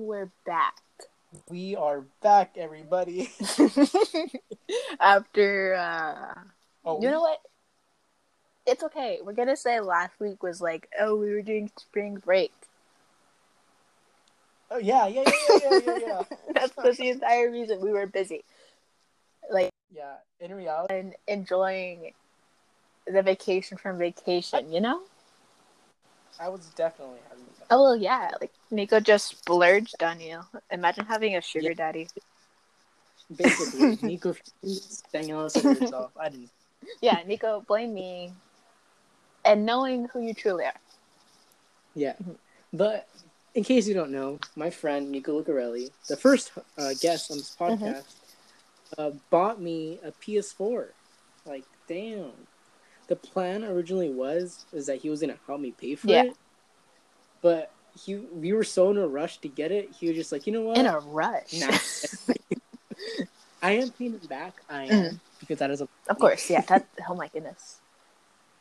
We're 0.00 0.30
back. 0.46 0.80
We 1.50 1.76
are 1.76 2.04
back, 2.22 2.56
everybody. 2.56 3.30
After, 5.00 5.74
uh, 5.74 6.40
Oh, 6.86 7.02
you 7.02 7.10
know 7.10 7.20
what? 7.20 7.42
It's 8.66 8.82
okay. 8.82 9.18
We're 9.22 9.34
gonna 9.34 9.58
say 9.58 9.78
last 9.80 10.18
week 10.18 10.42
was 10.42 10.62
like, 10.62 10.88
oh, 10.98 11.16
we 11.16 11.30
were 11.30 11.42
doing 11.42 11.70
spring 11.78 12.14
break. 12.14 12.50
oh 14.70 14.78
yeah, 14.78 15.06
yeah, 15.06 15.24
yeah, 15.26 15.58
yeah, 15.70 15.80
yeah, 15.84 15.98
yeah, 16.00 16.22
that's 16.54 16.96
the 16.96 17.10
entire 17.10 17.50
reason 17.50 17.82
we 17.82 17.92
were 17.92 18.06
busy. 18.06 18.42
Like, 19.52 19.70
yeah. 19.94 20.14
In 20.40 20.54
reality, 20.54 20.94
and 20.94 21.14
enjoying 21.28 22.12
the 23.06 23.20
vacation 23.20 23.76
from 23.76 23.98
vacation, 23.98 24.72
you 24.72 24.80
know? 24.80 25.02
I 26.40 26.48
was 26.48 26.66
definitely 26.70 27.20
having 27.28 27.44
that. 27.58 27.66
Oh, 27.70 27.82
well, 27.82 27.96
yeah. 27.96 28.30
Like, 28.40 28.52
Nico 28.70 29.00
just 29.00 29.28
splurged 29.28 30.02
on 30.02 30.20
you. 30.20 30.40
Imagine 30.70 31.06
having 31.06 31.36
a 31.36 31.42
sugar 31.42 31.68
Yeah. 31.68 31.74
daddy. 31.74 32.08
Basically, 33.36 33.96
Nico 34.02 34.34
staying 34.64 35.32
on 35.32 35.48
to 35.50 35.60
yourself. 35.60 36.12
I 36.18 36.28
didn't. 36.30 36.50
Yeah, 37.02 37.22
Nico, 37.26 37.60
blame 37.66 37.94
me. 37.94 38.32
And 39.44 39.64
knowing 39.66 40.06
who 40.12 40.20
you 40.20 40.34
truly 40.34 40.64
are. 40.64 40.74
Yeah. 41.94 42.14
But 42.72 43.08
in 43.54 43.64
case 43.64 43.86
you 43.88 43.94
don't 43.94 44.10
know, 44.12 44.38
my 44.56 44.70
friend 44.70 45.10
Nico 45.10 45.40
Lucarelli, 45.42 45.90
the 46.08 46.16
first 46.16 46.52
uh, 46.78 46.94
guest 47.00 47.30
on 47.30 47.38
this 47.38 47.54
Mm-hmm. 47.68 47.84
podcast, 47.84 48.04
uh, 48.98 49.10
bought 49.30 49.60
me 49.60 50.00
a 50.04 50.12
PS4. 50.12 50.94
Like, 51.46 51.64
damn. 51.88 52.32
The 53.10 53.16
plan 53.16 53.64
originally 53.64 54.08
was 54.08 54.64
is 54.72 54.86
that 54.86 54.98
he 55.02 55.10
was 55.10 55.20
gonna 55.20 55.34
help 55.46 55.60
me 55.60 55.72
pay 55.72 55.96
for 55.96 56.06
Yeah. 56.06 56.22
it, 56.26 56.36
but 57.42 57.72
he 58.04 58.14
we 58.16 58.52
were 58.52 58.62
so 58.62 58.90
in 58.92 58.98
a 58.98 59.06
rush 59.08 59.38
to 59.38 59.48
get 59.48 59.72
it. 59.72 59.90
He 59.98 60.06
was 60.06 60.14
just 60.16 60.30
like, 60.30 60.46
you 60.46 60.52
know 60.52 60.62
what? 60.62 60.78
In 60.78 60.86
a 60.86 61.00
rush. 61.00 61.58
Nah. 61.58 61.76
I 63.62 63.72
am 63.72 63.90
paying 63.90 64.14
it 64.14 64.28
back. 64.28 64.54
I 64.70 64.84
am 64.84 65.20
because 65.40 65.58
that 65.58 65.72
is 65.72 65.80
a 65.80 65.88
Of 66.08 66.18
course, 66.20 66.48
yeah. 66.48 66.60
That, 66.62 66.86
oh 67.08 67.14
my 67.16 67.26
goodness. 67.28 67.80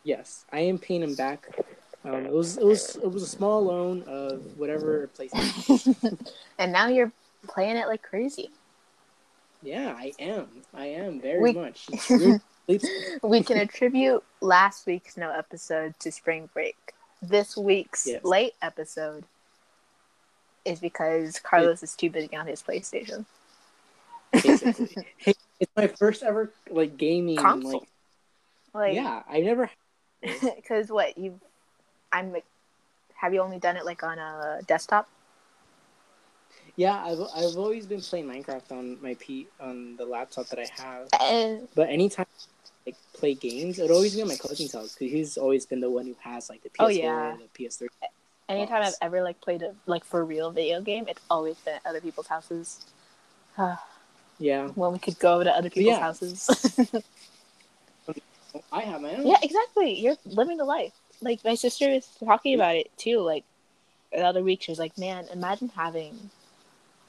yes. 0.03 0.45
I 0.51 0.61
am 0.61 0.79
paying 0.79 1.03
him 1.03 1.13
back. 1.13 1.47
Um, 2.03 2.25
it 2.25 2.31
was 2.31 2.57
it 2.57 2.65
was 2.65 2.95
it 2.95 3.11
was 3.11 3.21
a 3.21 3.27
small 3.27 3.63
loan 3.63 4.01
of 4.07 4.41
whatever 4.57 5.07
place. 5.13 5.31
and 6.57 6.71
now 6.71 6.87
you're 6.87 7.11
playing 7.47 7.77
it 7.77 7.87
like 7.87 8.01
crazy. 8.01 8.49
Yeah, 9.61 9.93
I 9.95 10.11
am. 10.17 10.47
I 10.73 10.87
am 10.87 11.21
very 11.21 11.39
We- 11.39 11.53
much. 11.53 11.87
We 13.23 13.41
can 13.43 13.57
attribute 13.57 14.23
last 14.41 14.85
week's 14.85 15.17
no 15.17 15.31
episode 15.31 15.95
to 15.99 16.11
spring 16.11 16.49
break. 16.53 16.93
This 17.21 17.57
week's 17.57 18.05
Yes. 18.05 18.23
late 18.23 18.53
episode 18.61 19.23
is 20.65 20.79
because 20.79 21.39
Carlos 21.39 21.81
is 21.81 21.95
too 21.95 22.09
busy 22.09 22.35
on 22.35 22.45
his 22.47 22.61
PlayStation. 22.61 23.25
basically. 24.31 24.95
Hey, 25.17 25.33
it's 25.59 25.71
my 25.75 25.87
first 25.87 26.21
ever 26.23 26.51
like 26.69 26.95
gaming. 26.97 27.37
Console. 27.37 27.71
Like, 28.73 28.73
Like, 28.73 28.95
yeah, 28.95 29.23
I 29.27 29.39
never. 29.41 29.69
because 30.21 30.89
what 30.91 31.17
you, 31.17 31.39
I'm 32.11 32.31
like, 32.31 32.45
have 33.15 33.33
you 33.33 33.41
only 33.41 33.57
done 33.59 33.77
it 33.77 33.85
like 33.85 34.03
on 34.03 34.19
a 34.19 34.61
desktop? 34.67 35.09
Yeah, 36.75 36.95
I've 37.03 37.19
I've 37.35 37.57
always 37.57 37.85
been 37.85 37.99
playing 37.99 38.27
Minecraft 38.27 38.71
on 38.71 39.01
my 39.01 39.15
P 39.19 39.47
on 39.59 39.97
the 39.97 40.05
laptop 40.05 40.47
that 40.49 40.59
I 40.59 40.81
have. 40.81 41.07
And 41.19 41.67
But 41.75 41.89
anytime 41.89 42.27
like 42.89 42.97
play 43.13 43.33
games, 43.35 43.77
it'd 43.79 43.91
always 43.91 44.15
be 44.15 44.21
on 44.21 44.27
my 44.27 44.35
cousin's 44.35 44.73
house 44.73 44.95
because 44.97 45.11
he's 45.13 45.37
always 45.37 45.65
been 45.65 45.79
the 45.79 45.89
one 45.89 46.05
who 46.05 46.15
has 46.21 46.49
like 46.49 46.63
the 46.63 46.69
PS4, 46.69 46.85
Oh, 46.85 46.87
yeah. 46.87 47.35
the 47.37 47.63
PS3. 47.63 47.87
anytime 48.47 48.81
I've 48.83 48.95
ever 49.01 49.21
like 49.21 49.39
played 49.41 49.61
a 49.61 49.75
like 49.85 50.03
for 50.03 50.23
real 50.25 50.51
video 50.51 50.81
game, 50.81 51.05
it's 51.07 51.21
always 51.29 51.55
been 51.57 51.75
at 51.75 51.85
other 51.85 52.01
people's 52.01 52.27
houses. 52.27 52.85
Yeah, 54.41 54.69
when 54.69 54.93
we 54.93 54.99
could 54.99 55.19
go 55.19 55.43
to 55.43 55.51
other 55.51 55.69
people's 55.69 55.95
Yeah. 55.97 55.99
houses. 55.99 56.47
I 58.71 58.81
have 58.81 59.01
my 59.01 59.13
own. 59.15 59.27
yeah, 59.27 59.35
exactly. 59.43 59.99
You're 59.99 60.15
living 60.25 60.55
the 60.57 60.63
life. 60.63 60.93
Like 61.21 61.43
my 61.43 61.55
sister 61.55 61.89
was 61.89 62.07
talking 62.23 62.55
about 62.55 62.77
it 62.77 62.89
too. 62.97 63.19
Like 63.19 63.43
the 64.13 64.21
other 64.21 64.41
week, 64.41 64.61
she 64.63 64.71
was 64.71 64.79
like, 64.79 64.97
"Man, 64.97 65.25
imagine 65.33 65.69
having 65.75 66.29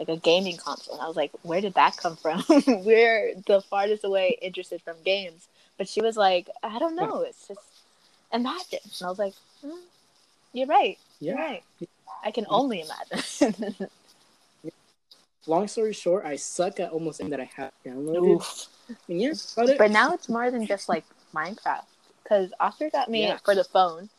like 0.00 0.08
a 0.08 0.16
gaming 0.16 0.56
console." 0.56 0.94
And 0.94 1.02
I 1.04 1.06
was 1.06 1.16
like, 1.16 1.30
"Where 1.42 1.60
did 1.60 1.74
that 1.74 1.96
come 1.96 2.16
from? 2.16 2.42
We're 2.66 3.34
the 3.46 3.60
farthest 3.70 4.02
away 4.04 4.36
interested 4.42 4.82
from 4.82 4.96
games." 5.04 5.46
But 5.80 5.88
she 5.88 6.02
was 6.02 6.14
like, 6.14 6.50
"I 6.62 6.78
don't 6.78 6.94
know. 6.94 7.20
It's 7.22 7.48
just 7.48 7.62
imagine." 8.34 8.80
And 8.84 9.06
I 9.06 9.08
was 9.08 9.18
like, 9.18 9.32
mm, 9.64 9.80
"You're 10.52 10.66
right. 10.66 10.98
You're 11.20 11.36
right. 11.36 11.62
I 12.22 12.32
can 12.32 12.44
only 12.50 12.82
imagine." 12.82 13.88
Long 15.46 15.68
story 15.68 15.94
short, 15.94 16.26
I 16.26 16.36
suck 16.36 16.80
at 16.80 16.90
almost 16.92 17.18
anything 17.18 17.30
that 17.38 17.40
I 17.40 17.50
have 17.56 17.72
downloaded. 17.82 18.36
Oof. 18.36 18.68
And 19.08 19.22
yeah, 19.22 19.32
about 19.56 19.70
it. 19.70 19.78
But 19.78 19.90
now 19.90 20.12
it's 20.12 20.28
more 20.28 20.50
than 20.50 20.66
just 20.66 20.86
like 20.90 21.06
Minecraft. 21.34 21.86
Because 22.22 22.52
Oscar 22.60 22.90
got 22.90 23.08
me 23.08 23.28
Yeah. 23.28 23.38
for 23.42 23.54
the 23.54 23.64
phone. 23.64 24.10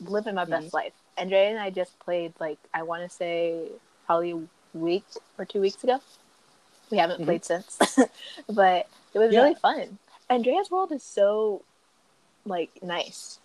Living 0.00 0.34
my 0.34 0.46
best 0.46 0.70
Mhm. 0.70 0.74
life. 0.74 0.92
Andrea 1.16 1.50
and 1.50 1.60
I 1.60 1.70
just 1.70 1.96
played 2.00 2.34
like 2.40 2.58
I 2.74 2.82
want 2.82 3.04
to 3.04 3.08
say 3.08 3.68
probably 4.04 4.32
a 4.32 4.48
week 4.76 5.04
or 5.38 5.44
two 5.44 5.60
weeks 5.60 5.84
ago. 5.84 6.00
We 6.90 6.98
haven't 6.98 7.20
Mhm. 7.20 7.26
played 7.26 7.44
since, 7.44 7.78
but 8.48 8.88
it 9.14 9.18
was 9.20 9.32
Yeah. 9.32 9.42
really 9.42 9.54
fun. 9.54 10.00
Andrea's 10.30 10.70
world 10.70 10.92
is 10.92 11.02
so 11.02 11.62
like 12.44 12.70
nice. 12.82 13.38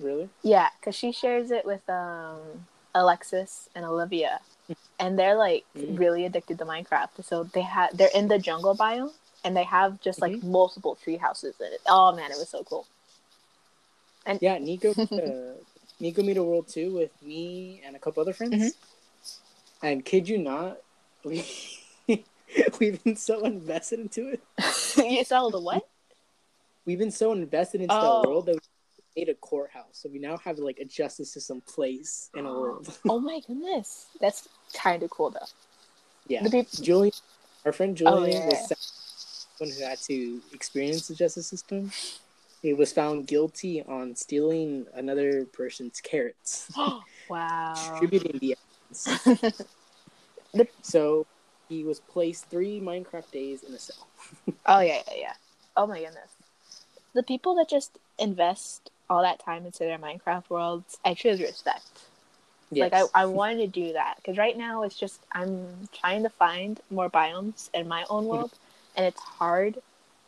really, 0.00 0.28
Yeah, 0.42 0.68
because 0.80 0.94
she 0.94 1.12
shares 1.12 1.50
it 1.50 1.64
with 1.64 1.88
um 1.88 2.66
Alexis 2.94 3.68
and 3.74 3.84
Olivia, 3.84 4.40
and 4.98 5.18
they're 5.18 5.36
like 5.36 5.64
Mhm. 5.76 5.98
really 5.98 6.24
addicted 6.24 6.58
to 6.58 6.64
Minecraft. 6.64 7.24
So 7.24 7.44
they 7.44 7.62
have 7.62 7.96
they're 7.96 8.10
in 8.14 8.28
the 8.28 8.38
jungle 8.38 8.76
biome, 8.76 9.12
and 9.44 9.56
they 9.56 9.64
have 9.64 10.00
just 10.00 10.20
like 10.22 10.32
Mhm. 10.34 10.44
multiple 10.44 10.96
tree 10.96 11.16
houses 11.16 11.54
in 11.60 11.66
it. 11.72 11.80
Oh 11.86 12.12
man, 12.14 12.30
it 12.30 12.38
was 12.38 12.48
so 12.48 12.62
cool. 12.64 12.86
And 14.24 14.38
yeah. 14.40 14.58
Nico, 14.58 14.90
uh, 15.12 15.62
Nico 16.00 16.22
made 16.22 16.36
a 16.36 16.44
world 16.44 16.68
too 16.68 16.92
with 16.94 17.10
me 17.22 17.82
and 17.84 17.96
a 17.96 17.98
couple 17.98 18.20
other 18.20 18.32
friends. 18.32 18.54
Mhm. 18.54 18.74
And 19.82 20.04
kid 20.04 20.28
you 20.28 20.38
not, 20.38 20.78
we 21.24 21.44
we've 22.80 23.02
been 23.04 23.16
so 23.16 23.44
invested 23.44 24.00
into 24.00 24.28
it. 24.28 24.40
you 24.96 25.24
saw 25.24 25.48
the 25.48 25.60
what? 25.60 25.86
We've 26.84 26.98
been 26.98 27.10
so 27.12 27.32
invested 27.32 27.80
into 27.82 27.94
Oh. 27.94 28.22
the 28.22 28.28
world 28.28 28.46
that 28.46 28.54
we 28.54 29.20
made 29.22 29.28
a 29.28 29.34
courthouse. 29.34 29.84
So 29.92 30.08
we 30.12 30.18
now 30.18 30.36
have 30.38 30.58
like 30.58 30.78
a 30.78 30.84
justice 30.84 31.32
system 31.32 31.60
place 31.62 32.30
in 32.36 32.44
a 32.46 32.50
world. 32.52 32.98
oh 33.08 33.20
my 33.20 33.40
goodness, 33.46 34.06
that's 34.20 34.48
kind 34.74 35.02
of 35.02 35.10
cool 35.10 35.30
though. 35.30 35.46
yeah, 36.28 36.42
The 36.42 36.66
Julian, 36.82 37.12
our 37.64 37.72
friend 37.72 37.92
Oh, 38.04 38.16
Julian 38.26 38.42
yeah. 38.42 38.46
was 38.48 38.68
the 38.68 39.64
one 39.64 39.70
who 39.70 39.84
had 39.84 39.98
to 40.02 40.40
experience 40.52 41.08
the 41.08 41.14
justice 41.14 41.46
system. 41.46 41.92
He 42.62 42.72
was 42.74 42.92
found 42.92 43.26
guilty 43.26 43.82
on 43.82 44.14
stealing 44.14 44.86
another 44.94 45.44
person's 45.46 46.00
carrots, 46.00 46.70
wow. 47.28 47.72
distributing 47.74 48.38
the 48.38 48.56
evidence. 49.26 49.62
The- 50.54 50.68
So 50.82 51.26
he 51.68 51.84
was 51.84 52.00
placed 52.00 52.46
three 52.46 52.80
Minecraft 52.80 53.30
days 53.30 53.62
in 53.62 53.74
a 53.74 53.78
cell. 53.78 54.06
Oh 54.66 54.80
yeah, 54.80 55.02
yeah, 55.08 55.14
yeah. 55.18 55.32
Oh 55.76 55.86
my 55.88 55.98
goodness. 55.98 56.30
The 57.14 57.22
people 57.24 57.56
that 57.56 57.68
just 57.68 57.98
invest 58.18 58.90
all 59.10 59.22
that 59.22 59.40
time 59.40 59.66
into 59.66 59.80
their 59.80 59.98
Minecraft 59.98 60.48
worlds, 60.48 60.98
I 61.04 61.14
truly 61.14 61.42
respect. 61.42 61.86
Like 62.70 62.92
I, 62.92 63.04
I 63.14 63.26
wanted 63.26 63.58
to 63.58 63.66
do 63.86 63.92
that 63.94 64.16
because 64.16 64.38
right 64.38 64.56
now 64.56 64.82
it's 64.84 64.96
just 64.98 65.20
I'm 65.32 65.88
trying 65.92 66.22
to 66.22 66.30
find 66.30 66.80
more 66.90 67.10
biomes 67.10 67.68
in 67.74 67.86
my 67.88 68.04
own 68.08 68.26
world, 68.26 68.52
and 68.96 69.04
it's 69.04 69.20
hard. 69.20 69.82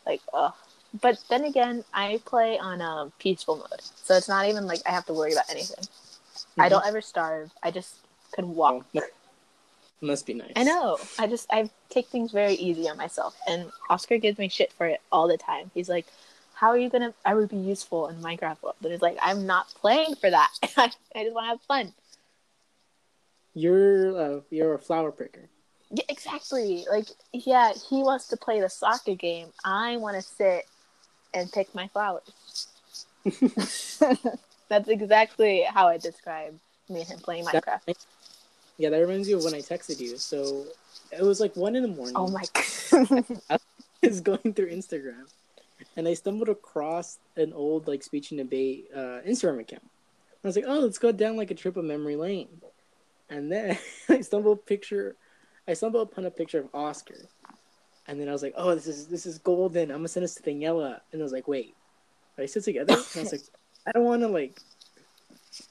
Like, 0.04 0.20
ugh. 0.32 0.52
But 1.00 1.22
then 1.30 1.44
again, 1.44 1.84
I 1.94 2.20
play 2.26 2.58
on 2.58 2.80
a 2.80 3.10
peaceful 3.18 3.56
mode, 3.56 3.80
so 4.02 4.14
it's 4.16 4.28
not 4.28 4.46
even 4.46 4.66
like 4.66 4.80
I 4.86 4.90
have 4.90 5.06
to 5.06 5.14
worry 5.14 5.32
about 5.32 5.48
anything. 5.48 5.88
I 6.58 6.66
Mhm. 6.66 6.70
don't 6.70 6.86
ever 6.86 7.00
starve. 7.00 7.50
I 7.62 7.70
just 7.70 7.96
can 8.32 8.54
walk. 8.54 8.84
Oh, 8.94 9.00
must 10.04 10.26
be 10.26 10.34
nice. 10.34 10.52
I 10.56 10.62
know. 10.62 10.98
I 11.18 11.26
just 11.26 11.46
I 11.50 11.70
take 11.90 12.06
things 12.08 12.30
very 12.30 12.54
easy 12.54 12.88
on 12.88 12.96
myself, 12.96 13.36
and 13.48 13.70
Oscar 13.90 14.18
gives 14.18 14.38
me 14.38 14.48
shit 14.48 14.72
for 14.72 14.86
it 14.86 15.00
all 15.10 15.26
the 15.28 15.36
time. 15.36 15.70
He's 15.74 15.88
like, 15.88 16.06
"How 16.54 16.68
are 16.68 16.78
you 16.78 16.88
gonna? 16.90 17.14
I 17.24 17.34
would 17.34 17.48
be 17.48 17.56
useful 17.56 18.08
in 18.08 18.16
Minecraft 18.16 18.62
world." 18.62 18.76
And 18.82 18.92
it's 18.92 19.02
like, 19.02 19.18
I'm 19.20 19.46
not 19.46 19.68
playing 19.80 20.14
for 20.16 20.30
that. 20.30 20.50
I 20.76 20.88
just 20.88 21.34
want 21.34 21.44
to 21.44 21.48
have 21.48 21.60
fun. 21.62 21.92
You're 23.54 24.16
uh, 24.16 24.40
you're 24.50 24.74
a 24.74 24.78
flower 24.78 25.12
picker. 25.12 25.48
Yeah, 25.90 26.04
exactly. 26.08 26.86
Like, 26.90 27.06
yeah, 27.32 27.72
he 27.88 28.02
wants 28.02 28.28
to 28.28 28.36
play 28.36 28.60
the 28.60 28.68
soccer 28.68 29.14
game. 29.14 29.48
I 29.64 29.96
want 29.96 30.16
to 30.16 30.22
sit 30.22 30.66
and 31.32 31.50
pick 31.52 31.74
my 31.74 31.88
flowers. 31.88 32.68
That's 34.68 34.88
exactly 34.88 35.64
how 35.68 35.88
I 35.88 35.98
describe 35.98 36.58
me 36.88 37.00
and 37.00 37.08
him 37.08 37.18
playing 37.20 37.44
That- 37.44 37.64
Minecraft. 37.64 37.94
Yeah, 38.76 38.90
that 38.90 38.98
reminds 38.98 39.28
me 39.28 39.34
of 39.34 39.44
when 39.44 39.54
I 39.54 39.60
texted 39.60 40.00
you. 40.00 40.16
So 40.16 40.64
it 41.12 41.22
was 41.22 41.40
like 41.40 41.54
one 41.56 41.76
in 41.76 41.82
the 41.82 41.88
morning. 41.88 42.14
Oh 42.16 42.28
my 42.28 42.44
god. 42.52 43.36
I 43.50 43.58
was 44.02 44.20
going 44.20 44.52
through 44.52 44.70
Instagram, 44.70 45.26
and 45.96 46.06
I 46.06 46.14
stumbled 46.14 46.48
across 46.48 47.18
an 47.36 47.52
old 47.52 47.88
like 47.88 48.02
speech 48.02 48.30
and 48.30 48.38
debate 48.38 48.88
uh, 48.94 49.20
Instagram 49.26 49.60
account. 49.60 49.82
I 50.42 50.46
was 50.46 50.56
like, 50.56 50.66
oh, 50.68 50.80
let's 50.80 50.98
go 50.98 51.10
down 51.10 51.36
like 51.36 51.50
a 51.50 51.54
trip 51.54 51.76
of 51.78 51.84
memory 51.84 52.16
lane. 52.16 52.48
And 53.30 53.50
then 53.50 53.78
I 54.08 54.20
stumbled 54.20 54.66
picture, 54.66 55.16
I 55.66 55.72
stumbled 55.72 56.10
upon 56.10 56.26
a 56.26 56.30
picture 56.30 56.60
of 56.60 56.68
Oscar, 56.74 57.16
and 58.06 58.20
then 58.20 58.28
I 58.28 58.32
was 58.32 58.42
like, 58.42 58.54
"Oh, 58.56 58.74
this 58.74 58.86
is 58.86 59.06
this 59.06 59.24
is 59.24 59.38
golden. 59.38 59.90
I'm 59.90 59.98
gonna 59.98 60.08
send 60.08 60.24
this 60.24 60.34
to 60.34 60.42
Daniela." 60.42 61.00
And 61.12 61.22
I 61.22 61.24
was 61.24 61.32
like, 61.32 61.48
"Wait, 61.48 61.74
are 62.36 62.42
they 62.42 62.46
still 62.46 62.62
together?" 62.62 62.92
And 62.92 63.16
I 63.16 63.20
was 63.20 63.32
like, 63.32 63.40
"I 63.86 63.92
don't 63.92 64.04
want 64.04 64.22
to 64.22 64.28
like 64.28 64.60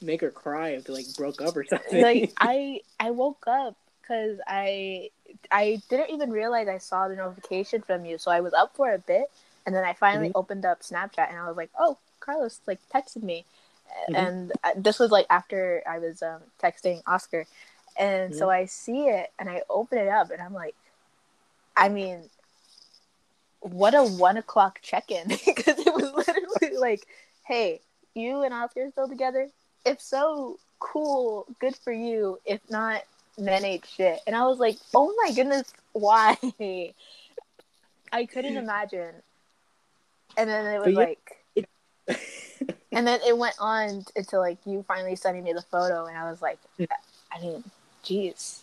make 0.01 0.21
her 0.21 0.31
cry 0.31 0.69
if 0.69 0.85
they 0.85 0.93
like 0.93 1.13
broke 1.15 1.41
up 1.41 1.55
or 1.57 1.63
something." 1.65 2.01
Like 2.01 2.31
I 2.39 2.81
I 2.99 3.11
woke 3.11 3.45
up 3.47 3.75
because 4.01 4.39
I 4.47 5.09
I 5.51 5.81
didn't 5.89 6.11
even 6.11 6.31
realize 6.31 6.67
I 6.67 6.77
saw 6.77 7.07
the 7.07 7.15
notification 7.15 7.81
from 7.81 8.05
you, 8.05 8.17
so 8.17 8.31
I 8.31 8.41
was 8.41 8.53
up 8.53 8.75
for 8.75 8.91
a 8.93 8.99
bit, 8.99 9.31
and 9.65 9.75
then 9.75 9.83
I 9.83 9.93
finally 9.93 10.29
Mhm. 10.29 10.35
opened 10.35 10.65
up 10.65 10.81
Snapchat 10.81 11.29
and 11.29 11.37
I 11.37 11.47
was 11.47 11.57
like, 11.57 11.71
"Oh, 11.77 11.97
Carlos 12.19 12.59
like 12.67 12.79
texted 12.93 13.23
me," 13.23 13.45
Mhm. 14.09 14.15
and 14.15 14.51
uh, 14.63 14.71
this 14.75 14.99
was 14.99 15.11
like 15.11 15.27
after 15.29 15.83
I 15.87 15.99
was 15.99 16.21
um, 16.21 16.41
texting 16.61 17.01
Oscar, 17.07 17.45
and 17.97 18.33
so 18.35 18.45
Mm-hmm. 18.45 18.51
I 18.51 18.65
see 18.65 19.07
it 19.07 19.31
and 19.39 19.49
I 19.49 19.63
open 19.69 19.97
it 19.99 20.07
up 20.07 20.31
and 20.31 20.41
I'm 20.41 20.53
like, 20.53 20.75
I 21.75 21.89
mean, 21.89 22.29
what 23.61 23.95
a 23.95 24.03
one 24.03 24.37
o'clock 24.37 24.79
check 24.81 25.11
in 25.11 25.27
because 25.27 25.79
it 25.87 25.93
was 25.93 26.11
literally 26.13 26.77
like, 26.77 27.07
"Hey, 27.45 27.81
you 28.13 28.43
and 28.43 28.53
Oscar 28.53 28.89
still 28.91 29.07
together? 29.07 29.49
If 29.85 30.01
so, 30.01 30.59
cool, 30.79 31.45
good 31.59 31.75
for 31.75 31.93
you. 31.93 32.39
If 32.45 32.61
not." 32.69 33.03
Men 33.35 33.65
ain't 33.65 33.85
shit, 33.87 34.19
and 34.27 34.35
I 34.35 34.45
was 34.45 34.59
like, 34.59 34.77
"Oh 34.93 35.11
my 35.23 35.33
goodness, 35.33 35.73
why?" 35.93 36.37
I 38.11 38.25
couldn't 38.27 38.57
imagine. 38.57 39.15
And 40.37 40.49
then 40.49 40.65
it 40.67 40.85
was 40.85 40.95
like, 40.95 41.43
and 42.91 43.07
then 43.07 43.19
it 43.25 43.37
went 43.37 43.55
on 43.59 44.05
until 44.15 44.39
like 44.39 44.59
you 44.65 44.83
finally 44.87 45.15
sending 45.15 45.43
me 45.43 45.53
the 45.53 45.63
photo, 45.63 46.05
and 46.05 46.17
I 46.17 46.29
was 46.29 46.41
like, 46.41 46.59
mm. 46.79 46.87
I 47.31 47.41
mean, 47.41 47.63
jeez. 48.03 48.59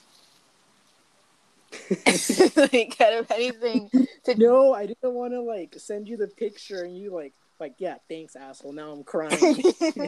like 2.72 3.00
out 3.00 3.12
of 3.12 3.31
anything 3.31 3.90
to 4.25 4.34
no, 4.37 4.75
I 4.75 4.87
didn't 4.87 5.14
want 5.14 5.32
to 5.32 5.40
like 5.40 5.75
send 5.78 6.08
you 6.08 6.17
the 6.17 6.26
picture 6.26 6.82
and 6.82 6.96
you 6.96 7.14
like 7.14 7.32
like 7.60 7.74
yeah, 7.78 7.96
thanks 8.08 8.34
asshole. 8.36 8.72
Now 8.72 8.90
I'm 8.92 9.04
crying. 9.04 9.64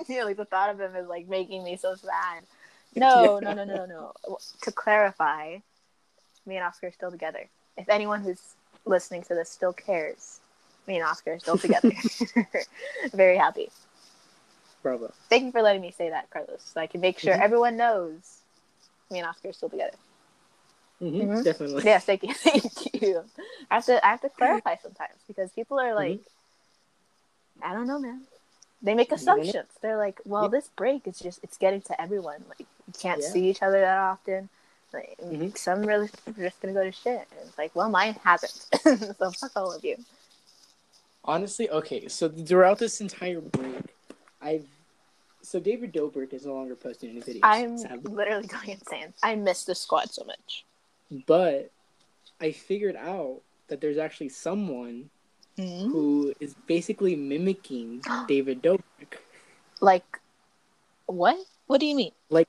yeah, 0.09 0.25
like 0.25 0.37
the 0.37 0.47
thought 0.49 0.71
of 0.71 0.81
him 0.81 0.97
is 0.97 1.07
like 1.09 1.29
making 1.29 1.63
me 1.65 1.77
so 1.77 1.95
sad. 1.95 2.43
No, 2.95 3.39
Yeah. 3.39 3.41
no, 3.41 3.53
no, 3.55 3.65
no, 3.65 3.87
no, 3.87 4.13
no. 4.29 4.39
To 4.63 4.71
clarify, 4.73 5.57
me 6.45 6.57
and 6.57 6.65
Oscar 6.67 6.89
are 6.89 6.93
still 6.93 7.11
together. 7.11 7.49
If 7.79 7.89
anyone 7.89 8.21
who's 8.21 8.43
listening 8.85 9.23
to 9.23 9.35
this 9.35 9.49
still 9.49 9.73
cares, 9.73 10.41
me 10.87 10.97
and 10.97 11.05
Oscar 11.05 11.33
are 11.33 11.39
still 11.39 11.57
together. 11.57 11.91
Very 13.15 13.39
happy. 13.39 13.71
Bravo. 14.83 15.11
Thank 15.31 15.45
you 15.45 15.53
for 15.53 15.63
letting 15.63 15.81
me 15.81 15.91
say 15.91 16.11
that, 16.11 16.29
Carlos, 16.29 16.61
so 16.75 16.81
I 16.83 16.87
can 16.87 17.01
make 17.01 17.19
sure 17.19 17.35
Mhm. 17.35 17.41
everyone 17.41 17.77
knows 17.79 18.41
me 19.11 19.21
and 19.21 19.27
Oscar 19.29 19.49
are 19.49 19.53
still 19.55 19.71
together. 19.71 19.97
hmm 20.99 21.21
Mhm. 21.23 21.45
Definitely. 21.45 21.85
Yes, 21.85 22.05
thank 22.05 22.23
you, 22.25 22.35
thank 22.35 23.01
you. 23.03 23.25
I 23.71 23.77
have 23.77 23.87
to, 23.87 24.07
I 24.07 24.11
have 24.11 24.21
to 24.21 24.29
clarify 24.37 24.77
sometimes 24.83 25.19
because 25.27 25.51
people 25.53 25.81
are 25.81 25.95
like, 25.95 26.21
I 27.65 27.73
don't 27.75 27.87
know, 27.87 27.99
man. 27.99 28.23
They 28.83 28.95
make 28.95 29.11
You 29.11 29.17
don't 29.17 29.27
know? 29.27 29.33
assumptions. 29.43 29.69
They're 29.81 29.97
like, 29.97 30.21
well, 30.25 30.45
Yeah. 30.45 30.49
this 30.49 30.69
break 30.77 31.07
is 31.07 31.19
just 31.19 31.41
it's 31.43 31.57
getting 31.57 31.83
to 31.83 32.01
everyone. 32.01 32.45
Like, 32.49 32.61
you 32.61 32.67
can't 32.99 33.21
Yeah. 33.23 33.29
see 33.29 33.49
each 33.49 33.63
other 33.63 33.81
that 33.81 33.99
often. 33.99 34.49
Like, 34.93 35.17
Mhm. 35.19 35.57
some 35.57 35.83
really 35.83 36.11
are 36.27 36.33
just 36.33 36.61
gonna 36.61 36.75
go 36.75 36.85
to 36.85 36.93
shit. 36.93 37.27
And 37.31 37.49
it's 37.49 37.57
like, 37.57 37.75
well, 37.77 37.89
mine 37.89 38.15
hasn't. 38.25 38.67
so 39.19 39.31
fuck 39.31 39.53
all 39.57 39.73
of 39.73 39.85
you. 39.85 39.97
Honestly, 41.25 41.71
okay. 41.71 42.09
So 42.09 42.29
throughout 42.29 42.79
this 42.79 43.01
entire 43.01 43.41
break, 43.41 43.95
I've 44.41 44.67
so 45.45 45.59
David 45.59 45.93
Dobrik 45.93 46.33
is 46.33 46.47
no 46.47 46.55
longer 46.55 46.77
posting 46.77 47.11
any 47.11 47.21
videos. 47.21 47.41
I'm 47.43 47.77
sadly. 47.79 48.13
literally 48.13 48.47
going 48.59 48.71
insane. 48.71 49.13
I 49.23 49.35
miss 49.35 49.65
the 49.65 49.75
squad 49.75 50.11
so 50.11 50.25
much. 50.25 50.65
but 51.27 51.71
I 52.41 52.51
figured 52.53 52.97
out 52.97 53.41
that 53.69 53.81
there's 53.81 53.99
actually 53.99 54.29
someone 54.31 55.11
Hmm? 55.59 55.91
who 55.93 56.33
is 56.41 56.55
basically 56.67 57.15
mimicking 57.15 58.01
David 58.29 58.63
Dobrik. 58.63 59.21
Like, 59.81 60.19
what? 61.07 61.37
What 61.67 61.79
do 61.81 61.87
you 61.87 61.95
mean? 61.95 62.13
Like, 62.31 62.49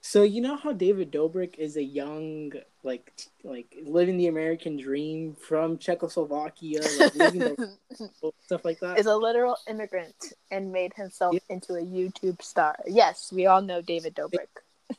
so 0.00 0.22
you 0.22 0.40
know 0.40 0.56
how 0.56 0.72
David 0.72 1.12
Dobrik 1.12 1.58
is 1.58 1.76
a 1.76 1.82
young, 1.84 2.52
like, 2.82 3.12
t- 3.16 3.28
like 3.44 3.76
living 3.84 4.16
the 4.16 4.28
American 4.28 4.78
dream 4.78 5.34
from 5.34 5.76
Czechoslovakia, 5.76 6.80
like 6.98 7.14
living 7.20 7.40
the 7.40 8.32
stuff 8.46 8.64
like 8.64 8.80
that. 8.80 8.98
is 8.98 9.04
a 9.06 9.14
literal 9.16 9.56
immigrant 9.68 10.32
and 10.50 10.72
made 10.72 10.94
himself 10.94 11.34
Yeah. 11.34 11.40
into 11.56 11.74
a 11.74 11.82
YouTube 11.82 12.40
star. 12.40 12.76
Yes, 12.86 13.30
we 13.30 13.44
all 13.46 13.60
know 13.60 13.82
David 13.82 14.14
Dobrik. 14.14 14.48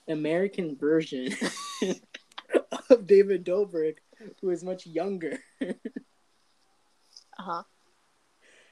American 0.08 0.76
version 0.78 1.34
of 2.90 3.08
David 3.08 3.44
Dobrik, 3.44 3.98
who 4.40 4.52
is 4.52 4.64
much 4.64 4.86
younger. 4.86 5.40
Uh 7.42 7.44
huh. 7.44 7.64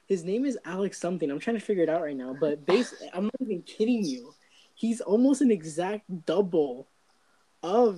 His 0.05 0.23
name 0.23 0.45
is 0.45 0.57
Alex 0.63 0.99
something. 0.99 1.29
I'm 1.29 1.39
trying 1.39 1.57
to 1.57 1.65
figure 1.65 1.83
it 1.83 1.89
out 1.89 2.01
right 2.01 2.15
now, 2.15 2.35
but 2.39 2.65
base 2.65 2.93
I'm 3.13 3.25
not 3.25 3.41
even 3.41 3.63
kidding 3.63 4.05
you. 4.05 4.33
He's 4.75 5.01
almost 5.01 5.41
an 5.41 5.49
exact 5.51 6.25
double 6.25 6.87
of 7.63 7.97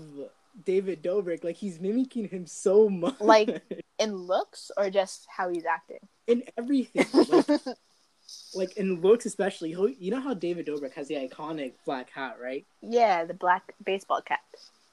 David 0.66 1.04
Dobrik. 1.04 1.44
Like 1.44 1.58
he's 1.58 1.80
mimicking 1.80 2.30
him 2.30 2.46
so 2.48 2.90
much. 2.90 3.20
Like- 3.20 3.62
In 4.00 4.16
looks 4.16 4.72
or 4.78 4.90
just 4.90 5.28
how 5.30 5.50
he's 5.50 5.66
acting? 5.66 6.00
in 6.26 6.42
everything. 6.58 7.06
Like, 7.14 7.62
like 8.56 8.78
in 8.78 9.00
looks 9.00 9.28
especially. 9.28 9.70
You 10.00 10.10
know 10.10 10.20
how 10.20 10.34
David 10.34 10.66
Dobrik 10.66 10.94
has 10.94 11.08
the 11.08 11.16
iconic 11.16 11.74
black 11.86 12.10
hat, 12.10 12.38
right? 12.42 12.66
yeah, 12.82 13.26
the 13.26 13.36
black 13.36 13.76
baseball 13.86 14.22
cap. 14.24 14.40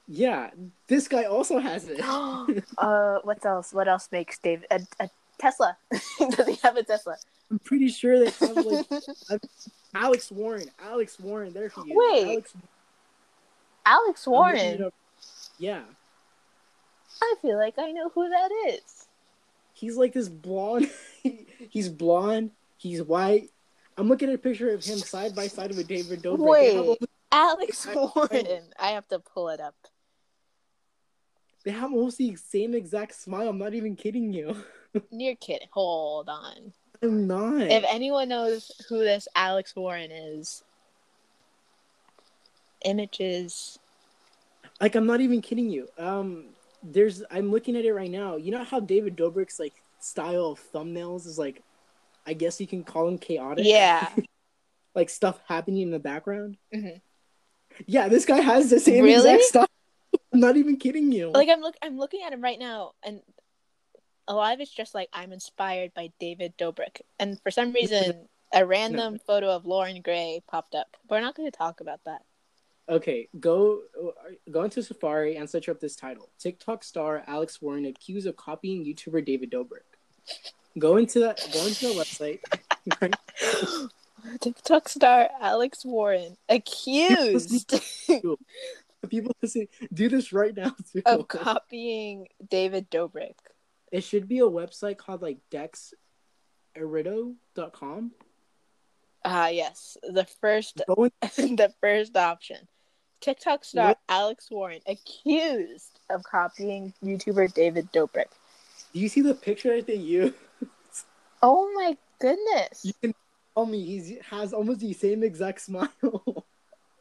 Yeah, 0.07 0.51
this 0.87 1.07
guy 1.07 1.23
also 1.23 1.57
has 1.57 1.87
it. 1.87 2.01
uh, 2.03 3.19
what 3.23 3.43
else? 3.43 3.73
What 3.73 3.87
else 3.87 4.09
makes 4.11 4.37
David 4.37 4.67
a, 4.69 4.81
a 4.99 5.09
Tesla? 5.39 5.77
Does 5.91 6.47
he 6.47 6.55
have 6.63 6.77
a 6.77 6.83
Tesla? 6.83 7.15
I'm 7.49 7.59
pretty 7.59 7.89
sure 7.89 8.19
they 8.19 8.29
have 8.45 8.55
like 8.57 8.85
Alex 9.95 10.31
Warren. 10.31 10.69
Alex 10.83 11.19
Warren, 11.19 11.53
there 11.53 11.69
he 11.69 11.81
is. 11.81 11.87
Wait. 11.91 12.23
Alex 12.25 12.53
Alex 13.85 14.27
I'm 14.27 14.33
looking 14.33 14.55
it 14.57 14.79
Warren. 14.79 14.83
up. 14.83 14.93
Yeah, 15.57 15.81
I 17.21 17.35
feel 17.41 17.57
like 17.57 17.79
I 17.79 17.91
know 17.91 18.09
who 18.09 18.29
that 18.29 18.49
is. 18.67 19.07
he's 19.73 19.97
like 19.97 20.13
this 20.13 20.29
blonde. 20.29 20.89
he's 21.69 21.89
blonde. 21.89 22.51
He's 22.77 23.01
white. 23.01 23.49
I'm 23.97 24.07
looking 24.07 24.29
at 24.29 24.35
a 24.35 24.37
picture 24.37 24.69
of 24.73 24.83
him 24.85 24.99
side 24.99 25.35
by 25.35 25.47
side 25.47 25.75
with 25.75 25.87
David 25.87 26.21
Dobrik. 26.21 26.37
Wait. 26.39 26.97
Alex 27.31 27.87
Warren. 27.93 28.61
I 28.79 28.89
have 28.91 29.07
to 29.09 29.19
pull 29.19 29.49
it 29.49 29.59
up. 29.59 29.75
They 31.65 31.71
have 31.71 31.91
almost 31.91 32.17
the 32.17 32.35
same 32.35 32.73
exact 32.73 33.15
smile. 33.15 33.49
I'm 33.49 33.57
not 33.57 33.73
even 33.73 33.95
kidding 33.95 34.33
you. 34.33 34.55
You're 35.11 35.35
kidding. 35.35 35.67
Hold 35.71 36.29
on. 36.29 36.73
I'm 37.01 37.27
not. 37.27 37.61
If 37.61 37.83
anyone 37.89 38.29
knows 38.29 38.71
who 38.89 38.99
this 38.99 39.27
Alex 39.35 39.75
Warren 39.75 40.11
is, 40.11 40.63
images. 42.85 43.79
like 44.81 44.95
I'm 44.95 45.05
not 45.05 45.21
even 45.21 45.41
kidding 45.41 45.69
you. 45.69 45.87
Um, 45.97 46.45
there's 46.83 47.23
I'm 47.29 47.51
looking 47.51 47.75
at 47.75 47.85
it 47.85 47.93
right 47.93 48.11
now. 48.11 48.35
You 48.37 48.51
know 48.51 48.63
how 48.63 48.79
David 48.79 49.15
Dobrik's 49.17 49.59
like 49.59 49.73
style 49.99 50.47
of 50.51 50.61
thumbnails 50.73 51.25
is 51.27 51.37
like, 51.37 51.61
I 52.25 52.33
guess 52.33 52.59
you 52.61 52.67
can 52.67 52.83
call 52.83 53.05
them 53.05 53.17
chaotic. 53.17 53.65
Yeah. 53.65 54.07
like 54.95 55.09
stuff 55.09 55.39
happening 55.47 55.81
in 55.83 55.91
the 55.91 55.99
background. 55.99 56.57
Mhm. 56.73 57.01
Yeah, 57.85 58.09
this 58.09 58.25
guy 58.25 58.39
has 58.39 58.69
the 58.69 58.79
same 58.79 59.03
Really? 59.03 59.15
exact 59.33 59.43
style. 59.43 59.67
I'm 60.31 60.39
not 60.39 60.57
even 60.57 60.77
kidding 60.77 61.11
you. 61.11 61.31
like 61.31 61.49
I'm 61.49 61.61
look 61.61 61.75
I'm 61.81 61.97
looking 61.97 62.21
at 62.23 62.33
him 62.33 62.41
right 62.41 62.59
now 62.59 62.91
and 63.03 63.21
a 64.27 64.33
lot 64.33 64.53
of 64.53 64.59
it's 64.59 64.71
just 64.71 64.93
like 64.93 65.09
I'm 65.11 65.31
inspired 65.33 65.93
by 65.93 66.11
David 66.19 66.53
Dobrik. 66.57 67.01
And 67.19 67.41
for 67.41 67.49
some 67.51 67.73
reason 67.73 68.27
a 68.53 68.65
random 68.65 69.19
photo 69.25 69.49
of 69.49 69.65
Loren 69.65 70.01
Gray 70.01 70.41
popped 70.47 70.75
up. 70.75 70.95
But 71.07 71.15
we're 71.15 71.21
not 71.21 71.35
gonna 71.35 71.51
talk 71.51 71.81
about 71.81 72.01
that. 72.05 72.21
okay, 72.87 73.27
go 73.39 73.81
uh, 74.01 74.11
go 74.51 74.63
into 74.63 74.83
Safari 74.83 75.35
and 75.35 75.49
search 75.49 75.67
up 75.67 75.79
this 75.79 75.95
title: 75.95 76.29
TikTok 76.39 76.83
star 76.83 77.23
Alex 77.27 77.61
Warren 77.61 77.85
accused 77.85 78.27
of 78.27 78.35
copying 78.35 78.85
YouTuber 78.85 79.25
David 79.25 79.51
Dobrik. 79.51 79.81
Go 80.77 80.97
into 80.97 81.19
that. 81.21 81.47
Go 81.51 81.65
into 81.65 81.87
the 81.87 81.93
website. 81.93 82.39
TikTok 84.41 84.89
star 84.89 85.29
Alex 85.41 85.83
Warren 85.83 86.37
accused 86.47 87.73
People 89.09 89.35
listen. 89.41 89.67
Do 89.93 90.09
this 90.09 90.33
right 90.33 90.55
now 90.55 90.75
too. 90.93 91.01
of 91.05 91.27
copying 91.27 92.27
David 92.49 92.89
Dobrik. 92.91 93.35
It 93.91 94.03
should 94.03 94.27
be 94.27 94.39
a 94.39 94.43
website 94.43 94.97
called 94.97 95.21
like 95.21 95.37
dexerto.com. 95.51 98.11
Ah 99.25 99.47
yes. 99.47 99.97
The 100.03 100.25
first 100.41 100.81
Go 100.87 101.05
in, 101.05 101.11
the 101.55 101.73
first 101.81 102.15
option. 102.15 102.67
TikTok 103.21 103.65
star 103.65 103.87
What? 103.89 103.99
Alex 104.07 104.49
Warren 104.49 104.79
accused 104.87 105.99
of 106.09 106.23
copying 106.23 106.93
YouTuber 107.03 107.53
David 107.53 107.91
Dobrik. 107.91 108.27
do 108.93 108.99
you 108.99 109.09
see 109.09 109.19
the 109.21 109.33
picture 109.33 109.75
that 109.75 109.87
they 109.87 109.95
use? 109.95 110.33
Oh 111.41 111.69
my 111.75 111.97
goodness. 112.19 112.85
You 112.85 112.93
can 113.01 113.13
tell 113.55 113.65
me 113.65 113.83
he 113.83 114.19
has 114.29 114.53
almost 114.53 114.79
the 114.79 114.93
same 114.93 115.23
exact 115.23 115.59
smile. 115.61 116.45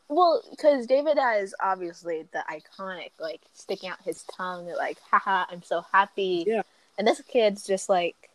Well, 0.09 0.43
because 0.51 0.87
David 0.87 1.19
has 1.19 1.55
obviously 1.61 2.27
the 2.33 2.43
iconic, 2.51 3.11
like 3.19 3.41
sticking 3.53 3.91
out 3.91 3.99
his 4.05 4.23
tongue, 4.25 4.67
like 4.77 4.99
"haha, 5.11 5.45
I'm 5.51 5.63
so 5.63 5.85
happy." 5.93 6.45
Yeah. 6.47 6.63
And 6.97 7.07
this 7.07 7.21
kid's 7.29 7.65
just 7.65 7.89
like 7.89 8.29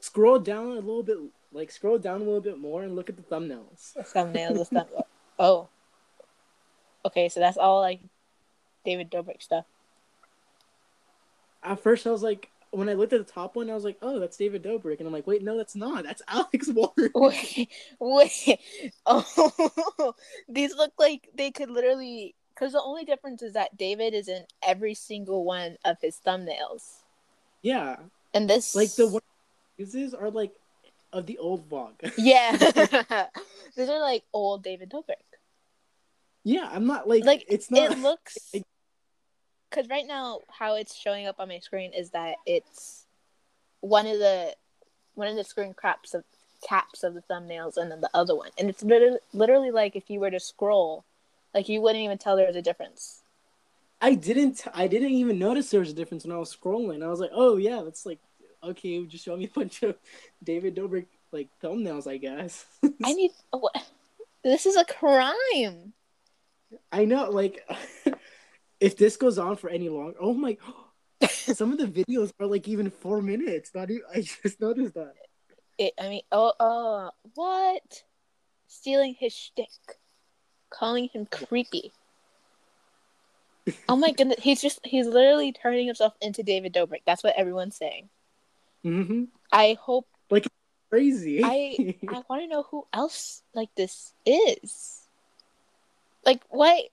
Scroll 0.00 0.38
down 0.38 0.68
a 0.68 0.80
little 0.80 1.02
bit, 1.02 1.18
like 1.52 1.70
scroll 1.70 1.98
down 1.98 2.16
a 2.22 2.24
little 2.24 2.40
bit 2.40 2.58
more 2.58 2.82
and 2.82 2.96
look 2.96 3.10
at 3.10 3.16
the 3.16 3.22
thumbnails. 3.22 3.94
thumbnails, 4.14 4.58
the 4.58 4.64
thumb. 4.64 4.86
Oh. 5.38 5.68
Okay, 7.06 7.30
so 7.30 7.40
that's 7.40 7.56
all 7.56 7.80
like 7.80 8.00
David 8.84 9.10
Dobrik 9.10 9.42
stuff. 9.42 9.64
At 11.62 11.80
first, 11.80 12.06
I 12.06 12.10
was 12.10 12.22
like, 12.22 12.50
when 12.72 12.88
I 12.88 12.94
looked 12.94 13.12
at 13.12 13.26
the 13.26 13.32
top 13.32 13.56
one, 13.56 13.68
I 13.68 13.74
was 13.74 13.84
like, 13.84 13.98
oh, 14.02 14.18
that's 14.20 14.36
David 14.36 14.62
Dobrik, 14.62 14.98
and 14.98 15.06
I'm 15.06 15.12
like, 15.12 15.26
wait, 15.26 15.42
no, 15.42 15.56
that's 15.56 15.74
not. 15.74 16.04
That's 16.04 16.22
Alex 16.28 16.68
Warren. 16.68 17.10
Wait, 17.14 17.68
wait. 17.98 18.60
Oh, 19.06 20.14
these 20.48 20.74
look 20.76 20.92
like 20.98 21.28
they 21.34 21.50
could 21.50 21.70
literally. 21.70 22.34
Because 22.54 22.72
the 22.72 22.82
only 22.82 23.04
difference 23.04 23.42
is 23.42 23.54
that 23.54 23.76
David 23.78 24.12
is 24.12 24.28
in 24.28 24.44
every 24.62 24.92
single 24.94 25.44
one 25.44 25.78
of 25.84 25.96
his 26.02 26.18
thumbnails, 26.24 26.98
Yeah, 27.62 27.96
and 28.34 28.50
this 28.50 28.74
like 28.76 28.92
the 28.96 29.08
one 29.08 29.22
uses 29.78 30.12
are 30.12 30.30
like 30.30 30.52
of 31.12 31.24
the 31.26 31.38
old 31.38 31.68
vlog. 31.70 31.92
Yeah, 32.18 32.54
these 33.76 33.88
are 33.88 34.00
like 34.00 34.24
old 34.34 34.62
David 34.62 34.90
Dobrik. 34.90 35.14
yeah, 36.44 36.68
I'm 36.70 36.86
not 36.86 37.08
like 37.08 37.24
Like 37.24 37.46
it's 37.48 37.70
not. 37.70 37.92
it 37.92 37.98
looks. 37.98 38.36
like- 38.54 38.64
Because 39.70 39.88
right 39.88 40.06
now, 40.06 40.40
how 40.48 40.74
it's 40.74 40.94
showing 40.94 41.26
up 41.26 41.36
on 41.38 41.48
my 41.48 41.60
screen 41.60 41.92
is 41.92 42.10
that 42.10 42.36
it's 42.44 43.06
one 43.80 44.06
of 44.06 44.18
the 44.18 44.54
one 45.14 45.28
of 45.28 45.36
the 45.36 45.44
screen 45.44 45.74
caps 45.80 46.14
of 46.14 46.24
caps 46.66 47.02
of 47.04 47.14
the 47.14 47.22
thumbnails, 47.22 47.76
and 47.76 47.90
then 47.90 48.00
the 48.00 48.10
other 48.12 48.34
one, 48.34 48.50
and 48.58 48.68
it's 48.68 48.82
literally, 48.82 49.18
literally 49.32 49.70
like 49.70 49.96
if 49.96 50.10
you 50.10 50.20
were 50.20 50.30
to 50.30 50.40
scroll, 50.40 51.04
like 51.54 51.68
you 51.68 51.80
wouldn't 51.80 52.04
even 52.04 52.18
tell 52.18 52.36
there 52.36 52.46
was 52.46 52.56
a 52.56 52.62
difference. 52.62 53.22
I 54.00 54.14
didn't. 54.14 54.64
I 54.74 54.86
didn't 54.86 55.10
even 55.10 55.38
notice 55.38 55.70
there 55.70 55.80
was 55.80 55.90
a 55.90 55.94
difference 55.94 56.24
when 56.24 56.34
I 56.34 56.38
was 56.38 56.54
scrolling. 56.54 57.04
I 57.04 57.08
was 57.08 57.20
like, 57.20 57.30
oh 57.32 57.56
yeah, 57.56 57.82
that's 57.84 58.06
like 58.06 58.18
okay. 58.62 59.04
Just 59.06 59.24
show 59.24 59.36
me 59.36 59.44
a 59.44 59.58
bunch 59.58 59.82
of 59.82 59.96
David 60.42 60.74
Dobrik 60.74 61.06
like 61.32 61.48
thumbnails, 61.62 62.06
I 62.10 62.16
guess. 62.16 62.64
I 63.04 63.12
need 63.12 63.30
what? 63.50 63.74
This 64.42 64.66
is 64.66 64.76
a 64.76 64.84
crime. 64.84 65.92
I 66.92 67.04
know, 67.04 67.30
like, 67.30 67.68
if 68.80 68.96
this 68.96 69.16
goes 69.16 69.38
on 69.38 69.56
for 69.56 69.70
any 69.70 69.88
longer, 69.88 70.16
oh 70.20 70.34
my, 70.34 70.56
some 71.28 71.72
of 71.72 71.78
the 71.78 71.86
videos 71.86 72.32
are 72.40 72.46
like 72.46 72.66
even 72.68 72.90
four 72.90 73.22
minutes. 73.22 73.70
Not 73.74 73.90
even, 73.90 74.02
I 74.12 74.20
just 74.22 74.60
noticed 74.60 74.94
that. 74.94 75.14
It, 75.78 75.94
I 76.00 76.08
mean, 76.08 76.22
oh, 76.32 76.52
oh, 76.60 77.10
what? 77.34 78.02
Stealing 78.66 79.14
his 79.18 79.32
shtick, 79.32 79.68
calling 80.70 81.08
him 81.12 81.26
creepy. 81.26 81.92
Oh 83.88 83.96
my 83.96 84.12
goodness, 84.12 84.38
he's 84.40 84.60
just—he's 84.60 85.06
literally 85.06 85.52
turning 85.52 85.86
himself 85.86 86.14
into 86.20 86.42
David 86.42 86.72
Dobrik. 86.72 87.02
That's 87.06 87.22
what 87.22 87.34
everyone's 87.36 87.76
saying. 87.76 88.08
hmm 88.82 89.24
I 89.52 89.76
hope 89.80 90.06
like, 90.30 90.46
Crazy. 90.90 91.40
I 91.44 91.96
I 92.08 92.22
want 92.28 92.42
to 92.42 92.48
know 92.48 92.64
who 92.64 92.86
else 92.92 93.42
like 93.54 93.68
this 93.76 94.12
is. 94.26 95.06
Like, 96.24 96.42
what? 96.48 96.84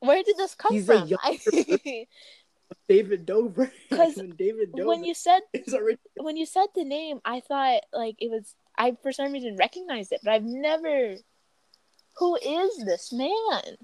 Where 0.00 0.22
did 0.22 0.36
this 0.36 0.54
come 0.54 0.72
He's 0.72 0.88
a 0.88 0.98
from? 0.98 1.08
young 1.08 1.20
I, 1.22 1.38
David 2.88 3.26
Dobrik. 3.26 3.70
'Cause 3.90 4.16
And 4.16 4.36
David 4.36 4.72
Dobrik 4.72 4.86
when 4.86 5.04
you 5.04 5.14
said 5.14 5.40
when 6.16 6.36
you 6.36 6.46
said 6.46 6.66
the 6.74 6.84
name, 6.84 7.20
I 7.24 7.40
thought 7.40 7.82
like 7.92 8.16
it 8.18 8.30
was 8.30 8.54
I 8.78 8.96
for 9.02 9.12
some 9.12 9.32
reason 9.32 9.56
recognized 9.56 10.12
it, 10.12 10.20
but 10.24 10.32
I've 10.32 10.44
never. 10.44 11.16
Who 12.16 12.36
is 12.36 12.84
this 12.84 13.12
man? 13.12 13.76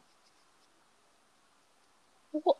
Wha- 2.32 2.54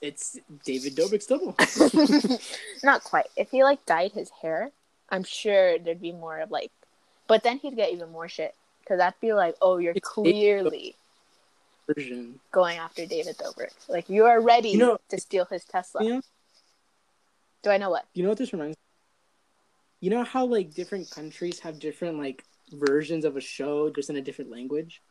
It's 0.00 0.38
David 0.64 0.94
Dobrik's 0.96 1.26
double. 1.26 1.56
Not 2.82 3.02
quite. 3.04 3.26
If 3.36 3.50
he 3.50 3.62
like 3.64 3.84
dyed 3.86 4.12
his 4.12 4.30
hair, 4.30 4.70
I'm 5.10 5.24
sure 5.24 5.78
there'd 5.78 6.00
be 6.00 6.12
more 6.12 6.40
of 6.40 6.50
like, 6.50 6.70
but 7.26 7.42
then 7.42 7.58
he'd 7.58 7.76
get 7.76 7.92
even 7.92 8.10
more 8.12 8.28
shit 8.28 8.54
because 8.80 8.98
that'd 8.98 9.18
be 9.20 9.32
like, 9.32 9.56
oh, 9.62 9.78
you're 9.78 9.94
It's 9.96 10.08
clearly 10.08 10.94
version. 11.86 12.40
going 12.52 12.78
after 12.78 13.06
David 13.06 13.36
Dobrik. 13.38 13.72
Like 13.88 14.08
you 14.08 14.24
are 14.24 14.40
ready 14.40 14.70
You 14.70 14.78
know- 14.78 14.98
to 15.08 15.18
steal 15.20 15.44
his 15.46 15.64
Tesla. 15.64 16.02
You 16.04 16.10
know, 16.14 16.20
Do 17.62 17.70
I 17.70 17.76
know 17.78 17.90
what? 17.90 18.06
you 18.14 18.22
know 18.22 18.28
what 18.30 18.38
this 18.38 18.52
reminds? 18.52 18.76
You 20.00 20.10
know 20.10 20.22
how 20.24 20.44
like 20.44 20.74
different 20.74 21.10
countries 21.10 21.60
have 21.60 21.78
different 21.78 22.18
like 22.18 22.44
versions 22.72 23.24
of 23.24 23.36
a 23.36 23.40
show 23.40 23.90
just 23.90 24.10
in 24.10 24.16
a 24.16 24.22
different 24.22 24.50
language. 24.50 25.02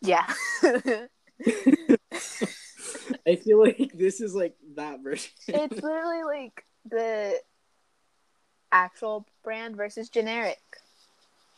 Yeah. 0.00 0.26
I 3.26 3.36
feel 3.36 3.60
like 3.60 3.92
this 3.94 4.20
is 4.20 4.34
like 4.34 4.54
that 4.76 5.00
version. 5.02 5.30
it's 5.48 5.82
literally 5.82 6.22
like 6.24 6.64
the 6.88 7.38
actual 8.72 9.26
brand 9.42 9.76
versus 9.76 10.08
generic. 10.08 10.60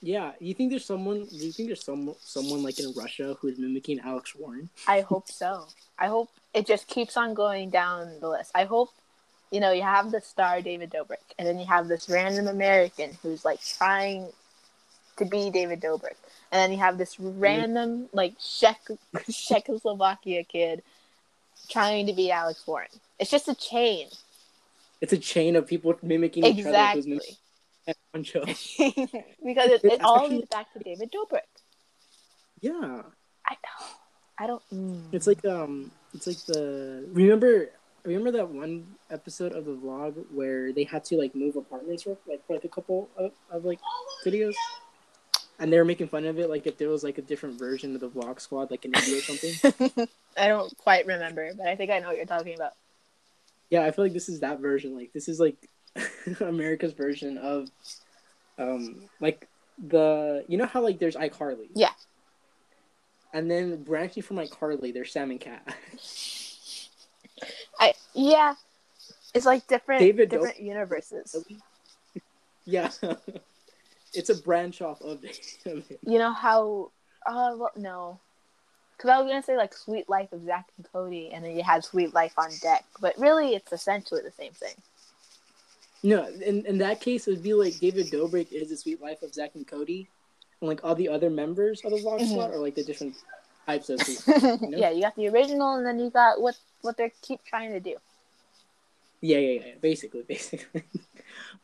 Yeah, 0.01 0.33
you 0.41 0.55
think 0.55 0.71
there's 0.71 0.85
someone? 0.85 1.25
Do 1.25 1.37
you 1.37 1.53
think 1.53 1.69
there's 1.69 1.85
some 1.85 2.15
someone 2.21 2.63
like 2.63 2.79
in 2.79 2.93
Russia 2.97 3.37
who's 3.41 3.59
mimicking 3.59 4.01
Alex 4.01 4.35
Warren? 4.35 4.71
I 4.87 5.01
hope 5.01 5.29
so. 5.29 5.67
I 5.99 6.07
hope 6.07 6.31
it 6.55 6.67
just 6.67 6.87
keeps 6.87 7.17
on 7.17 7.35
going 7.35 7.71
down 7.71 8.21
the 8.21 8.29
list. 8.29 8.53
I 8.55 8.65
hope, 8.65 8.91
you 9.51 9.59
know, 9.59 9.73
you 9.73 9.83
have 9.83 10.13
the 10.13 10.21
star 10.21 10.61
David 10.61 10.91
Dobrik, 10.91 11.35
and 11.39 11.49
then 11.49 11.59
you 11.59 11.67
have 11.67 11.89
this 11.89 12.09
random 12.09 12.47
American 12.47 13.19
who's 13.23 13.45
like 13.45 13.61
trying 13.61 14.29
to 15.17 15.25
be 15.25 15.51
David 15.51 15.81
Dobrik, 15.81 16.17
and 16.53 16.61
then 16.61 16.71
you 16.71 16.79
have 16.79 16.97
this 16.97 17.19
random 17.19 18.09
like 18.13 18.35
Czech 18.39 18.81
Czechoslovakia 19.31 20.45
kid 20.45 20.83
trying 21.69 22.07
to 22.07 22.13
be 22.13 22.31
Alex 22.31 22.65
Warren. 22.67 22.89
It's 23.19 23.33
just 23.33 23.49
a 23.49 23.55
chain. 23.55 24.07
It's 25.01 25.13
a 25.13 25.19
chain 25.19 25.57
of 25.57 25.67
people 25.67 25.99
mimicking 26.03 26.45
each 26.45 26.61
other 26.61 26.69
Exactly. 26.69 27.37
because 28.15 29.71
it, 29.71 29.85
it 29.85 30.01
all 30.03 30.29
leads 30.29 30.49
back 30.49 30.73
to 30.73 30.79
David 30.81 31.13
Dobrik. 31.13 31.41
Yeah, 32.61 33.03
I 33.47 33.55
know. 33.55 33.87
I 34.39 34.47
don't. 34.47 34.63
mm. 34.73 35.03
it's 35.13 35.27
like 35.27 35.45
um, 35.45 35.91
it's 36.15 36.27
like 36.27 36.39
the 36.47 37.05
remember 37.13 37.71
remember 38.05 38.31
that 38.33 38.49
one 38.49 38.87
episode 39.11 39.53
of 39.53 39.65
the 39.65 39.73
vlog 39.73 40.15
where 40.33 40.73
they 40.73 40.85
had 40.85 41.05
to 41.05 41.17
like 41.17 41.35
move 41.35 41.57
apartments 41.57 42.05
for 42.05 42.17
like 42.27 42.47
for 42.47 42.55
like 42.55 42.65
a 42.65 42.69
couple 42.69 43.09
of, 43.17 43.33
of 43.51 43.65
like 43.65 43.81
videos, 44.25 44.55
and 45.59 45.73
they 45.73 45.79
were 45.79 45.85
making 45.85 46.09
fun 46.09 46.25
of 46.25 46.39
it 46.39 46.49
like 46.49 46.67
if 46.67 46.79
there 46.79 46.89
was 46.89 47.05
like 47.05 47.19
a 47.19 47.23
different 47.23 47.59
version 47.59 47.95
of 47.95 48.01
the 48.01 48.09
vlog 48.09 48.41
squad 48.41 48.71
like 48.71 48.85
in 48.85 48.95
India 48.95 49.19
or 49.19 49.23
something. 49.23 50.09
I 50.37 50.49
don't 50.49 50.77
quite 50.79 51.07
remember, 51.07 51.51
but 51.57 51.67
I 51.67 51.77
think 51.77 51.91
I 51.91 51.99
know 51.99 52.09
what 52.09 52.17
you're 52.17 52.27
talking 52.27 52.55
about. 52.55 52.73
Yeah, 53.71 53.83
I 53.83 53.91
feel 53.91 54.05
like 54.05 54.15
this 54.15 54.29
is 54.29 54.41
that 54.41 54.61
version. 54.61 54.97
Like 54.97 55.13
this 55.13 55.29
is 55.29 55.41
like 55.41 55.57
America's 56.41 56.93
version 56.93 57.39
of 57.39 57.69
um 58.59 59.03
like 59.21 59.49
the 59.87 60.45
you 60.49 60.59
know 60.59 60.67
how 60.67 60.83
like 60.83 60.99
there's 60.99 61.17
iCarly. 61.17 61.69
Yeah. 61.75 61.93
And 63.33 63.51
then 63.51 63.83
branching 63.83 64.23
from 64.23 64.39
iCarly, 64.39 64.93
there's 64.93 65.13
Sam 65.13 65.31
and 65.31 65.41
Cat. 65.41 65.63
I 67.79 67.95
yeah, 68.15 68.55
it's 69.35 69.47
like 69.47 69.67
different 69.67 70.01
David 70.01 70.31
different 70.31 70.61
universes. 70.61 71.37
yeah. 72.65 72.91
it's 74.15 74.31
a 74.31 74.35
branch 74.35 74.83
off 74.83 75.01
of 75.03 75.25
it. 75.25 75.59
of 75.67 75.91
it. 75.91 76.01
You 76.05 76.19
know 76.19 76.33
how? 76.33 76.91
Uh, 77.27 77.55
well, 77.57 77.71
no, 77.77 78.19
because 78.97 79.11
I 79.11 79.19
was 79.19 79.29
gonna 79.29 79.43
say 79.43 79.57
like 79.57 79.75
Suite 79.75 80.09
Life 80.09 80.33
of 80.33 80.45
Zack 80.45 80.67
and 80.77 80.87
Cody, 80.93 81.31
and 81.33 81.45
then 81.45 81.57
you 81.57 81.63
had 81.63 81.85
Suite 81.85 82.15
Life 82.15 82.35
on 82.37 82.51
Deck, 82.61 82.85
but 83.01 83.17
really 83.19 83.55
it's 83.55 83.73
essentially 83.73 84.23
the 84.23 84.33
same 84.33 84.53
thing. 84.53 84.75
No, 86.03 86.27
in 86.27 86.65
in 86.67 86.79
that 86.79 87.01
case, 87.01 87.27
it 87.27 87.33
would 87.33 87.43
be 87.43 87.55
like 87.55 87.79
David 87.79 88.07
Dobrik 88.07 88.53
is 88.53 88.71
the 88.71 88.77
Suite 88.77 89.03
Life 89.03 89.23
of 89.23 89.35
Zack 89.35 89.53
and 89.55 89.67
Cody, 89.67 90.09
and 90.61 90.69
like 90.69 90.85
all 90.85 90.95
the 90.95 91.09
other 91.09 91.31
members 91.31 91.85
of 91.85 91.91
the 91.91 91.99
Vlog 91.99 92.21
Mhm. 92.21 92.29
Squad 92.31 92.51
are 92.53 92.59
like 92.59 92.77
the 92.77 92.85
different 92.85 93.17
types 93.67 93.91
of 93.91 93.99
people. 94.01 94.69
know? 94.69 94.79
Yeah, 94.79 94.91
you 94.91 95.03
got 95.03 95.17
the 95.17 95.29
original, 95.29 95.75
and 95.75 95.85
then 95.85 95.99
you 95.99 96.11
got 96.11 96.41
what 96.41 96.57
what 96.83 96.97
they 96.97 97.13
keep 97.23 97.45
trying 97.45 97.73
to 97.73 97.81
do. 97.81 97.97
Yeah, 99.21 99.39
yeah, 99.39 99.61
yeah. 99.67 99.75
Basically, 99.81 100.23
basically. 100.29 100.85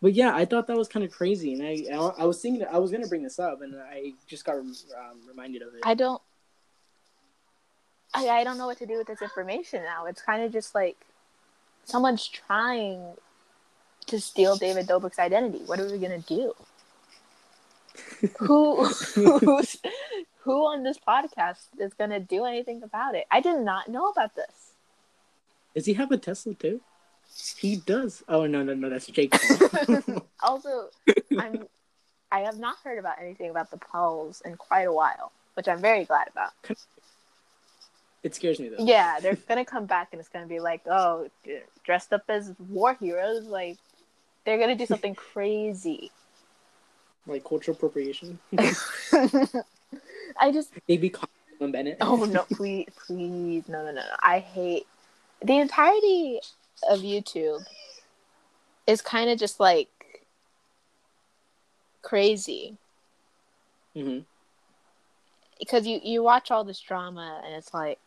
but 0.02 0.12
yeah, 0.14 0.34
I 0.34 0.44
thought 0.44 0.66
that 0.66 0.76
was 0.76 0.88
kind 0.88 1.04
of 1.04 1.12
crazy, 1.12 1.52
and 1.54 1.62
I, 1.62 1.94
I, 1.94 2.22
I 2.22 2.24
was 2.24 2.42
thinking 2.42 2.66
I 2.66 2.78
was 2.78 2.90
gonna 2.90 3.06
bring 3.06 3.22
this 3.22 3.38
up, 3.38 3.62
and 3.62 3.76
I 3.76 4.14
just 4.26 4.44
got 4.44 4.56
um, 4.56 4.74
reminded 5.28 5.62
of 5.62 5.74
it. 5.74 5.80
I 5.84 5.94
don't. 5.94 6.20
I, 8.12 8.28
I 8.28 8.44
don't 8.44 8.58
know 8.58 8.66
what 8.66 8.78
to 8.78 8.86
do 8.86 8.96
with 8.96 9.08
this 9.08 9.22
information 9.22 9.82
now. 9.82 10.06
It's 10.06 10.22
kind 10.22 10.42
of 10.42 10.52
just 10.52 10.74
like 10.74 10.96
someone's 11.84 12.26
trying 12.28 13.14
to 14.06 14.20
steal 14.20 14.56
David 14.56 14.86
Dobrik's 14.86 15.18
identity. 15.18 15.62
What 15.66 15.80
are 15.80 15.90
we 15.90 15.98
gonna 15.98 16.18
do? 16.20 16.54
who 18.38 18.84
who's, 19.14 19.76
who 20.40 20.66
on 20.66 20.82
this 20.82 20.98
podcast 20.98 21.66
is 21.78 21.94
gonna 21.94 22.20
do 22.20 22.44
anything 22.44 22.82
about 22.82 23.14
it? 23.14 23.26
I 23.30 23.40
did 23.40 23.60
not 23.60 23.88
know 23.88 24.08
about 24.08 24.34
this. 24.34 24.72
Does 25.74 25.86
he 25.86 25.94
have 25.94 26.10
a 26.12 26.16
Tesla 26.16 26.54
too? 26.54 26.80
He 27.58 27.76
does. 27.76 28.22
Oh 28.28 28.46
no, 28.46 28.62
no, 28.62 28.74
no, 28.74 28.90
that's 28.90 29.06
Jake. 29.06 29.34
Also, 30.42 30.90
I'm 31.38 31.66
I 32.30 32.40
have 32.40 32.58
not 32.58 32.76
heard 32.84 32.98
about 32.98 33.16
anything 33.20 33.48
about 33.48 33.70
the 33.70 33.78
Pauls 33.78 34.42
in 34.44 34.56
quite 34.56 34.82
a 34.82 34.92
while, 34.92 35.32
which 35.54 35.68
I'm 35.68 35.80
very 35.80 36.04
glad 36.04 36.28
about. 36.28 36.50
It 38.22 38.34
scares 38.34 38.58
me 38.58 38.68
though. 38.68 38.84
Yeah, 38.84 39.20
they're 39.20 39.36
gonna 39.36 39.64
come 39.64 39.86
back 39.86 40.08
and 40.12 40.20
it's 40.20 40.28
gonna 40.28 40.46
be 40.46 40.60
like, 40.60 40.82
oh, 40.86 41.28
dressed 41.84 42.12
up 42.12 42.24
as 42.28 42.52
war 42.58 42.94
heroes. 43.00 43.46
Like, 43.46 43.78
they're 44.44 44.58
gonna 44.58 44.76
do 44.76 44.86
something 44.86 45.14
crazy. 45.14 46.10
Like 47.26 47.42
cultural 47.42 47.74
appropriation. 47.74 48.38
I 48.58 50.52
just 50.52 50.70
maybe 50.86 51.08
Colin 51.08 51.72
Bennett. 51.72 51.96
oh 52.02 52.24
no, 52.26 52.42
please, 52.52 52.86
please, 53.06 53.66
no, 53.66 53.78
no, 53.78 53.92
no, 53.92 54.02
no. 54.02 54.16
I 54.22 54.40
hate 54.40 54.86
the 55.42 55.56
entirety 55.58 56.40
of 56.86 56.98
YouTube. 57.00 57.64
Is 58.86 59.00
kind 59.00 59.30
of 59.30 59.38
just 59.38 59.58
like 59.58 59.88
crazy. 62.02 62.76
Mm-hmm. 63.96 64.18
because 65.60 65.86
you 65.86 66.00
you 66.02 66.22
watch 66.22 66.50
all 66.50 66.64
this 66.64 66.80
drama 66.80 67.40
and 67.44 67.54
it's 67.54 67.72
like 67.72 68.00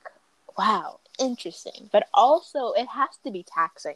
wow 0.57 0.99
interesting 1.17 1.89
but 1.93 2.07
also 2.13 2.73
it 2.73 2.87
has 2.87 3.09
to 3.23 3.31
be 3.31 3.43
taxing 3.43 3.95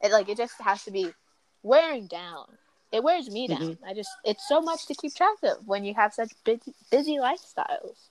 it 0.00 0.12
like 0.12 0.28
it 0.28 0.36
just 0.36 0.54
has 0.60 0.84
to 0.84 0.92
be 0.92 1.12
wearing 1.62 2.06
down 2.06 2.46
it 2.90 3.02
wears 3.02 3.30
me 3.30 3.46
down 3.48 3.60
Mhm. 3.60 3.78
i 3.86 3.94
just 3.94 4.10
it's 4.24 4.46
so 4.48 4.60
much 4.60 4.86
to 4.86 4.94
keep 4.94 5.14
track 5.14 5.36
of 5.42 5.66
when 5.66 5.84
you 5.84 5.94
have 5.94 6.12
such 6.12 6.32
busy, 6.44 6.74
busy 6.90 7.16
lifestyles 7.16 8.08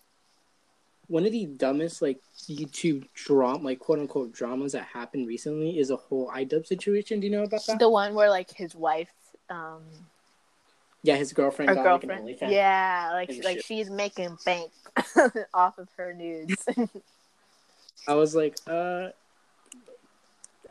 One 1.08 1.26
of 1.26 1.34
the 1.34 1.46
dumbest 1.46 2.02
like 2.02 2.22
YouTube 2.48 3.04
drama, 3.14 3.64
like 3.66 3.80
quote 3.80 4.00
unquote 4.00 4.32
dramas 4.32 4.72
that 4.72 4.86
happened 4.86 5.28
recently 5.28 5.78
is 5.78 5.90
a 5.92 5.98
whole 5.98 6.32
iDub 6.32 6.66
situation. 6.66 7.20
Do 7.20 7.28
you 7.28 7.34
know 7.36 7.44
about 7.44 7.66
that? 7.68 7.80
the 7.80 7.90
one 7.90 8.14
where 8.16 8.30
like 8.30 8.50
his 8.56 8.74
wife 8.74 9.12
um 9.50 9.84
yeah, 11.04 11.18
his 11.18 11.34
girlfriend 11.34 11.76
got 11.76 11.84
girlfriend 11.84 12.26
like 12.26 12.40
yeah 12.42 13.10
like 13.12 13.30
like 13.44 13.58
shit. 13.58 13.66
she's 13.66 13.90
making 13.90 14.38
bank 14.46 14.72
off 15.54 15.78
of 15.80 15.90
her 15.98 16.14
nudes 16.14 16.64
I 18.08 18.16
was 18.16 18.36
like, 18.36 18.58
uh, 18.68 19.10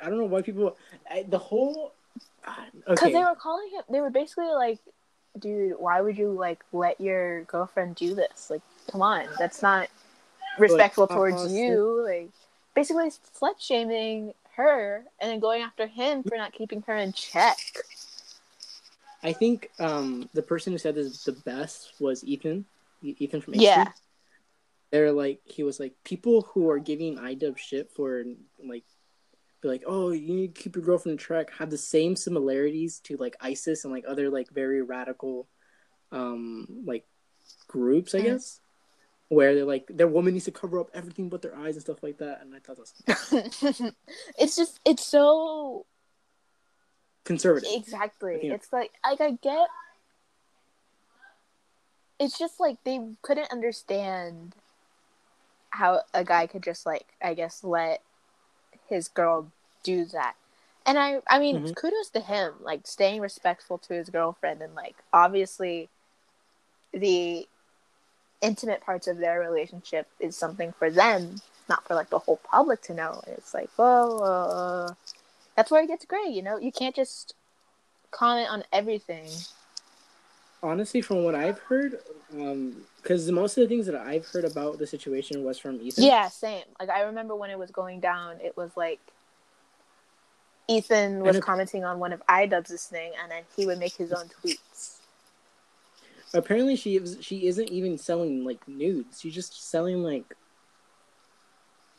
I 0.03 0.09
don't 0.09 0.19
know 0.19 0.25
why 0.25 0.43
people. 0.43 0.77
I, 1.09 1.25
the 1.29 1.39
whole. 1.39 1.93
Because 2.45 2.99
Okay. 3.03 3.13
they 3.13 3.21
were 3.21 3.35
calling 3.35 3.71
him, 3.71 3.83
they 3.91 4.01
were 4.01 4.11
basically 4.11 4.53
like, 4.53 4.79
dude, 5.39 5.75
why 5.79 6.01
would 6.01 6.17
you 6.19 6.33
like 6.33 6.63
let 6.73 7.01
your 7.01 7.45
girlfriend 7.45 7.97
do 7.97 8.15
this? 8.15 8.51
Like, 8.51 8.63
come 8.91 9.03
on, 9.03 9.27
that's 9.39 9.63
not 9.63 9.89
respectful 10.59 11.05
Like, 11.05 11.17
towards 11.17 11.53
you. 11.53 12.05
Like, 12.07 12.31
basically 12.75 13.11
slut 13.11 13.61
shaming 13.61 14.35
her 14.57 15.05
and 15.21 15.31
then 15.31 15.41
going 15.41 15.63
after 15.63 15.87
him 15.87 16.23
for 16.23 16.37
not 16.37 16.53
keeping 16.53 16.83
her 16.83 16.97
in 16.97 17.13
check. 17.13 17.59
I 19.23 19.33
think 19.33 19.71
um 19.79 20.29
the 20.33 20.43
person 20.43 20.73
who 20.73 20.79
said 20.79 20.95
this 20.95 21.25
the 21.25 21.33
best 21.33 21.93
was 22.01 22.25
Ethan. 22.25 22.65
Ethan 23.03 23.41
from 23.41 23.55
Yeah. 23.55 23.89
They're 24.91 25.13
like 25.13 25.41
he 25.45 25.63
was 25.63 25.79
like 25.79 25.95
people 26.05 26.43
who 26.43 26.69
are 26.71 26.79
giving 26.79 27.17
iDub 27.17 27.57
shit 27.59 27.91
for 27.91 28.25
like 28.65 28.85
be 29.61 29.69
like 29.69 29.83
oh 29.87 30.11
you 30.11 30.35
need 30.35 30.55
to 30.55 30.63
keep 30.63 30.77
your 30.77 30.85
girlfriend 30.85 31.13
in 31.13 31.19
track 31.19 31.51
have 31.59 31.71
the 31.71 31.79
same 31.79 32.17
similarities 32.17 32.99
to 33.01 33.17
like 33.17 33.37
ISIS 33.41 33.85
and 33.85 33.93
like 33.93 34.05
other 34.09 34.31
like 34.31 34.49
very 34.51 34.83
radical 34.83 35.47
um 36.13 36.67
like 36.85 37.05
groups 37.69 38.15
I 38.15 38.21
Mm. 38.21 38.25
guess 38.25 38.61
where 39.29 39.55
they're 39.55 39.65
like 39.65 39.87
their 39.89 40.09
woman 40.09 40.33
needs 40.33 40.47
to 40.47 40.51
cover 40.51 40.81
up 40.81 40.91
everything 40.93 41.29
but 41.29 41.43
their 41.43 41.57
eyes 41.57 41.77
and 41.77 41.83
stuff 41.83 42.03
like 42.03 42.19
that 42.19 42.41
and 42.43 42.55
I 42.55 42.59
thought 42.59 42.77
that 42.77 42.89
was 43.33 43.93
it's 44.39 44.57
just, 44.57 44.81
it's 44.85 45.07
so 45.07 45.87
conservative. 47.25 47.71
exactly. 47.73 48.49
It's 48.49 48.73
like, 48.73 48.91
like 49.05 49.21
I 49.21 49.31
get. 49.33 49.69
It's 52.19 52.39
just 52.39 52.59
like 52.61 52.77
they 52.85 53.01
couldn't 53.23 53.51
understand 53.53 54.55
how 55.71 56.03
a 56.13 56.25
guy 56.25 56.47
could 56.47 56.63
just 56.63 56.85
like 56.85 57.07
I 57.23 57.35
guess 57.35 57.63
let 57.63 58.03
his 58.91 59.09
girl 59.09 59.51
do 59.83 60.05
that. 60.07 60.35
And 60.85 60.99
I 60.99 61.23
I 61.27 61.39
mean 61.39 61.63
Mhm. 61.63 61.75
kudos 61.75 62.11
to 62.11 62.21
him 62.21 62.55
like 62.61 62.87
staying 62.87 63.21
respectful 63.23 63.79
to 63.79 63.95
his 63.95 64.11
girlfriend 64.11 64.61
and 64.61 64.75
like 64.75 64.97
obviously 65.13 65.89
the 66.93 67.49
intimate 68.41 68.81
parts 68.83 69.07
of 69.07 69.19
their 69.19 69.39
relationship 69.41 70.09
is 70.19 70.37
something 70.37 70.73
for 70.73 70.91
them, 70.91 71.41
not 71.69 71.87
for 71.87 71.95
like 71.95 72.11
the 72.11 72.19
whole 72.19 72.39
public 72.39 72.83
to 72.83 72.95
know. 72.95 73.23
And 73.27 73.37
it's 73.39 73.55
like, 73.55 73.71
well, 73.77 74.23
uh, 74.25 74.95
that's 75.57 75.71
where 75.71 75.83
it 75.83 75.89
gets 75.89 76.05
gray, 76.05 76.27
you 76.29 76.43
know? 76.43 76.59
You 76.59 76.73
can't 76.73 76.97
just 76.97 77.35
comment 78.11 78.51
on 78.51 78.65
everything. 78.73 79.29
Honestly 80.63 81.01
from 81.01 81.25
what 81.25 81.35
i've 81.35 81.59
heard 81.61 81.99
um 82.35 82.77
because 82.97 83.31
most 83.31 83.57
of 83.57 83.63
the 83.63 83.69
things 83.69 83.87
that 83.87 83.95
i've 83.95 84.27
heard 84.27 84.45
about 84.45 84.79
the 84.79 84.87
situation 84.87 85.43
was 85.45 85.59
from 85.59 85.81
ethan 85.81 86.05
Yeah, 86.05 86.29
same. 86.29 86.65
Like 86.79 86.91
I 86.91 87.03
remember 87.03 87.35
when 87.35 87.51
it 87.51 87.59
was 87.59 87.71
going 87.71 88.01
down, 88.01 88.37
it 88.43 88.57
was 88.57 88.71
like 88.77 89.01
Ethan 90.69 91.25
was 91.25 91.41
commenting 91.41 91.85
on 91.85 91.99
one 91.99 92.13
of 92.13 92.23
iDubbbz's 92.29 92.87
thing, 92.87 93.13
and 93.21 93.29
then 93.31 93.43
he 93.57 93.67
would 93.67 93.79
make 93.79 93.95
his 93.95 94.13
own 94.13 94.27
tweets. 94.29 94.99
apparently 96.33 96.77
she 96.77 96.97
is 96.97 97.19
she 97.21 97.47
isn't 97.49 97.69
even 97.71 97.99
selling 97.99 98.45
like 98.45 98.61
nudes 98.69 99.21
she's 99.21 99.35
just 99.35 99.69
selling 99.69 100.01
like 100.03 100.37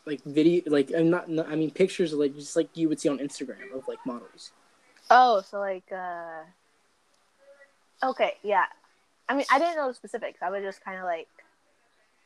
like 0.06 0.24
video 0.24 0.62
like 0.67 0.89
i'm 0.95 1.10
not, 1.10 1.30
not 1.30 1.50
i 1.50 1.56
mean 1.56 1.69
pictures 1.69 2.13
of, 2.13 2.19
like 2.19 2.34
just 2.34 2.56
like 2.56 2.69
you 2.76 2.88
would 2.88 3.00
see 3.00 3.10
on 3.10 3.17
instagram 3.17 3.74
of 3.76 3.86
like 3.88 4.00
models 4.06 4.52
Oh, 5.13 5.41
so 5.41 5.60
like, 5.60 5.84
uh, 5.91 6.43
okay, 8.04 8.34
yeah. 8.44 8.66
I 9.30 9.36
mean, 9.36 9.46
I 9.52 9.60
didn't 9.60 9.76
know 9.76 9.88
the 9.88 9.94
specifics. 9.94 10.40
I 10.42 10.50
was 10.50 10.64
just 10.64 10.84
kind 10.84 10.98
of 11.00 11.06
like, 11.06 11.28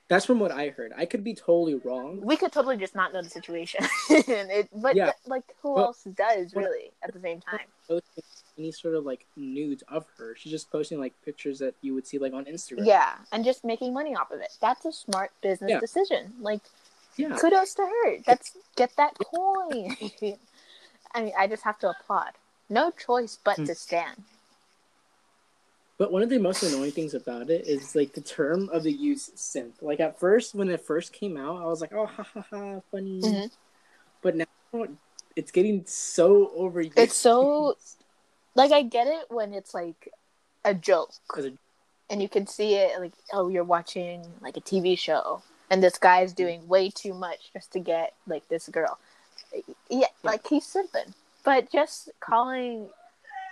that's 0.07 0.25
from 0.25 0.39
what 0.39 0.51
i 0.51 0.69
heard 0.69 0.91
i 0.95 1.03
could 1.03 1.23
be 1.23 1.33
totally 1.33 1.73
wrong 1.73 2.19
we 2.21 2.37
could 2.37 2.51
totally 2.51 2.77
just 2.77 2.93
not 2.93 3.11
know 3.11 3.23
the 3.23 3.29
situation, 3.29 3.83
it, 4.09 4.69
but 4.71 4.95
Yeah. 4.95 5.11
like, 5.25 5.43
who 5.63 5.73
Well, 5.73 5.85
else 5.85 6.03
does 6.15 6.53
really 6.53 6.91
at 7.03 7.11
the 7.11 7.19
same 7.19 7.41
time? 7.41 7.65
posting 7.89 8.23
any 8.59 8.71
sort 8.71 8.93
of 8.95 9.03
like 9.03 9.25
nudes 9.35 9.83
of 9.87 10.05
her 10.17 10.35
she's 10.35 10.51
just 10.51 10.71
posting 10.71 10.99
like 10.99 11.13
pictures 11.25 11.57
that 11.59 11.73
you 11.81 11.93
would 11.95 12.05
see 12.05 12.19
like 12.19 12.33
on 12.33 12.45
instagram 12.45 12.85
Yeah, 12.85 13.13
and 13.31 13.43
just 13.43 13.65
making 13.65 13.93
money 13.93 14.15
off 14.15 14.29
of 14.31 14.39
it. 14.41 14.51
That's 14.61 14.85
a 14.85 14.91
smart 14.91 15.31
business 15.41 15.71
Yeah. 15.71 15.79
decision. 15.79 16.33
Like, 16.39 16.61
yeah 17.17 17.35
kudos 17.35 17.73
to 17.75 17.81
her. 17.81 18.17
That's 18.27 18.55
get 18.75 18.91
that 18.97 19.17
coin. 19.17 19.97
I 21.15 21.21
mean, 21.23 21.33
I 21.37 21.47
just 21.47 21.63
have 21.63 21.79
to 21.79 21.89
applaud. 21.89 22.31
No 22.69 22.91
choice 22.91 23.39
but 23.43 23.57
Hmm. 23.57 23.65
to 23.65 23.75
stand. 23.75 24.23
But 25.97 26.11
one 26.11 26.21
of 26.23 26.29
the 26.29 26.37
most 26.39 26.61
annoying 26.63 26.91
things 26.91 27.13
about 27.13 27.49
it 27.49 27.67
is 27.67 27.95
like 27.95 28.13
the 28.13 28.21
term 28.21 28.69
of 28.69 28.83
the 28.83 28.91
use 28.91 29.29
synth. 29.35 29.81
Like 29.81 29.99
at 30.01 30.19
first, 30.19 30.53
when 30.53 30.69
it 30.69 30.81
first 30.81 31.13
came 31.13 31.37
out, 31.37 31.61
I 31.61 31.65
was 31.65 31.79
like, 31.79 31.93
"Oh, 31.93 32.05
ha 32.05 32.23
ha 32.23 32.45
ha, 32.49 32.79
funny." 32.91 33.21
Mhm. 33.21 33.51
But 34.21 34.35
now 34.35 34.45
it's 35.35 35.51
getting 35.51 35.85
so 35.85 36.47
overused. 36.57 36.97
It's 36.97 37.15
so- 37.15 37.77
Like, 38.55 38.71
I 38.71 38.83
get 38.83 39.07
it 39.07 39.29
when 39.29 39.53
it's 39.53 39.73
like 39.73 40.13
a 40.63 40.73
joke, 40.73 41.11
a- 41.37 41.57
and 42.09 42.21
you 42.21 42.29
can 42.29 42.47
see 42.47 42.75
it. 42.75 42.97
Like, 42.99 43.11
oh, 43.33 43.49
you're 43.49 43.65
watching 43.65 44.25
like 44.41 44.55
a 44.57 44.61
TV 44.61 44.97
show, 44.97 45.43
and 45.69 45.83
this 45.83 45.97
guy's 45.97 46.31
doing 46.33 46.65
way 46.67 46.89
too 46.89 47.13
much 47.13 47.51
just 47.53 47.71
to 47.73 47.79
get 47.79 48.13
like 48.27 48.47
this 48.47 48.67
girl. 48.69 48.97
Yeah, 49.89 50.07
like 50.23 50.47
he's 50.47 50.65
simping. 50.65 51.13
But 51.43 51.69
just 51.71 52.09
calling 52.21 52.89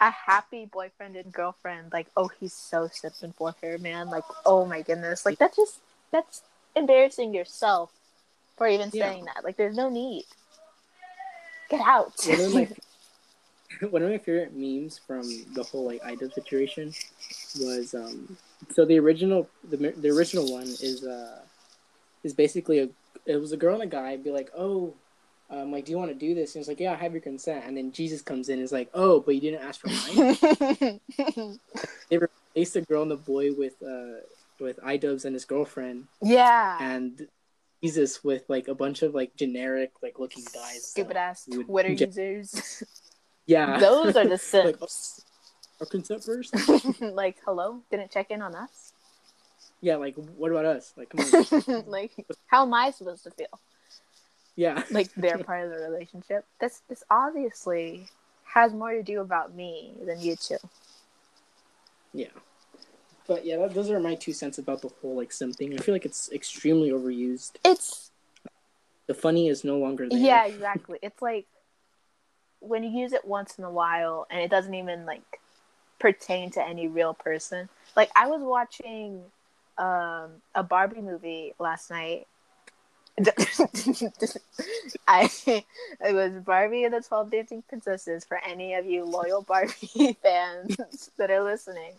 a 0.08 0.12
happy 0.12 0.66
boyfriend 0.66 1.16
and 1.16 1.32
girlfriend 1.32 1.94
like, 1.94 2.08
oh, 2.18 2.30
he's 2.40 2.54
so 2.54 2.88
simping 2.88 3.34
for 3.36 3.56
her, 3.62 3.78
man. 3.78 4.10
Like, 4.10 4.24
oh 4.46 4.66
my 4.66 4.82
goodness, 4.82 5.26
like 5.26 5.40
that's 5.40 5.56
just 5.56 5.80
that's 6.12 6.42
embarrassing 6.76 7.34
yourself 7.34 7.92
for 8.58 8.68
even 8.68 8.92
Yeah. 8.92 9.10
saying 9.10 9.26
that. 9.26 9.44
Like, 9.44 9.58
there's 9.58 9.78
no 9.78 9.90
need. 9.90 10.26
Get 11.70 11.82
out. 11.82 12.14
one 12.26 12.40
of 12.40 12.54
my 12.54 12.68
one 13.90 14.04
of 14.04 14.10
my 14.10 14.18
favorite 14.18 14.54
memes 14.54 15.00
from 15.08 15.24
the 15.56 15.64
whole 15.64 15.86
like 15.86 16.02
idol 16.06 16.30
situation 16.30 16.94
was 17.60 17.94
um 17.94 18.38
so 18.72 18.86
the 18.86 19.00
original 19.00 19.50
the 19.70 19.78
the 19.78 20.10
original 20.10 20.52
one 20.52 20.68
is 20.82 21.04
uh 21.04 21.40
is 22.24 22.34
basically 22.34 22.80
a 22.80 22.90
it 23.26 23.38
was 23.38 23.52
a 23.52 23.58
girl 23.58 23.74
and 23.76 23.84
a 23.84 23.88
guy 23.88 24.18
be 24.18 24.32
like 24.32 24.52
oh 24.58 24.94
um 25.54 25.72
like 25.72 25.86
do 25.86 25.92
you 25.92 25.98
want 25.98 26.10
to 26.10 26.16
do 26.16 26.34
this 26.34 26.56
and 26.56 26.62
it's 26.62 26.68
like 26.68 26.80
yeah 26.80 26.94
I 26.94 26.96
have 26.96 27.14
your 27.14 27.22
consent 27.22 27.64
and 27.66 27.78
then 27.78 27.92
Jesus 27.92 28.22
comes 28.22 28.50
in 28.50 28.56
and 28.56 28.64
is 28.64 28.72
like 28.72 28.90
oh 28.94 29.20
but 29.20 29.36
you 29.36 29.42
didn't 29.42 29.62
ask 29.62 29.80
for 29.80 29.90
mine 29.90 31.00
they 32.10 32.18
replaced 32.18 32.74
the 32.74 32.82
girl 32.82 33.04
and 33.04 33.12
the 33.12 33.16
boy 33.16 33.54
with 33.54 33.76
uh 33.84 34.22
with 34.60 34.78
iDubbbz 34.78 35.26
and 35.26 35.34
his 35.36 35.46
girlfriend 35.46 36.08
yeah. 36.22 36.78
and 36.82 37.28
Jesus 37.84 38.24
with 38.24 38.44
like 38.48 38.68
a 38.68 38.76
bunch 38.76 39.02
of 39.02 39.14
like 39.14 39.36
generic 39.36 39.92
like 40.02 40.20
looking 40.20 40.44
guys 40.54 40.88
Stupid 40.88 41.18
ass 41.18 41.48
would 41.50 41.68
Twitter 41.68 41.92
users. 41.92 42.84
yeah 43.46 43.78
Those 43.78 44.16
are 44.16 44.24
the 44.24 44.32
Like, 44.32 44.40
simps. 44.42 45.26
our 45.80 45.86
consent 45.86 46.24
first 46.24 46.56
like, 47.02 47.38
hello? 47.46 47.82
Didn't 47.92 48.12
check 48.12 48.32
in 48.32 48.42
on 48.42 48.56
us? 48.56 48.94
Yeah, 49.82 49.98
like 49.98 50.16
what 50.16 50.50
about 50.50 50.64
us? 50.64 50.94
Like, 50.96 51.10
come 51.10 51.20
on. 51.68 51.84
like, 51.88 52.12
how 52.48 52.64
am 52.64 52.74
I 52.74 52.92
supposed 52.92 53.26
to 53.26 53.32
feel? 53.32 53.60
Yeah, 54.56 54.84
Like 54.92 55.10
they're 55.16 55.38
part 55.40 55.66
of 55.66 55.72
the 55.72 55.78
relationship. 55.80 56.46
This 56.60 56.82
this 56.90 57.04
obviously 57.10 58.08
has 58.46 58.74
more 58.74 58.92
to 58.92 59.04
do 59.04 59.22
about 59.22 59.56
me 59.56 59.94
than 60.06 60.20
you 60.22 60.36
two. 60.36 60.58
yeah. 62.14 62.28
but 63.28 63.46
yeah, 63.46 63.58
that, 63.58 63.74
those 63.74 63.90
are 63.90 64.00
my 64.00 64.16
two 64.16 64.34
cents 64.34 64.58
about 64.60 64.82
the 64.82 64.90
whole 65.02 65.16
like 65.18 65.32
sim 65.32 65.54
thing. 65.54 65.74
I 65.74 65.82
feel 65.82 65.96
like 65.96 66.06
it's 66.06 66.32
extremely 66.32 66.90
overused. 66.92 67.54
It's 67.66 68.12
The 69.08 69.14
funny 69.14 69.48
is 69.48 69.64
no 69.64 69.78
longer 69.78 70.08
there. 70.10 70.20
yeah, 70.20 70.46
exactly. 70.54 71.00
It's 71.02 71.22
like 71.22 71.46
when 72.60 72.84
you 72.84 72.92
use 73.02 73.12
it 73.14 73.26
once 73.26 73.58
in 73.58 73.64
a 73.66 73.72
while 73.72 74.26
and 74.30 74.40
it 74.40 74.50
doesn't 74.50 74.74
even 74.74 75.06
like 75.06 75.40
pertain 76.00 76.52
to 76.52 76.64
any 76.64 76.88
real 76.88 77.14
person. 77.14 77.70
Like 77.96 78.12
I 78.16 78.28
was 78.28 78.42
watching 78.42 79.24
um 79.78 80.30
a 80.54 80.62
Barbie 80.64 81.02
movie 81.02 81.54
last 81.60 81.90
night. 81.90 82.28
I 85.08 85.30
it 85.48 86.14
was 86.14 86.34
Barbie 86.44 86.84
and 86.84 86.94
the 86.94 87.02
Twelve 87.02 87.30
Dancing 87.30 87.64
Princesses 87.68 88.26
for 88.26 88.42
any 88.44 88.74
of 88.74 88.86
you 88.88 89.06
loyal 89.06 89.44
Barbie 89.44 90.18
fans 90.24 90.78
that 91.18 91.30
are 91.30 91.44
listening. 91.44 91.92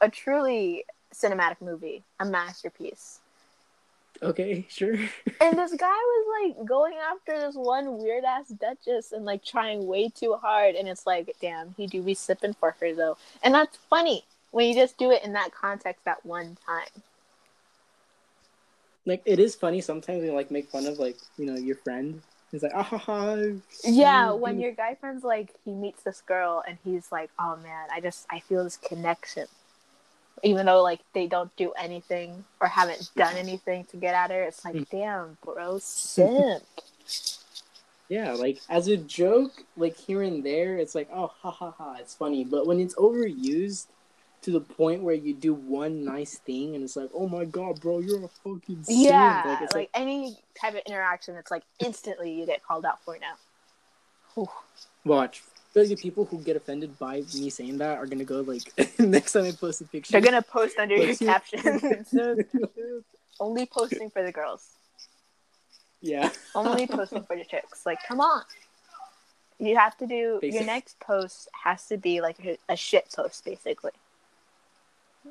A 0.00 0.08
truly 0.08 0.84
cinematic 1.12 1.60
movie, 1.60 2.02
a 2.20 2.24
masterpiece. 2.24 3.18
Okay, 4.22 4.64
sure. 4.68 4.94
And 5.40 5.58
this 5.58 5.74
guy 5.74 5.88
was 5.88 6.54
like 6.56 6.64
going 6.64 6.94
after 6.94 7.40
this 7.40 7.56
one 7.56 7.98
weird 7.98 8.22
ass 8.22 8.48
duchess 8.48 9.10
and 9.10 9.24
like 9.24 9.44
trying 9.44 9.88
way 9.88 10.08
too 10.08 10.34
hard. 10.34 10.76
And 10.76 10.86
it's 10.88 11.04
like, 11.04 11.34
damn, 11.40 11.74
he 11.76 11.88
do 11.88 12.00
be 12.00 12.14
sipping 12.14 12.54
for 12.54 12.76
her 12.80 12.94
though. 12.94 13.16
And 13.42 13.52
that's 13.52 13.76
funny 13.90 14.22
when 14.52 14.68
you 14.68 14.74
just 14.74 14.96
do 14.98 15.10
it 15.10 15.24
in 15.24 15.32
that 15.32 15.52
context 15.52 16.06
at 16.06 16.24
one 16.24 16.56
time. 16.64 17.02
Like 19.06 19.22
it 19.24 19.38
is 19.38 19.54
funny 19.54 19.80
sometimes 19.80 20.22
you 20.24 20.32
like 20.32 20.50
make 20.50 20.68
fun 20.68 20.86
of 20.86 20.98
like 20.98 21.16
you 21.36 21.46
know 21.46 21.56
your 21.56 21.76
friend. 21.76 22.22
It's 22.52 22.62
like 22.62 22.72
ah 22.74 22.82
ha 22.82 22.98
ha. 22.98 23.36
Yeah, 23.84 24.32
when 24.32 24.58
mm." 24.58 24.62
your 24.62 24.72
guy 24.72 24.94
friend's 24.94 25.24
like, 25.24 25.50
he 25.64 25.72
meets 25.72 26.02
this 26.02 26.20
girl 26.20 26.62
and 26.68 26.76
he's 26.84 27.10
like, 27.10 27.30
oh 27.38 27.56
man, 27.56 27.88
I 27.90 28.00
just, 28.00 28.26
I 28.30 28.40
feel 28.40 28.62
this 28.62 28.76
connection. 28.76 29.46
Even 30.42 30.66
though 30.66 30.82
like 30.82 31.00
they 31.14 31.26
don't 31.26 31.54
do 31.56 31.72
anything 31.80 32.44
or 32.60 32.68
haven't 32.68 33.10
done 33.16 33.36
anything 33.36 33.84
to 33.86 33.96
get 33.96 34.14
at 34.14 34.30
her, 34.30 34.42
it's 34.42 34.64
like, 34.66 34.88
damn, 34.90 35.38
bro, 35.42 35.78
simp. 35.82 36.62
Yeah, 38.10 38.32
like 38.32 38.60
as 38.68 38.88
a 38.88 38.98
joke, 38.98 39.52
like 39.78 39.96
here 39.96 40.22
and 40.22 40.44
there, 40.44 40.76
it's 40.76 40.94
like 40.94 41.08
oh 41.10 41.32
ha 41.40 41.50
ha 41.50 41.70
ha, 41.70 41.96
it's 41.98 42.14
funny. 42.14 42.44
But 42.44 42.66
when 42.66 42.80
it's 42.80 42.94
overused 42.96 43.86
to 44.42 44.50
the 44.50 44.60
point 44.60 45.02
where 45.02 45.14
you 45.14 45.34
do 45.34 45.54
one 45.54 46.04
nice 46.04 46.38
thing 46.38 46.74
and 46.74 46.84
it's 46.84 46.96
like 46.96 47.10
oh 47.14 47.28
my 47.28 47.44
god, 47.44 47.80
bro, 47.80 48.00
you're 48.00 48.24
a 48.24 48.28
fucking. 48.28 48.84
Yeah, 48.88 49.36
like 49.36 49.46
like, 49.46 49.62
it's 49.62 49.74
like, 49.74 49.90
any 49.94 50.36
type 50.60 50.74
of 50.74 50.80
interaction, 50.86 51.36
it's 51.36 51.50
like 51.50 51.62
instantly 51.78 52.32
you 52.32 52.46
get 52.46 52.62
called 52.62 52.84
out 52.84 53.02
for 53.04 53.16
it 53.16 53.20
now. 53.20 53.34
Whew. 54.34 54.48
watch. 55.04 55.42
Like 55.74 55.88
the 55.88 55.96
people 55.96 56.26
who 56.26 56.38
get 56.38 56.56
offended 56.56 56.98
by 56.98 57.22
me 57.34 57.48
saying 57.48 57.78
that 57.78 57.96
are 57.96 58.06
gonna 58.06 58.24
go 58.24 58.40
like 58.42 58.62
next 58.98 59.32
time 59.32 59.44
I 59.44 59.52
post 59.52 59.80
a 59.80 59.84
picture. 59.84 60.12
They're 60.12 60.20
gonna 60.20 60.42
post 60.42 60.78
under 60.78 60.96
your 60.96 61.16
caption. 61.16 62.04
Only 63.40 63.66
posting 63.66 64.10
for 64.10 64.22
the 64.22 64.32
girls. 64.32 64.68
yeah. 66.00 66.30
Only 66.54 66.86
posting 66.86 67.22
for 67.22 67.36
the 67.36 67.44
chicks. 67.44 67.86
Like, 67.86 67.98
come 68.06 68.20
on. 68.20 68.42
You 69.58 69.76
have 69.76 69.96
to 69.98 70.06
do 70.06 70.40
your 70.42 70.64
next 70.64 71.00
post 71.00 71.48
has 71.64 71.86
to 71.86 71.96
be 71.96 72.20
like 72.20 72.44
a, 72.44 72.58
a 72.68 72.76
shit 72.76 73.10
post, 73.14 73.44
basically. 73.44 73.92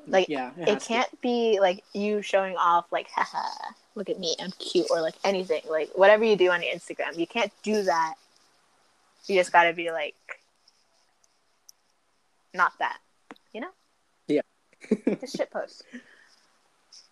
Like, 0.07 0.29
yeah. 0.29 0.51
it 0.57 0.79
to. 0.79 0.85
can't 0.85 1.21
be 1.21 1.59
like 1.59 1.83
you 1.93 2.21
showing 2.21 2.55
off, 2.57 2.91
like, 2.91 3.09
haha, 3.15 3.73
look 3.95 4.09
at 4.09 4.19
me, 4.19 4.35
I'm 4.39 4.51
cute, 4.51 4.87
or 4.89 5.01
like 5.01 5.15
anything. 5.23 5.61
Like, 5.69 5.89
whatever 5.95 6.23
you 6.23 6.35
do 6.35 6.49
on 6.51 6.61
Instagram, 6.61 7.17
you 7.17 7.27
can't 7.27 7.51
do 7.63 7.83
that. 7.83 8.15
You 9.27 9.35
just 9.35 9.51
gotta 9.51 9.73
be 9.73 9.91
like, 9.91 10.15
not 12.53 12.73
that, 12.79 12.97
you 13.53 13.61
know? 13.61 13.69
Yeah. 14.27 14.41
Just 15.21 15.37
shit 15.37 15.51
post. 15.51 15.83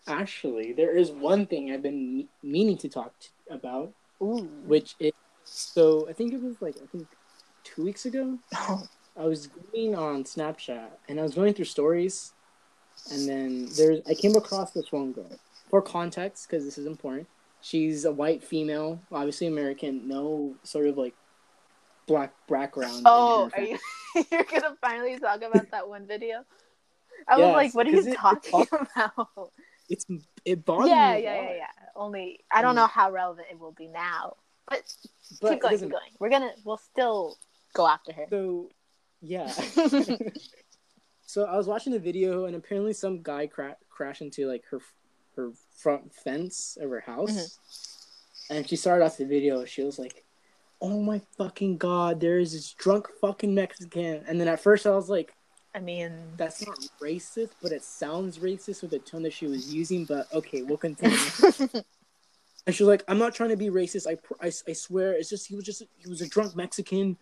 Actually, 0.08 0.74
there 0.74 0.98
is 0.98 1.12
one 1.12 1.46
thing 1.46 1.72
I've 1.72 1.84
been 1.84 2.28
meaning 2.42 2.78
to 2.80 2.89
talk 2.89 3.13
t- 3.20 3.30
about, 3.50 3.94
Ooh. 4.22 4.50
which 4.65 4.96
is 5.00 5.13
so 5.44 6.08
I 6.10 6.13
think 6.13 6.34
it 6.34 6.42
was 6.42 6.62
like 6.62 6.76
I 6.82 6.86
think 6.88 7.08
two 7.63 7.84
weeks 7.84 8.06
ago. 8.06 8.39
I 9.18 9.26
was 9.26 9.48
going 9.48 9.96
on 9.96 10.24
Snapchat 10.24 10.88
and 11.10 11.20
I 11.20 11.24
was 11.24 11.36
going 11.36 11.54
through 11.54 11.65
stories, 11.65 12.32
and 13.12 13.28
then 13.28 13.68
there's 13.76 14.02
I 14.08 14.14
came 14.14 14.36
across 14.36 14.72
this 14.72 14.92
one 14.92 15.12
girl. 15.12 15.30
For 15.70 15.82
context, 15.84 16.48
because 16.50 16.66
this 16.66 16.80
is 16.80 16.88
important, 16.88 17.28
she's 17.62 18.06
a 18.06 18.12
white 18.12 18.44
female, 18.44 19.00
obviously 19.12 19.46
American, 19.48 20.08
no 20.08 20.56
sort 20.64 20.88
of 20.88 20.98
like 20.98 21.14
black 22.08 22.34
background. 22.48 23.04
Oh, 23.06 23.50
are 23.54 23.62
you? 23.62 23.78
You're 24.32 24.44
gonna 24.46 24.76
finally 24.82 25.20
talk 25.20 25.42
about 25.44 25.70
that 25.72 25.88
one 25.88 26.08
video? 26.08 26.44
I 27.28 27.38
was 27.38 27.54
like, 27.54 27.76
what 27.76 27.86
are 27.86 27.92
you 27.92 28.00
it- 28.00 28.08
it 28.08 28.16
talking 28.18 28.66
talk- 28.66 28.90
about? 28.96 29.52
It's 29.90 30.06
it 30.46 30.66
bothers 30.66 30.90
yeah, 30.90 31.14
me. 31.14 31.20
a 31.20 31.24
yeah, 31.24 31.42
yeah, 31.42 31.56
yeah. 31.58 31.66
Only 31.96 32.40
I 32.52 32.62
don't 32.62 32.76
know 32.76 32.88
how 32.88 33.12
relevant 33.12 33.48
it 33.52 33.60
will 33.60 33.72
be 33.74 33.88
now, 33.88 34.38
but, 34.68 34.82
But 35.42 35.52
keep 35.52 35.62
going, 35.62 35.80
keep 35.80 35.92
going. 35.92 36.12
We're 36.20 36.30
gonna, 36.30 36.52
we'll 36.64 36.78
still 36.78 37.38
go 37.74 37.88
after 37.88 38.14
her. 38.14 38.26
So, 38.30 38.70
yeah. 39.22 39.52
So 41.30 41.46
I 41.46 41.56
was 41.58 41.68
watching 41.68 41.94
the 41.94 42.00
video, 42.00 42.46
and 42.46 42.56
apparently 42.56 42.94
some 42.94 43.22
guy 43.22 43.46
cra- 43.46 43.78
crashed 43.89 44.22
into 44.24 44.48
like 44.48 44.63
her 44.72 44.80
her 45.36 45.52
front 45.78 46.13
fence 46.13 46.78
of 46.82 46.89
her 46.89 47.02
house, 47.02 47.32
Mm-hmm. 47.32 48.56
and 48.56 48.68
she 48.68 48.76
started 48.76 49.06
off 49.06 49.18
the 49.18 49.26
video. 49.26 49.63
She 49.65 49.84
was 49.84 50.00
like, 50.00 50.26
"Oh 50.82 51.00
my 51.02 51.22
fucking 51.38 51.78
god, 51.78 52.20
there 52.20 52.39
is 52.39 52.52
this 52.54 52.74
drunk 52.74 53.08
fucking 53.22 53.54
Mexican." 53.54 54.24
And 54.28 54.39
then 54.42 54.48
at 54.48 54.60
first 54.60 54.88
I 54.88 54.92
was 54.92 55.08
like, 55.10 55.36
I 55.76 55.80
mean, 55.80 56.12
"That's 56.36 56.65
not 56.65 56.80
racist, 57.00 57.52
but 57.62 57.72
it 57.72 57.84
sounds 57.84 58.39
racist 58.39 58.82
with 58.82 58.92
the 58.92 59.00
tone 59.00 59.22
that 59.24 59.34
she 59.34 59.46
was 59.46 59.72
using." 59.74 60.06
But 60.06 60.34
okay, 60.34 60.63
we'll 60.63 60.78
continue. 60.78 61.18
And 62.68 62.76
she's 62.76 62.86
like, 62.88 63.04
"I'm 63.08 63.18
not 63.18 63.34
trying 63.34 63.50
to 63.50 63.58
be 63.58 63.70
racist. 63.70 64.06
I, 64.06 64.18
I, 64.46 64.52
I 64.68 64.74
swear. 64.74 65.13
It's 65.13 65.30
just 65.30 65.48
he 65.48 65.56
was 65.56 65.65
just 65.65 65.82
he 65.98 66.10
was 66.10 66.22
a 66.22 66.28
drunk 66.28 66.56
Mexican." 66.56 67.18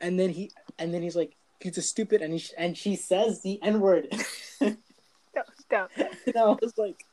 And 0.00 0.18
then 0.20 0.30
he 0.30 0.50
and 0.78 0.92
then 0.92 1.02
he's 1.02 1.16
like, 1.16 1.34
"He's 1.64 1.78
a 1.78 1.82
stupid," 1.82 2.20
and 2.20 2.34
he 2.34 2.44
and 2.58 2.76
she 2.76 2.94
says 2.94 3.40
the 3.40 3.58
n 3.62 3.80
word. 3.80 4.08
and 4.60 4.76
don't, 5.34 5.46
don't. 5.70 5.90
I 6.36 6.56
was 6.60 6.76
like, 6.76 7.06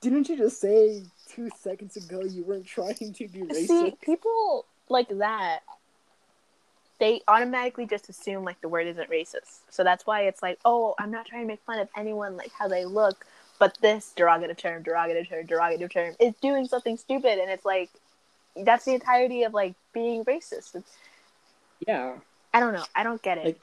"Didn't 0.00 0.28
you 0.28 0.36
just 0.36 0.60
say 0.60 1.04
two 1.28 1.48
seconds 1.56 1.96
ago 1.96 2.22
you 2.22 2.42
weren't 2.42 2.66
trying 2.66 3.14
to 3.14 3.28
be 3.28 3.42
racist?" 3.42 3.68
See, 3.68 3.94
people 4.02 4.66
like 4.88 5.08
that, 5.18 5.60
they 6.98 7.22
automatically 7.28 7.86
just 7.86 8.08
assume 8.08 8.42
like 8.42 8.60
the 8.62 8.68
word 8.68 8.88
isn't 8.88 9.08
racist. 9.08 9.60
So 9.70 9.84
that's 9.84 10.04
why 10.08 10.22
it's 10.22 10.42
like, 10.42 10.58
oh, 10.64 10.96
I'm 10.98 11.12
not 11.12 11.26
trying 11.26 11.42
to 11.42 11.46
make 11.46 11.62
fun 11.64 11.78
of 11.78 11.88
anyone 11.96 12.36
like 12.36 12.50
how 12.50 12.66
they 12.66 12.84
look, 12.84 13.26
but 13.60 13.78
this 13.80 14.12
derogative 14.16 14.56
term, 14.56 14.82
derogative 14.82 15.28
term, 15.28 15.46
derogative 15.46 15.92
term 15.92 16.16
is 16.18 16.34
doing 16.42 16.66
something 16.66 16.96
stupid, 16.96 17.38
and 17.38 17.48
it's 17.48 17.64
like 17.64 17.90
that's 18.56 18.86
the 18.86 18.94
entirety 18.94 19.44
of 19.44 19.54
like 19.54 19.76
being 19.92 20.24
racist. 20.24 20.74
It's, 20.74 20.96
yeah, 21.86 22.14
I 22.56 22.60
don't 22.60 22.72
know. 22.72 22.84
I 22.94 23.02
don't 23.02 23.20
get 23.20 23.36
it. 23.36 23.44
Like- 23.44 23.60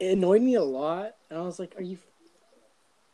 it 0.00 0.12
annoyed 0.12 0.42
me 0.42 0.56
a 0.56 0.62
lot, 0.64 1.14
and 1.30 1.38
I 1.38 1.42
was 1.42 1.60
like, 1.60 1.74
"Are 1.78 1.82
you 1.82 1.96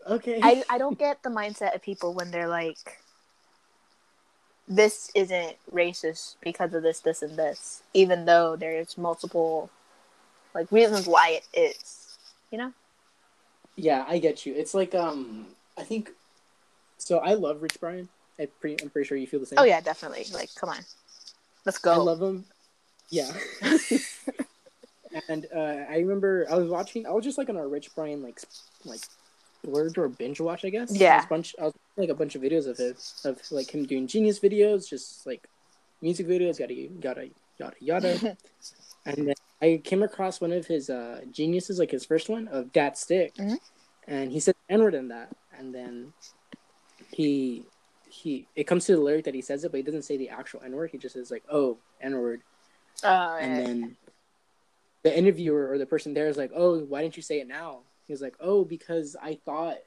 okay?" 0.08 0.40
I 0.42 0.64
I 0.70 0.78
don't 0.78 0.98
get 0.98 1.22
the 1.22 1.28
mindset 1.28 1.74
of 1.74 1.82
people 1.82 2.14
when 2.14 2.30
they're 2.30 2.48
like, 2.48 2.98
this 4.66 5.10
isn't 5.14 5.56
racist 5.70 6.36
because 6.40 6.72
of 6.72 6.82
this, 6.82 7.00
this, 7.00 7.20
and 7.20 7.36
this, 7.36 7.82
even 7.92 8.24
though 8.24 8.56
there's 8.56 8.96
multiple 8.96 9.68
like 10.54 10.72
reasons 10.72 11.06
why 11.06 11.40
it 11.42 11.46
is. 11.52 12.16
You 12.50 12.56
know? 12.58 12.72
Yeah, 13.76 14.04
I 14.08 14.18
get 14.18 14.46
you. 14.46 14.54
It's 14.54 14.72
like 14.72 14.94
um, 14.94 15.46
I 15.76 15.82
think. 15.82 16.10
So 16.96 17.18
I 17.18 17.34
love 17.34 17.60
Rich 17.60 17.80
Brian. 17.80 18.08
I 18.40 18.46
pre- 18.46 18.78
I'm 18.80 18.88
pretty 18.88 19.06
sure 19.06 19.18
you 19.18 19.26
feel 19.26 19.40
the 19.40 19.46
same. 19.46 19.58
Oh 19.58 19.64
yeah, 19.64 19.82
definitely. 19.82 20.24
Like, 20.32 20.54
come 20.54 20.70
on, 20.70 20.80
let's 21.66 21.78
go. 21.78 21.92
I 21.92 21.96
love 21.96 22.22
him. 22.22 22.46
Yeah. 23.12 23.30
and 25.28 25.46
uh, 25.54 25.58
I 25.90 25.98
remember 25.98 26.46
I 26.50 26.56
was 26.56 26.68
watching. 26.70 27.06
I 27.06 27.10
was 27.10 27.24
just 27.24 27.36
like 27.38 27.48
on 27.50 27.56
a 27.56 27.66
Rich 27.66 27.90
Brian 27.94 28.22
like 28.22 28.40
like 28.84 29.00
blurred 29.62 29.98
or 29.98 30.08
binge 30.08 30.40
watch, 30.40 30.64
I 30.64 30.70
guess. 30.70 30.90
Yeah. 30.96 31.14
I 31.14 31.16
was, 31.18 31.26
bunch, 31.26 31.54
I 31.60 31.64
was 31.64 31.74
like 31.96 32.08
a 32.08 32.14
bunch 32.14 32.34
of 32.34 32.42
videos 32.42 32.66
of 32.66 32.78
his 32.78 33.20
of 33.24 33.38
like 33.50 33.70
him 33.74 33.84
doing 33.84 34.06
genius 34.06 34.40
videos, 34.40 34.88
just 34.88 35.26
like 35.26 35.46
music 36.00 36.26
videos, 36.26 36.58
yada 36.58 36.74
yada 36.74 37.28
yada 37.58 37.74
yada. 37.80 38.36
and 39.04 39.28
then 39.28 39.34
I 39.60 39.80
came 39.84 40.02
across 40.02 40.40
one 40.40 40.52
of 40.52 40.66
his 40.66 40.88
uh, 40.90 41.20
geniuses, 41.30 41.78
like 41.78 41.90
his 41.90 42.04
first 42.06 42.28
one 42.30 42.48
of 42.48 42.72
Dat 42.72 42.96
Stick, 42.98 43.34
Mhm. 43.34 43.58
and 44.08 44.32
he 44.32 44.40
said 44.40 44.54
N 44.70 44.82
word 44.82 44.94
in 44.94 45.08
that, 45.08 45.28
and 45.58 45.74
then 45.74 46.14
he 47.12 47.64
he 48.08 48.46
it 48.56 48.64
comes 48.64 48.86
to 48.86 48.96
the 48.96 49.00
lyric 49.02 49.24
that 49.26 49.34
he 49.34 49.42
says 49.42 49.64
it, 49.64 49.70
but 49.70 49.76
he 49.76 49.82
doesn't 49.82 50.02
say 50.02 50.16
the 50.16 50.30
actual 50.30 50.62
N 50.64 50.72
word. 50.72 50.90
He 50.90 50.98
just 50.98 51.14
says 51.14 51.30
like, 51.30 51.44
"Oh, 51.50 51.76
N 52.00 52.16
word," 52.18 52.40
Uh, 53.02 53.38
and 53.40 53.56
then 53.56 53.96
the 55.02 55.16
interviewer 55.16 55.70
or 55.70 55.78
the 55.78 55.86
person 55.86 56.14
there 56.14 56.28
is 56.28 56.36
like, 56.36 56.52
"Oh, 56.54 56.78
why 56.80 57.02
didn't 57.02 57.16
you 57.16 57.22
say 57.22 57.40
it 57.40 57.48
now?" 57.48 57.80
He 58.06 58.12
was 58.12 58.22
like, 58.22 58.36
"Oh, 58.40 58.64
because 58.64 59.16
I 59.20 59.38
thought 59.44 59.78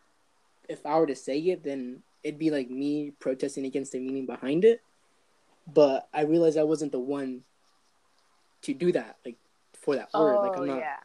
if 0.68 0.86
I 0.86 0.98
were 1.00 1.08
to 1.08 1.16
say 1.16 1.40
it, 1.40 1.64
then 1.64 2.04
it'd 2.24 2.40
be 2.40 2.52
like 2.52 2.70
me 2.70 3.12
protesting 3.20 3.66
against 3.66 3.92
the 3.92 4.00
meaning 4.00 4.26
behind 4.26 4.66
it." 4.66 4.82
But 5.72 6.08
I 6.14 6.22
realized 6.22 6.58
I 6.58 6.64
wasn't 6.64 6.92
the 6.92 7.00
one 7.00 7.42
to 8.64 8.74
do 8.74 8.92
that, 8.92 9.18
like 9.26 9.38
for 9.74 9.96
that 9.96 10.10
word. 10.14 10.38
oh 10.38 10.42
Like 10.42 10.58
I'm 10.58 10.68
not. 10.68 10.80
yeah. 10.80 10.98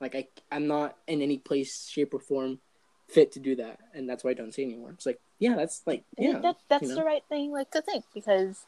Like 0.00 0.14
I 0.14 0.28
I'm 0.52 0.66
not 0.66 0.96
in 1.06 1.22
any 1.22 1.38
place, 1.38 1.88
shape, 1.88 2.12
or 2.12 2.20
form 2.20 2.60
fit 3.08 3.32
to 3.32 3.40
do 3.40 3.56
that, 3.56 3.78
and 3.94 4.08
that's 4.08 4.24
why 4.24 4.30
I 4.32 4.34
don't 4.34 4.52
say 4.52 4.62
anymore. 4.62 4.90
It's 4.90 5.06
like 5.06 5.20
yeah, 5.38 5.56
that's 5.56 5.82
like 5.86 6.04
yeah, 6.18 6.38
that, 6.38 6.56
that's 6.68 6.82
you 6.82 6.88
know? 6.90 6.96
the 6.96 7.04
right 7.04 7.22
thing 7.28 7.52
like 7.52 7.70
to 7.70 7.80
think 7.80 8.04
because 8.12 8.66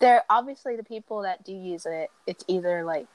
they're 0.00 0.24
obviously 0.30 0.76
the 0.76 0.84
people 0.84 1.22
that 1.22 1.44
do 1.44 1.52
use 1.52 1.86
it. 1.86 2.10
It's 2.26 2.44
either 2.48 2.84
like 2.84 3.06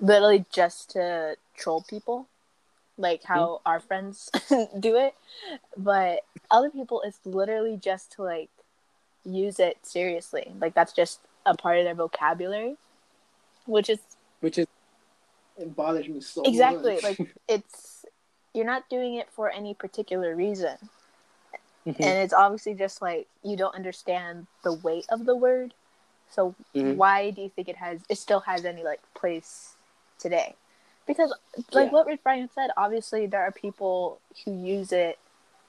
literally 0.00 0.44
just 0.52 0.90
to 0.90 1.36
troll 1.56 1.84
people, 1.88 2.26
like 2.96 3.22
how 3.22 3.46
mm-hmm. 3.46 3.68
our 3.68 3.80
friends 3.80 4.30
do 4.80 4.96
it, 4.96 5.14
but 5.76 6.20
other 6.50 6.70
people 6.70 7.02
it's 7.02 7.20
literally 7.24 7.76
just 7.76 8.12
to 8.12 8.22
like 8.22 8.50
use 9.24 9.58
it 9.58 9.78
seriously. 9.82 10.52
Like 10.60 10.74
that's 10.74 10.92
just 10.92 11.20
a 11.46 11.54
part 11.54 11.78
of 11.78 11.84
their 11.84 11.94
vocabulary, 11.94 12.76
which 13.66 13.88
is 13.88 13.98
which 14.40 14.58
is 14.58 14.66
it 15.56 15.74
bothers 15.74 16.08
me 16.08 16.20
so 16.20 16.42
exactly 16.42 16.94
much. 16.94 17.04
like 17.04 17.34
it's 17.48 18.04
you're 18.52 18.64
not 18.64 18.88
doing 18.88 19.14
it 19.14 19.28
for 19.30 19.50
any 19.50 19.74
particular 19.74 20.34
reason. 20.34 20.76
Mm-hmm. 21.86 22.02
And 22.02 22.18
it's 22.18 22.32
obviously 22.32 22.74
just 22.74 23.02
like 23.02 23.26
you 23.42 23.56
don't 23.56 23.74
understand 23.74 24.46
the 24.62 24.72
weight 24.72 25.06
of 25.10 25.26
the 25.26 25.36
word. 25.36 25.74
So 26.30 26.54
mm-hmm. 26.74 26.96
why 26.96 27.30
do 27.30 27.42
you 27.42 27.50
think 27.50 27.68
it 27.68 27.76
has 27.76 28.00
it 28.08 28.18
still 28.18 28.40
has 28.40 28.64
any 28.64 28.82
like 28.82 29.00
place 29.14 29.74
today? 30.18 30.54
Because 31.06 31.34
like 31.72 31.86
yeah. 31.86 31.90
what 31.90 32.06
Rich 32.06 32.20
Brian 32.24 32.48
said, 32.54 32.70
obviously 32.76 33.26
there 33.26 33.42
are 33.42 33.52
people 33.52 34.18
who 34.44 34.52
use 34.52 34.92
it, 34.92 35.18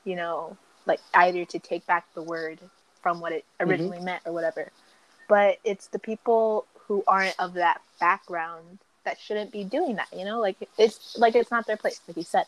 you 0.06 0.16
know, 0.16 0.58
like 0.86 1.02
either 1.14 1.44
to 1.46 1.60
take 1.60 1.86
back 1.86 2.06
the 2.14 2.22
word 2.22 2.60
from 3.02 3.20
what 3.20 3.34
it 3.34 3.44
mm-hmm. 3.60 3.70
originally 3.70 3.98
mm-hmm. 3.98 4.06
meant 4.06 4.24
or 4.26 4.32
whatever. 4.32 4.72
But 5.28 5.58
it's 5.64 5.88
the 5.88 6.00
people 6.00 6.66
who 6.88 7.04
aren't 7.08 7.38
of 7.40 7.54
that 7.56 7.82
background 8.00 8.80
that 9.04 9.20
shouldn't 9.20 9.52
be 9.52 9.64
doing 9.64 9.96
that, 9.96 10.08
you 10.16 10.24
know? 10.26 10.40
Like 10.40 10.58
it's 10.78 11.18
like 11.18 11.36
it's 11.36 11.52
not 11.52 11.68
their 11.68 11.78
place, 11.78 12.00
like 12.08 12.18
you 12.18 12.24
said. 12.24 12.46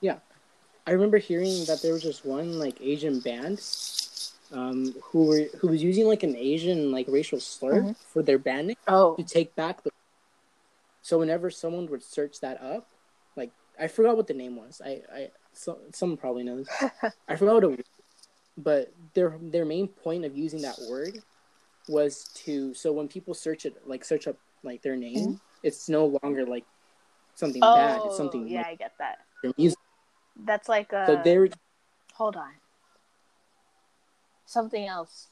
Yeah. 0.00 0.16
I 0.88 0.92
remember 0.92 1.18
hearing 1.18 1.66
that 1.66 1.82
there 1.82 1.92
was 1.92 2.02
just 2.02 2.24
one 2.24 2.58
like 2.58 2.80
Asian 2.80 3.20
band 3.20 3.60
um, 4.52 4.94
who 5.02 5.26
were 5.26 5.42
who 5.58 5.68
was 5.68 5.82
using 5.82 6.06
like 6.06 6.22
an 6.22 6.34
Asian 6.34 6.90
like 6.90 7.04
racial 7.08 7.40
slur 7.40 7.82
mm-hmm. 7.82 7.92
for 8.10 8.22
their 8.22 8.38
banding 8.38 8.76
oh. 8.88 9.14
to 9.16 9.22
take 9.22 9.54
back 9.54 9.82
the. 9.82 9.90
So 11.02 11.18
whenever 11.18 11.50
someone 11.50 11.88
would 11.90 12.02
search 12.02 12.40
that 12.40 12.62
up, 12.62 12.88
like 13.36 13.50
I 13.78 13.88
forgot 13.88 14.16
what 14.16 14.28
the 14.28 14.34
name 14.34 14.56
was. 14.56 14.80
I 14.82 15.02
I 15.12 15.30
so, 15.52 15.78
someone 15.92 16.16
probably 16.16 16.42
knows. 16.42 16.66
I 17.28 17.36
forgot 17.36 17.56
what 17.56 17.64
it 17.64 17.70
was, 17.70 17.86
but 18.56 18.90
their 19.12 19.36
their 19.42 19.66
main 19.66 19.88
point 19.88 20.24
of 20.24 20.34
using 20.38 20.62
that 20.62 20.78
word 20.88 21.22
was 21.86 22.30
to 22.46 22.72
so 22.72 22.92
when 22.92 23.08
people 23.08 23.34
search 23.34 23.66
it 23.66 23.76
like 23.86 24.06
search 24.06 24.26
up 24.26 24.36
like 24.62 24.80
their 24.80 24.96
name, 24.96 25.18
mm-hmm. 25.18 25.34
it's 25.62 25.90
no 25.90 26.18
longer 26.22 26.46
like 26.46 26.64
something 27.34 27.60
oh, 27.62 27.76
bad. 27.76 28.00
It's 28.06 28.16
something 28.16 28.44
oh, 28.44 28.46
yeah, 28.46 28.62
like, 28.62 28.66
I 28.68 28.74
get 28.76 28.92
that. 28.96 29.18
Their 29.42 29.52
music 29.58 29.78
that's 30.44 30.68
like 30.68 30.92
a. 30.92 31.06
So 31.06 31.20
there. 31.22 31.48
Hold 32.14 32.36
on. 32.36 32.50
Something 34.46 34.86
else. 34.86 35.28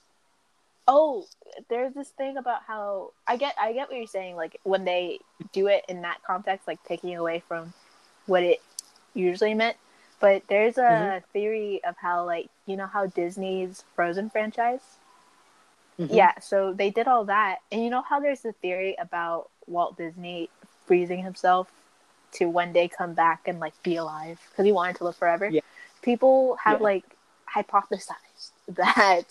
Oh, 0.88 1.26
there's 1.68 1.94
this 1.94 2.10
thing 2.10 2.36
about 2.36 2.62
how 2.66 3.10
I 3.26 3.36
get 3.36 3.54
I 3.60 3.72
get 3.72 3.88
what 3.88 3.96
you're 3.96 4.06
saying. 4.06 4.36
Like 4.36 4.60
when 4.62 4.84
they 4.84 5.18
do 5.52 5.66
it 5.66 5.84
in 5.88 6.02
that 6.02 6.18
context, 6.26 6.68
like 6.68 6.82
taking 6.84 7.16
away 7.16 7.42
from 7.48 7.72
what 8.26 8.42
it 8.42 8.60
usually 9.14 9.54
meant. 9.54 9.76
But 10.20 10.42
there's 10.48 10.78
a 10.78 10.82
mm-hmm. 10.82 11.30
theory 11.32 11.80
of 11.84 11.96
how 11.96 12.24
like 12.24 12.48
you 12.66 12.76
know 12.76 12.86
how 12.86 13.06
Disney's 13.06 13.84
Frozen 13.94 14.30
franchise. 14.30 14.80
Mm-hmm. 15.98 16.14
Yeah, 16.14 16.38
so 16.40 16.74
they 16.74 16.90
did 16.90 17.08
all 17.08 17.24
that, 17.24 17.60
and 17.72 17.82
you 17.82 17.88
know 17.88 18.02
how 18.02 18.20
there's 18.20 18.44
a 18.44 18.52
theory 18.52 18.96
about 19.00 19.48
Walt 19.66 19.96
Disney 19.96 20.50
freezing 20.86 21.22
himself 21.22 21.70
to 22.38 22.46
one 22.46 22.72
day 22.72 22.88
come 22.88 23.14
back 23.14 23.46
and 23.46 23.60
like 23.60 23.80
be 23.82 23.96
alive 23.96 24.40
because 24.50 24.64
he 24.64 24.72
wanted 24.72 24.96
to 24.96 25.04
live 25.04 25.16
forever. 25.16 25.48
Yeah. 25.48 25.60
People 26.02 26.56
have 26.62 26.80
yeah. 26.80 26.84
like 26.84 27.04
hypothesized 27.54 28.50
that 28.68 29.24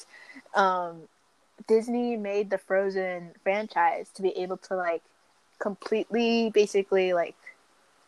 um, 0.53 1.01
Disney 1.67 2.17
made 2.17 2.49
the 2.49 2.57
Frozen 2.57 3.31
franchise 3.43 4.09
to 4.15 4.21
be 4.21 4.29
able 4.37 4.57
to 4.57 4.75
like 4.75 5.01
completely 5.59 6.49
basically 6.49 7.13
like 7.13 7.35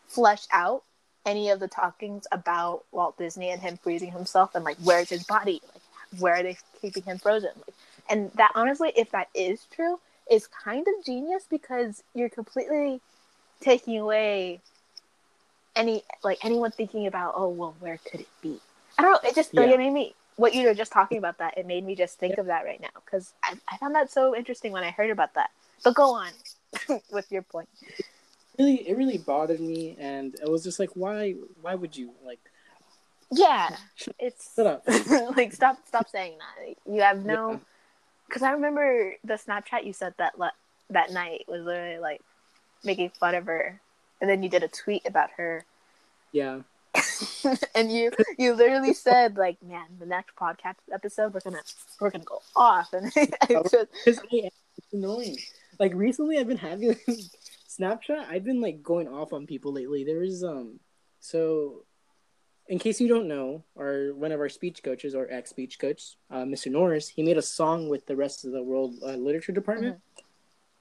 flesh 0.06 0.46
out 0.52 0.82
any 1.24 1.50
of 1.50 1.60
the 1.60 1.68
talkings 1.68 2.26
about 2.32 2.84
Walt 2.92 3.18
Disney 3.18 3.50
and 3.50 3.60
him 3.60 3.76
freezing 3.76 4.12
himself 4.12 4.54
and 4.54 4.64
like 4.64 4.76
where's 4.82 5.10
his 5.10 5.24
body 5.24 5.60
like 5.74 6.20
where 6.20 6.36
are 6.36 6.42
they 6.42 6.56
keeping 6.80 7.02
him 7.02 7.18
frozen 7.18 7.50
like, 7.66 7.74
and 8.08 8.30
that 8.32 8.50
honestly 8.54 8.92
if 8.96 9.10
that 9.10 9.28
is 9.34 9.66
true 9.70 9.98
is 10.30 10.46
kind 10.46 10.86
of 10.88 11.04
genius 11.04 11.44
because 11.50 12.02
you're 12.14 12.30
completely 12.30 13.00
taking 13.60 13.98
away 13.98 14.60
any 15.78 16.02
like 16.22 16.44
anyone 16.44 16.70
thinking 16.70 17.06
about 17.06 17.34
oh 17.36 17.48
well 17.48 17.74
where 17.80 17.98
could 17.98 18.20
it 18.20 18.28
be? 18.42 18.58
I 18.98 19.02
don't 19.02 19.12
know 19.12 19.28
it 19.28 19.34
just 19.34 19.54
yeah. 19.54 19.62
like, 19.62 19.70
it 19.70 19.78
made 19.78 19.92
me 19.92 20.14
what 20.36 20.54
you 20.54 20.66
were 20.66 20.74
just 20.74 20.92
talking 20.92 21.18
about 21.18 21.38
that 21.38 21.56
it 21.56 21.66
made 21.66 21.84
me 21.84 21.94
just 21.94 22.18
think 22.18 22.38
of 22.38 22.46
that 22.46 22.64
right 22.64 22.80
now 22.80 22.88
because 23.04 23.32
I, 23.42 23.54
I 23.68 23.76
found 23.78 23.94
that 23.94 24.10
so 24.10 24.36
interesting 24.36 24.70
when 24.72 24.84
i 24.84 24.90
heard 24.90 25.10
about 25.10 25.34
that. 25.34 25.50
But 25.82 25.94
go 25.94 26.14
on 26.14 26.30
with 27.12 27.30
your 27.30 27.42
point. 27.42 27.68
Really 28.58 28.88
it 28.88 28.96
really 28.96 29.18
bothered 29.18 29.60
me 29.60 29.96
and 29.98 30.34
it 30.34 30.48
was 30.50 30.64
just 30.64 30.78
like 30.78 30.90
why 30.94 31.34
why 31.62 31.74
would 31.74 31.96
you 31.96 32.10
like 32.24 32.40
yeah 33.30 33.76
it's 34.18 34.56
like 35.36 35.52
stop 35.52 35.78
stop 35.86 36.08
saying 36.08 36.38
that. 36.38 36.92
You 36.92 37.02
have 37.02 37.24
no 37.24 37.60
because 38.26 38.42
yeah. 38.42 38.48
i 38.48 38.52
remember 38.52 39.14
the 39.24 39.34
snapchat 39.34 39.84
you 39.84 39.92
said 39.92 40.14
that 40.18 40.38
le- 40.38 40.52
that 40.90 41.12
night 41.12 41.44
was 41.46 41.62
literally 41.64 41.98
like 41.98 42.20
making 42.84 43.10
fun 43.10 43.34
of 43.34 43.46
her 43.46 43.80
and 44.20 44.28
then 44.28 44.42
you 44.42 44.48
did 44.48 44.62
a 44.62 44.68
tweet 44.68 45.06
about 45.06 45.30
her. 45.36 45.64
Yeah. 46.32 46.60
and 47.74 47.92
you 47.92 48.10
you 48.38 48.54
literally 48.54 48.94
said 48.94 49.36
like, 49.36 49.62
man, 49.62 49.86
the 49.98 50.06
next 50.06 50.34
podcast 50.36 50.76
episode 50.92 51.34
we're 51.34 51.40
gonna 51.40 51.62
we're 52.00 52.10
gonna 52.10 52.24
go 52.24 52.40
off, 52.56 52.88
and 52.92 53.12
it's 53.14 53.70
just 53.70 53.88
it's 54.06 54.22
annoying. 54.92 55.36
Like 55.78 55.92
recently, 55.94 56.38
I've 56.38 56.48
been 56.48 56.56
having 56.56 56.94
Snapchat. 57.68 58.28
I've 58.28 58.44
been 58.44 58.60
like 58.60 58.82
going 58.82 59.06
off 59.06 59.32
on 59.32 59.46
people 59.46 59.72
lately. 59.72 60.04
There 60.04 60.22
is 60.22 60.42
um, 60.42 60.80
so 61.20 61.84
in 62.68 62.78
case 62.78 63.00
you 63.00 63.08
don't 63.08 63.28
know, 63.28 63.64
our 63.78 64.14
one 64.14 64.32
of 64.32 64.40
our 64.40 64.48
speech 64.48 64.82
coaches, 64.82 65.14
or 65.14 65.28
ex 65.30 65.50
speech 65.50 65.78
coach, 65.78 66.16
uh, 66.30 66.42
Mr. 66.42 66.70
Norris, 66.72 67.08
he 67.08 67.22
made 67.22 67.38
a 67.38 67.42
song 67.42 67.88
with 67.88 68.06
the 68.06 68.16
rest 68.16 68.44
of 68.44 68.52
the 68.52 68.62
world 68.62 68.94
uh, 69.02 69.12
literature 69.12 69.52
department. 69.52 69.96
Mm-hmm 69.96 70.24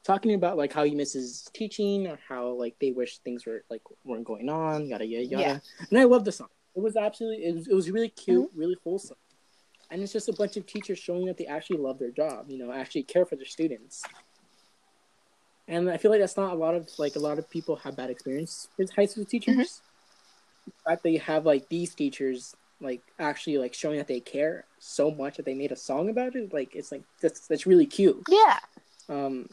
talking 0.03 0.33
about 0.33 0.57
like 0.57 0.73
how 0.73 0.83
he 0.83 0.95
misses 0.95 1.49
teaching 1.53 2.07
or 2.07 2.19
how 2.27 2.49
like 2.49 2.75
they 2.79 2.91
wish 2.91 3.17
things 3.19 3.45
were 3.45 3.63
like 3.69 3.81
weren't 4.03 4.25
going 4.25 4.49
on, 4.49 4.88
yada 4.88 5.05
yada 5.05 5.25
yada. 5.25 5.43
Yeah. 5.43 5.60
And 5.89 5.99
I 5.99 6.03
love 6.03 6.25
the 6.25 6.31
song. 6.31 6.47
It 6.75 6.81
was 6.81 6.95
absolutely 6.95 7.45
it 7.45 7.55
was, 7.55 7.67
it 7.67 7.73
was 7.73 7.91
really 7.91 8.10
cute, 8.10 8.49
mm-hmm. 8.49 8.60
really 8.60 8.77
wholesome. 8.83 9.17
And 9.89 10.01
it's 10.01 10.13
just 10.13 10.29
a 10.29 10.33
bunch 10.33 10.57
of 10.57 10.65
teachers 10.65 10.99
showing 10.99 11.25
that 11.25 11.38
they 11.38 11.45
actually 11.45 11.77
love 11.77 11.97
their 11.97 12.12
job, 12.12 12.49
you 12.49 12.57
know, 12.57 12.73
actually 12.73 13.03
care 13.03 13.25
for 13.25 13.36
their 13.36 13.45
students. 13.45 14.03
And 15.67 15.89
I 15.89 15.97
feel 15.97 16.12
like 16.12 16.19
that's 16.19 16.38
not 16.38 16.53
a 16.53 16.55
lot 16.55 16.75
of 16.75 16.88
like 16.97 17.15
a 17.15 17.19
lot 17.19 17.39
of 17.39 17.49
people 17.49 17.75
have 17.77 17.95
bad 17.95 18.10
experience 18.10 18.69
with 18.77 18.93
high 18.93 19.05
school 19.05 19.25
teachers. 19.25 19.55
Mm-hmm. 19.55 20.69
The 20.69 20.89
fact 20.89 21.03
that 21.03 21.12
you 21.12 21.19
have 21.19 21.45
like 21.45 21.69
these 21.69 21.95
teachers 21.95 22.55
like 22.79 23.01
actually 23.19 23.57
like 23.57 23.73
showing 23.73 23.97
that 23.97 24.07
they 24.07 24.19
care 24.19 24.65
so 24.79 25.10
much 25.10 25.38
that 25.38 25.45
they 25.45 25.55
made 25.55 25.71
a 25.71 25.75
song 25.75 26.10
about 26.10 26.36
it, 26.36 26.53
like 26.53 26.75
it's 26.75 26.91
like 26.91 27.03
that's 27.21 27.47
that's 27.47 27.65
really 27.65 27.86
cute. 27.86 28.23
Yeah. 28.29 28.60
Um, 29.10 29.49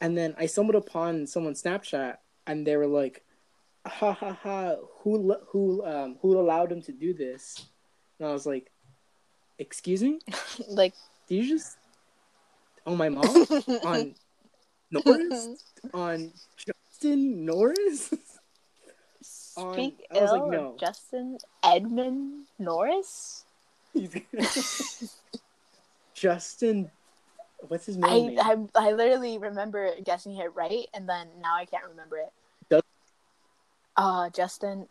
and 0.00 0.16
then 0.16 0.34
I 0.38 0.46
stumbled 0.46 0.76
upon 0.76 1.26
someone's 1.26 1.62
Snapchat, 1.62 2.18
and 2.46 2.66
they 2.66 2.76
were 2.76 2.86
like, 2.86 3.24
"Ha 3.86 4.12
ha 4.12 4.32
ha! 4.32 4.76
Who 5.02 5.36
who 5.48 5.84
um 5.84 6.18
who 6.22 6.38
allowed 6.38 6.70
him 6.72 6.82
to 6.82 6.92
do 6.92 7.12
this?" 7.14 7.66
And 8.18 8.28
I 8.28 8.32
was 8.32 8.46
like, 8.46 8.70
"Excuse 9.58 10.02
me? 10.02 10.20
like, 10.68 10.94
do 11.28 11.34
you 11.34 11.48
just 11.48 11.76
on 12.86 12.96
my 12.96 13.08
mom 13.08 13.46
on 13.84 14.14
Norris 14.90 15.64
on 15.92 16.32
Justin 16.56 17.44
Norris?" 17.44 18.14
Speak 19.20 20.06
ill 20.14 20.38
like, 20.38 20.50
no. 20.52 20.76
Justin 20.78 21.38
Edmund 21.64 22.44
Norris. 22.60 23.44
Justin 26.14 26.90
What's 27.66 27.86
his 27.86 27.96
name? 27.96 28.38
I, 28.38 28.56
I, 28.74 28.88
I 28.88 28.92
literally 28.92 29.38
remember 29.38 29.90
guessing 30.04 30.36
it 30.36 30.54
right, 30.54 30.86
and 30.94 31.08
then 31.08 31.28
now 31.42 31.56
I 31.56 31.64
can't 31.64 31.84
remember 31.88 32.18
it. 32.18 32.32
Doug- 32.70 32.84
uh, 33.96 34.30
Justin. 34.30 34.86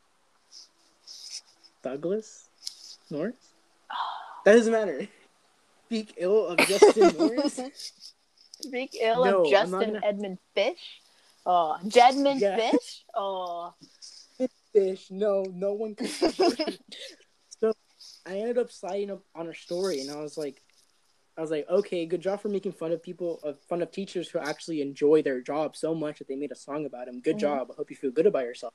Douglas 1.82 2.50
Norris. 3.10 3.36
that 4.44 4.54
doesn't 4.54 4.74
matter. 4.74 5.08
Speak 5.86 6.14
ill 6.18 6.48
of 6.48 6.58
Justin 6.60 7.16
Norris. 7.18 7.60
Speak 8.62 8.98
ill 9.00 9.24
no, 9.24 9.44
of 9.44 9.50
Justin 9.50 9.80
gonna... 9.80 10.02
Edmund 10.04 10.38
Fish. 10.54 11.02
Oh, 11.46 11.78
Jedmund 11.86 12.42
yeah. 12.42 12.72
Fish. 12.72 13.04
Oh, 13.16 13.74
Fish. 14.74 15.10
No, 15.10 15.46
no 15.54 15.74
one. 15.74 15.96
Could... 15.96 16.10
so 17.60 17.74
I 18.26 18.40
ended 18.40 18.58
up 18.58 18.72
sliding 18.72 19.12
up 19.12 19.22
on 19.34 19.46
her 19.46 19.54
story, 19.54 20.02
and 20.02 20.12
I 20.12 20.18
was 20.18 20.38
like, 20.38 20.62
I 21.38 21.42
was 21.42 21.52
like, 21.52 21.70
okay, 21.70 22.06
good 22.08 22.22
job 22.22 22.42
for 22.42 22.50
making 22.50 22.72
fun 22.72 22.92
of 22.92 23.04
people, 23.04 23.40
of 23.44 23.60
fun 23.70 23.84
of 23.84 23.92
teachers 23.92 24.28
who 24.30 24.40
actually 24.40 24.82
enjoy 24.82 25.22
their 25.22 25.40
job 25.40 25.76
so 25.76 25.94
much 25.94 26.18
that 26.18 26.28
they 26.28 26.36
made 26.36 26.52
a 26.52 26.56
song 26.56 26.86
about 26.86 27.06
them. 27.06 27.20
Good 27.22 27.36
Mhm. 27.36 27.42
job. 27.42 27.72
I 27.72 27.76
hope 27.76 27.92
you 27.92 27.96
feel 27.96 28.10
good 28.12 28.26
about 28.26 28.46
yourself. 28.46 28.74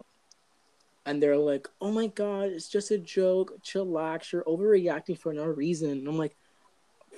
And 1.04 1.20
they're 1.20 1.36
like, 1.36 1.68
oh 1.80 1.90
my 1.90 2.06
god, 2.06 2.50
it's 2.50 2.68
just 2.68 2.92
a 2.92 2.98
joke. 2.98 3.58
Chillax. 3.64 4.30
You're 4.30 4.44
overreacting 4.44 5.18
for 5.18 5.32
no 5.32 5.44
reason. 5.44 5.90
And 5.90 6.06
I'm 6.06 6.16
like, 6.16 6.36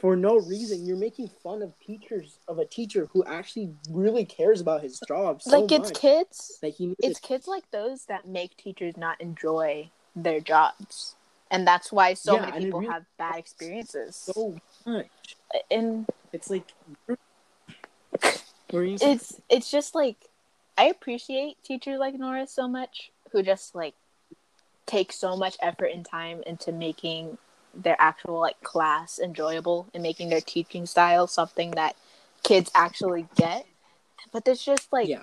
for 0.00 0.16
no 0.16 0.36
reason. 0.36 0.86
You're 0.86 0.96
making 0.96 1.28
fun 1.28 1.60
of 1.60 1.78
teachers 1.78 2.38
of 2.48 2.58
a 2.58 2.64
teacher 2.64 3.06
who 3.12 3.22
actually 3.24 3.74
really 3.90 4.24
cares 4.24 4.62
about 4.62 4.82
his 4.82 4.98
job 5.00 5.42
so 5.42 5.60
like 5.60 5.72
it's 5.72 5.90
much. 5.90 6.00
kids 6.00 6.58
Like 6.62 6.74
he 6.74 6.94
it's 6.98 7.20
kids 7.20 7.46
like 7.46 7.70
those 7.70 8.06
that 8.06 8.26
make 8.26 8.56
teachers 8.56 8.96
not 8.96 9.20
enjoy 9.20 9.90
their 10.16 10.40
jobs 10.40 11.14
and 11.50 11.66
that's 11.66 11.92
why 11.92 12.14
so 12.14 12.34
Yeah, 12.36 12.46
many 12.46 12.64
people 12.64 12.80
really- 12.80 12.92
have 12.92 13.04
bad 13.18 13.36
experiences 13.36 14.16
so 14.16 14.56
much. 14.86 15.36
and 15.70 16.06
It's 16.32 16.50
like, 16.50 16.66
what 18.74 18.80
were 18.80 18.84
you 18.84 18.98
saying? 18.98 19.14
it's 19.14 19.40
it's 19.48 19.70
just 19.70 19.94
like 19.94 20.16
i 20.76 20.86
appreciate 20.86 21.56
teachers 21.62 21.98
like 21.98 22.14
nora 22.14 22.46
so 22.46 22.66
much 22.66 23.12
who 23.30 23.42
just 23.42 23.74
like 23.74 23.94
take 24.86 25.12
so 25.12 25.36
much 25.36 25.56
effort 25.62 25.90
and 25.94 26.04
time 26.04 26.42
into 26.46 26.72
making 26.72 27.38
their 27.74 27.96
actual 27.98 28.40
like 28.40 28.60
class 28.62 29.18
enjoyable 29.18 29.86
and 29.94 30.02
making 30.02 30.28
their 30.28 30.40
teaching 30.40 30.86
style 30.86 31.26
something 31.26 31.70
that 31.72 31.96
kids 32.42 32.70
actually 32.74 33.26
get 33.36 33.64
but 34.32 34.44
there's 34.44 34.62
just 34.62 34.92
like 34.92 35.08
yeah, 35.08 35.22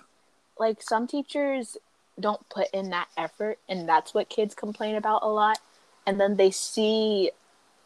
like 0.58 0.82
some 0.82 1.06
teachers 1.08 1.78
don't 2.19 2.47
put 2.50 2.67
in 2.74 2.89
that 2.89 3.08
effort 3.17 3.58
and 3.69 3.88
that's 3.88 4.13
what 4.13 4.30
kids 4.30 4.54
complain 4.56 4.95
about 4.95 5.24
a 5.24 5.28
lot 5.28 5.60
and 6.06 6.19
then 6.19 6.36
they 6.36 6.52
see 6.52 7.32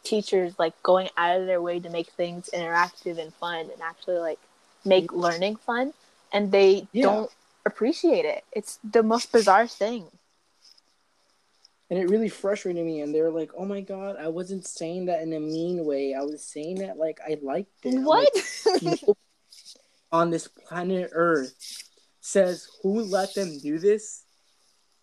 teachers 0.06 0.58
like 0.58 0.80
going 0.82 1.08
out 1.16 1.40
of 1.40 1.46
their 1.46 1.60
way 1.60 1.80
to 1.80 1.90
make 1.90 2.08
things 2.10 2.48
interactive 2.54 3.18
and 3.18 3.34
fun 3.34 3.60
and 3.60 3.82
actually 3.82 4.18
like 4.18 4.38
make 4.84 5.12
learning 5.12 5.56
fun 5.56 5.92
and 6.32 6.52
they 6.52 6.86
Yeah. 6.92 7.02
don't 7.02 7.30
appreciate 7.64 8.24
it 8.24 8.44
it's 8.52 8.78
the 8.92 9.02
most 9.02 9.32
bizarre 9.32 9.66
thing 9.66 10.04
and 11.88 11.98
it 11.98 12.08
really 12.08 12.28
frustrated 12.28 12.84
me. 12.84 13.00
And 13.00 13.14
they 13.14 13.20
were 13.20 13.30
like, 13.30 13.52
"Oh 13.56 13.64
my 13.64 13.80
god, 13.80 14.16
I 14.18 14.28
wasn't 14.28 14.66
saying 14.66 15.06
that 15.06 15.22
in 15.22 15.32
a 15.32 15.40
mean 15.40 15.84
way. 15.84 16.14
I 16.14 16.22
was 16.22 16.42
saying 16.42 16.76
that 16.80 16.98
like 16.98 17.20
I 17.24 17.38
liked 17.42 17.86
it." 17.86 17.94
What 18.02 18.28
like, 18.34 18.44
"Nobody 18.82 19.14
on 20.10 20.30
this 20.30 20.48
planet 20.48 21.10
Earth 21.12 21.54
says 22.20 22.68
who 22.82 23.02
let 23.02 23.34
them 23.34 23.58
do 23.60 23.78
this 23.78 24.24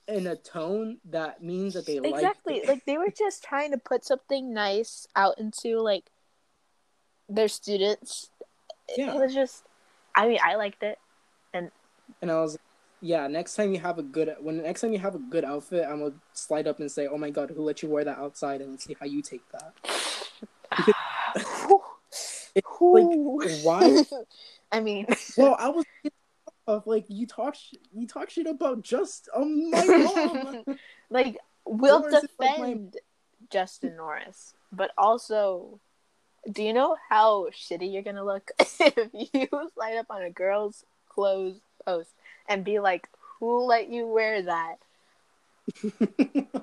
in 0.08 0.28
a 0.28 0.36
tone 0.36 0.98
that 1.10 1.42
means 1.42 1.74
that 1.74 1.86
they 1.86 2.00
like 2.00 2.16
exactly 2.16 2.62
like 2.68 2.84
they 2.86 2.98
were 2.98 3.14
just 3.18 3.44
trying 3.44 3.72
to 3.72 3.78
put 3.78 4.04
something 4.04 4.54
nice 4.54 5.08
out 5.16 5.40
into 5.40 5.80
like 5.80 6.12
their 7.30 7.48
students 7.48 8.30
Yeah. 8.98 9.16
it 9.16 9.20
was 9.20 9.34
just 9.34 9.64
i 10.14 10.28
mean 10.28 10.40
i 10.44 10.56
liked 10.56 10.84
it 10.84 11.00
and 11.54 11.72
And 12.22 12.30
I 12.32 12.42
was, 12.42 12.58
yeah. 13.02 13.28
Next 13.28 13.56
time 13.56 13.74
you 13.74 13.80
have 13.80 13.98
a 13.98 14.04
good, 14.04 14.36
when 14.42 14.62
next 14.62 14.82
time 14.82 14.92
you 14.92 15.00
have 15.00 15.16
a 15.16 15.20
good 15.20 15.46
outfit, 15.46 15.86
I'm 15.88 16.00
gonna 16.00 16.16
slide 16.34 16.68
up 16.68 16.80
and 16.80 16.92
say, 16.92 17.08
"Oh 17.08 17.18
my 17.18 17.30
god, 17.30 17.50
who 17.52 17.62
let 17.64 17.82
you 17.82 17.90
wear 17.90 18.04
that 18.04 18.18
outside?" 18.18 18.62
And 18.62 18.72
let's 18.72 18.86
see 18.86 18.96
how 19.00 19.06
you 19.06 19.22
take 19.22 19.44
that. 19.52 19.74
It's 22.56 22.66
like, 22.82 23.64
why? 23.64 24.04
I 24.72 24.80
mean, 24.80 25.08
Well, 25.38 25.56
I 25.58 25.70
was 25.70 25.86
of 26.68 26.88
like 26.88 27.06
you 27.10 27.28
talk, 27.28 27.56
sh- 27.56 27.76
you 27.94 28.08
talk 28.08 28.30
shit 28.30 28.48
about 28.48 28.82
just 28.82 29.30
um 29.36 29.70
my 29.72 29.84
mom. 30.66 30.78
like 31.10 31.38
we'll 31.66 32.02
Norris 32.02 32.24
is 32.24 32.30
like 32.40 32.56
defend 32.56 32.98
Justin 33.50 33.96
Norris, 33.96 34.54
but 34.72 34.92
also, 34.98 35.80
do 36.52 36.64
you 36.64 36.74
know 36.74 36.98
how 37.10 37.48
shitty 37.52 37.92
you're 37.92 38.02
gonna 38.02 38.24
look 38.24 38.52
if 38.60 39.10
you 39.14 39.48
slide 39.74 39.98
up 39.98 40.08
on 40.10 40.22
a 40.24 40.30
girl's 40.30 40.86
clothes 41.10 41.60
post 41.86 42.12
and 42.48 42.64
be 42.64 42.80
like, 42.80 43.08
"Who 43.40 43.64
let 43.66 43.90
you 43.90 44.08
wear 44.08 44.42
that?" 44.44 44.78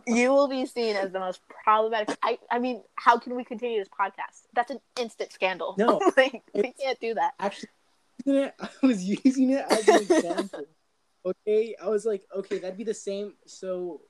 You 0.06 0.30
will 0.30 0.48
be 0.48 0.66
seen 0.66 0.96
as 0.96 1.10
the 1.10 1.20
most 1.20 1.40
problematic. 1.48 2.18
I, 2.22 2.38
I 2.50 2.58
mean, 2.58 2.82
how 2.96 3.18
can 3.18 3.34
we 3.34 3.44
continue 3.44 3.78
this 3.78 3.88
podcast? 3.88 4.42
That's 4.52 4.70
an 4.70 4.80
instant 5.00 5.32
scandal. 5.32 5.74
No, 5.78 6.00
like 6.16 6.42
we 6.54 6.72
can't 6.72 7.00
do 7.00 7.14
that. 7.14 7.32
Actually, 7.40 7.70
using 8.24 8.42
it- 8.42 8.54
I 8.61 8.87
was 8.87 9.04
using 9.04 9.50
it 9.50 9.64
as 9.70 9.88
an 9.88 10.02
example. 10.02 10.64
Okay, 11.22 11.76
I 11.83 11.87
was 11.87 12.06
like, 12.06 12.22
okay, 12.35 12.59
that'd 12.61 12.78
be 12.78 12.85
the 12.85 12.94
same. 12.94 13.35
So, 13.44 14.00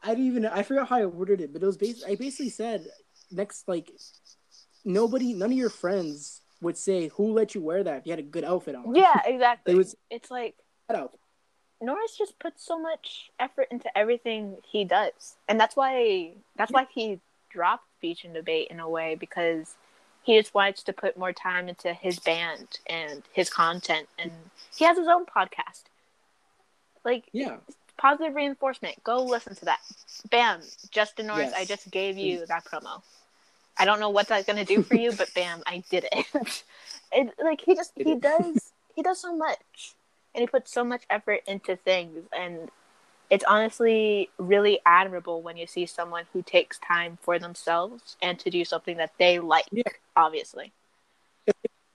I 0.00 0.10
didn't 0.10 0.26
even. 0.26 0.46
I 0.46 0.62
forgot 0.62 0.88
how 0.88 0.98
I 0.98 1.06
worded 1.06 1.40
it, 1.40 1.52
but 1.52 1.60
it 1.60 1.66
was 1.66 1.76
basically. 1.76 2.12
I 2.12 2.14
basically 2.14 2.50
said 2.50 2.86
next, 3.32 3.66
like, 3.66 3.90
nobody, 4.84 5.34
none 5.34 5.50
of 5.50 5.58
your 5.58 5.70
friends 5.70 6.42
would 6.60 6.76
say 6.76 7.08
who 7.08 7.32
let 7.32 7.52
you 7.56 7.62
wear 7.62 7.82
that 7.82 7.96
if 7.98 8.06
you 8.06 8.12
had 8.12 8.20
a 8.20 8.22
good 8.22 8.44
outfit 8.44 8.76
on. 8.76 8.94
Yeah, 8.94 9.20
exactly. 9.26 9.74
it 9.74 9.76
was. 9.76 9.96
It's 10.08 10.30
like 10.30 10.54
that 10.88 10.96
outfit. 10.96 11.18
Norris 11.80 12.16
just 12.16 12.38
puts 12.38 12.64
so 12.64 12.78
much 12.78 13.30
effort 13.40 13.66
into 13.72 13.90
everything 13.98 14.58
he 14.70 14.84
does, 14.84 15.36
and 15.48 15.58
that's 15.58 15.74
why 15.74 16.34
that's 16.56 16.70
why 16.70 16.86
he 16.94 17.18
dropped 17.50 17.84
speech 17.98 18.24
and 18.24 18.34
debate 18.34 18.68
in 18.70 18.78
a 18.78 18.88
way 18.88 19.16
because 19.16 19.74
he 20.28 20.38
just 20.38 20.52
wants 20.54 20.82
to 20.82 20.92
put 20.92 21.16
more 21.16 21.32
time 21.32 21.70
into 21.70 21.94
his 21.94 22.18
band 22.18 22.80
and 22.86 23.22
his 23.32 23.48
content, 23.48 24.08
and 24.18 24.30
he 24.76 24.84
has 24.84 24.98
his 24.98 25.08
own 25.08 25.24
podcast. 25.24 25.84
Like 27.02 27.24
Yeah, 27.32 27.56
positive 27.96 28.34
reinforcement, 28.34 29.02
go 29.02 29.24
listen 29.24 29.54
to 29.56 29.64
that. 29.64 29.80
Bam, 30.28 30.60
Justin 30.90 31.28
Norris, 31.28 31.54
I 31.56 31.64
just 31.64 31.90
gave 31.90 32.18
you 32.18 32.44
that 32.44 32.64
promo. 32.66 33.00
I 33.78 33.86
don't 33.86 34.00
know 34.00 34.10
what 34.10 34.28
that's 34.28 34.46
gonna 34.46 34.66
do 34.66 34.82
for 34.82 34.96
you, 34.96 35.12
but 35.12 35.32
bam, 35.32 35.62
I 35.66 35.82
did 35.88 36.06
it. 36.12 36.62
and 37.16 37.32
like 37.42 37.62
he 37.62 37.74
just 37.74 37.94
Did 37.96 38.06
he 38.06 38.12
it. 38.12 38.20
does 38.20 38.72
he 38.94 39.02
does 39.02 39.18
so 39.22 39.34
much, 39.34 39.94
and 40.34 40.42
he 40.42 40.46
puts 40.46 40.70
so 40.70 40.84
much 40.84 41.04
effort 41.08 41.40
into 41.46 41.74
things, 41.74 42.26
and 42.38 42.70
it's 43.30 43.44
honestly 43.46 44.30
really 44.38 44.80
admirable 44.86 45.42
when 45.42 45.56
you 45.56 45.66
see 45.66 45.84
someone 45.86 46.24
who 46.32 46.42
takes 46.42 46.78
time 46.78 47.18
for 47.20 47.38
themselves 47.38 48.16
and 48.22 48.38
to 48.38 48.50
do 48.50 48.64
something 48.64 48.96
that 48.96 49.12
they 49.18 49.38
like. 49.38 49.66
Yeah. 49.70 49.82
Obviously, 50.16 50.72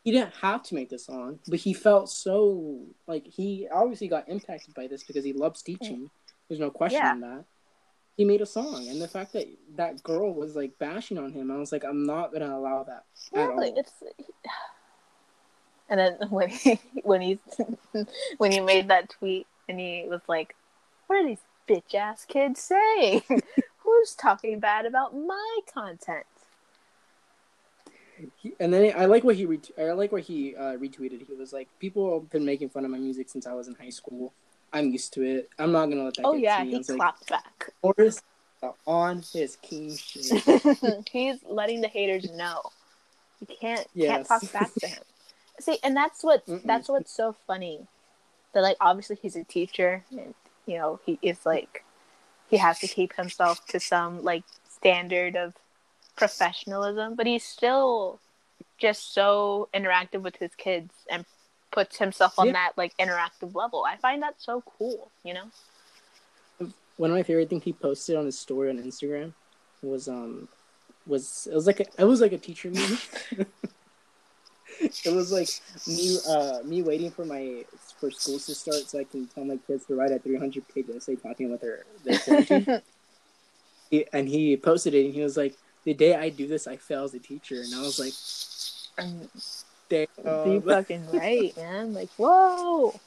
he 0.04 0.12
didn't 0.12 0.34
have 0.41 0.63
to 0.63 0.76
make 0.76 0.89
the 0.89 1.00
song, 1.00 1.39
but 1.48 1.60
he 1.60 1.74
felt 1.74 2.10
so 2.10 2.82
like 3.08 3.26
he 3.26 3.67
obviously 3.74 4.08
got 4.08 4.30
impacted 4.30 4.74
by 4.74 4.88
this 4.88 5.04
because 5.04 5.24
he 5.26 5.34
loves 5.34 5.62
teaching. 5.62 6.10
There's 6.48 6.60
no 6.60 6.69
question 6.69 7.02
Yeah. 7.02 7.15
that. 7.19 7.46
He 8.15 8.26
made 8.26 8.41
a 8.41 8.46
song, 8.46 8.88
and 8.89 9.02
the 9.02 9.08
fact 9.08 9.34
that 9.34 9.48
that 9.76 10.04
girl 10.04 10.32
was 10.36 10.56
like 10.56 10.78
bashing 10.78 11.17
on 11.17 11.32
him, 11.34 11.50
I 11.50 11.58
was 11.58 11.72
like, 11.72 11.84
I'm 11.84 12.06
not 12.06 12.32
gonna 12.32 12.56
allow 12.56 12.84
that 12.84 13.06
at 13.34 13.50
Really, 13.50 13.72
all. 13.72 13.80
it's 13.80 13.91
and 15.89 16.00
then 16.00 16.17
when 16.30 16.50
he 16.50 16.80
when 17.04 17.22
he 17.22 17.39
when 18.38 18.52
he 18.52 18.60
made 18.60 18.89
that 18.89 19.10
tweet 19.10 19.48
and 19.67 19.80
he 19.80 20.06
was 20.08 20.22
like, 20.28 20.56
"What 21.13 21.26
are 21.26 21.28
these 21.28 21.45
bitch 21.69 21.93
ass 21.93 22.26
kids 22.26 22.60
saying? 22.60 23.21
Who's 23.78 24.15
talking 24.15 24.60
bad 24.60 24.88
about 24.88 25.15
my 25.15 25.60
content?" 25.71 26.26
He, 28.38 28.54
and 28.60 28.73
then 28.73 28.93
I 28.97 29.06
like 29.06 29.23
what 29.23 29.36
he 29.36 29.45
ret- 29.45 29.69
I 29.78 29.91
like 29.91 30.12
what 30.12 30.23
he 30.23 30.56
uh, 30.56 30.73
retweeted. 30.78 31.28
He 31.28 31.36
was 31.38 31.54
like, 31.54 31.67
"People 31.78 32.19
have 32.19 32.32
been 32.32 32.43
making 32.43 32.69
fun 32.69 32.84
of 32.84 32.89
my 32.89 32.97
music 32.97 33.30
since 33.30 33.45
I 33.45 33.54
was 33.54 33.67
in 33.67 33.76
high 33.76 33.91
school. 33.91 34.34
I'm 34.73 34.89
used 34.89 35.13
to 35.13 35.21
it. 35.21 35.49
I'm 35.60 35.71
not 35.71 35.86
gonna 35.91 36.06
let 36.06 36.15
that." 36.15 36.26
Oh 36.26 36.34
get 36.34 36.41
yeah, 36.41 36.58
to 36.58 36.65
me." 36.65 36.71
He 36.71 36.78
was 36.80 36.89
like, 36.89 36.97
clapped 36.97 37.30
back. 37.30 37.69
Norris 37.84 38.19
on 38.88 39.21
his 39.34 39.58
king 39.58 39.95
shit. 39.95 40.41
He's 41.12 41.38
letting 41.47 41.82
the 41.82 41.89
haters 41.89 42.32
know. 42.32 42.62
You 43.39 43.56
can't 43.62 43.88
can't 43.95 44.28
talk 44.28 44.52
back 44.52 44.73
to 44.80 44.88
him. 44.88 45.04
See, 45.60 45.78
and 45.84 45.95
that's 45.95 46.23
what 46.23 46.43
Mm-mm. 46.47 46.63
that's 46.65 46.89
what's 46.89 47.15
so 47.15 47.36
funny. 47.45 47.86
That 48.54 48.62
like 48.62 48.78
obviously 48.82 49.17
he's 49.21 49.36
a 49.36 49.43
teacher, 49.43 50.06
and 50.12 50.34
you 50.65 50.78
know 50.78 50.99
he 51.06 51.19
is 51.21 51.45
like 51.45 51.84
he 52.49 52.58
has 52.58 52.80
to 52.80 52.88
keep 52.88 53.15
himself 53.15 53.65
to 53.67 53.80
some 53.80 54.23
like 54.23 54.43
standard 54.69 55.36
of 55.36 55.54
professionalism, 56.15 57.15
but 57.15 57.26
he's 57.26 57.43
still 57.43 58.19
just 58.78 59.13
so 59.13 59.69
interactive 59.73 60.21
with 60.21 60.36
his 60.36 60.54
kids 60.56 60.93
and 61.10 61.26
puts 61.71 61.97
himself 61.97 62.38
on 62.38 62.47
Yeah. 62.47 62.54
that 62.54 62.73
like 62.78 62.95
interactive 62.97 63.56
level. 63.56 63.84
I 63.88 63.97
find 63.97 64.21
that 64.21 64.36
so 64.38 64.63
cool, 64.78 65.10
you 65.23 65.34
know. 65.34 65.45
one 66.98 67.10
of 67.10 67.15
my 67.17 67.23
favorite 67.23 67.50
things 67.50 67.63
he 67.63 67.73
posted 67.73 68.15
on 68.15 68.25
his 68.25 68.38
story 68.38 68.69
on 68.69 68.77
Instagram 68.77 69.33
was 69.81 70.08
um 70.08 70.48
was 71.08 71.48
it 71.52 71.56
was 71.56 71.65
like 71.67 71.79
a, 71.79 71.85
it 71.98 72.06
was 72.06 72.21
like 72.21 72.31
a 72.33 72.38
teacher 72.38 72.69
meeting. 72.69 72.98
it 74.80 75.13
was 75.13 75.32
like 75.32 75.50
me 75.88 76.17
uh 76.28 76.60
me 76.63 76.82
waiting 76.82 77.12
for 77.12 77.26
my 77.26 77.63
for 78.00 78.12
schools 78.12 78.46
to 78.46 78.56
start 78.56 78.90
so 78.90 79.00
I 79.00 79.04
can 79.04 79.28
tell 79.28 79.46
my 79.46 79.58
kids 79.67 79.86
to 79.88 79.96
write 79.96 80.12
a 80.12 80.19
300 80.19 80.67
page 80.67 80.86
essay 80.96 81.15
talking 81.15 81.48
about 81.48 81.62
their 81.62 81.86
their 82.04 82.19
quarantine. 82.19 82.82
He- 83.92 84.08
and 84.12 84.28
he 84.28 84.58
posted 84.58 84.96
it 84.96 85.06
and 85.06 85.13
he 85.13 85.21
was 85.21 85.38
like 85.38 85.56
the 85.86 85.94
day 85.94 86.15
I 86.15 86.30
do 86.30 86.48
this 86.48 86.65
I 86.65 86.78
fail 86.78 87.04
as 87.04 87.13
a 87.13 87.19
teacher 87.19 87.62
and 87.62 87.76
I 87.76 87.82
was 87.82 88.00
like 88.00 88.13
And 88.98 89.30
damn 89.90 90.08
be 90.44 90.60
fucking 90.60 91.10
right, 91.12 91.56
man. 91.58 91.94
Like, 91.94 92.10
whoa. 92.17 93.00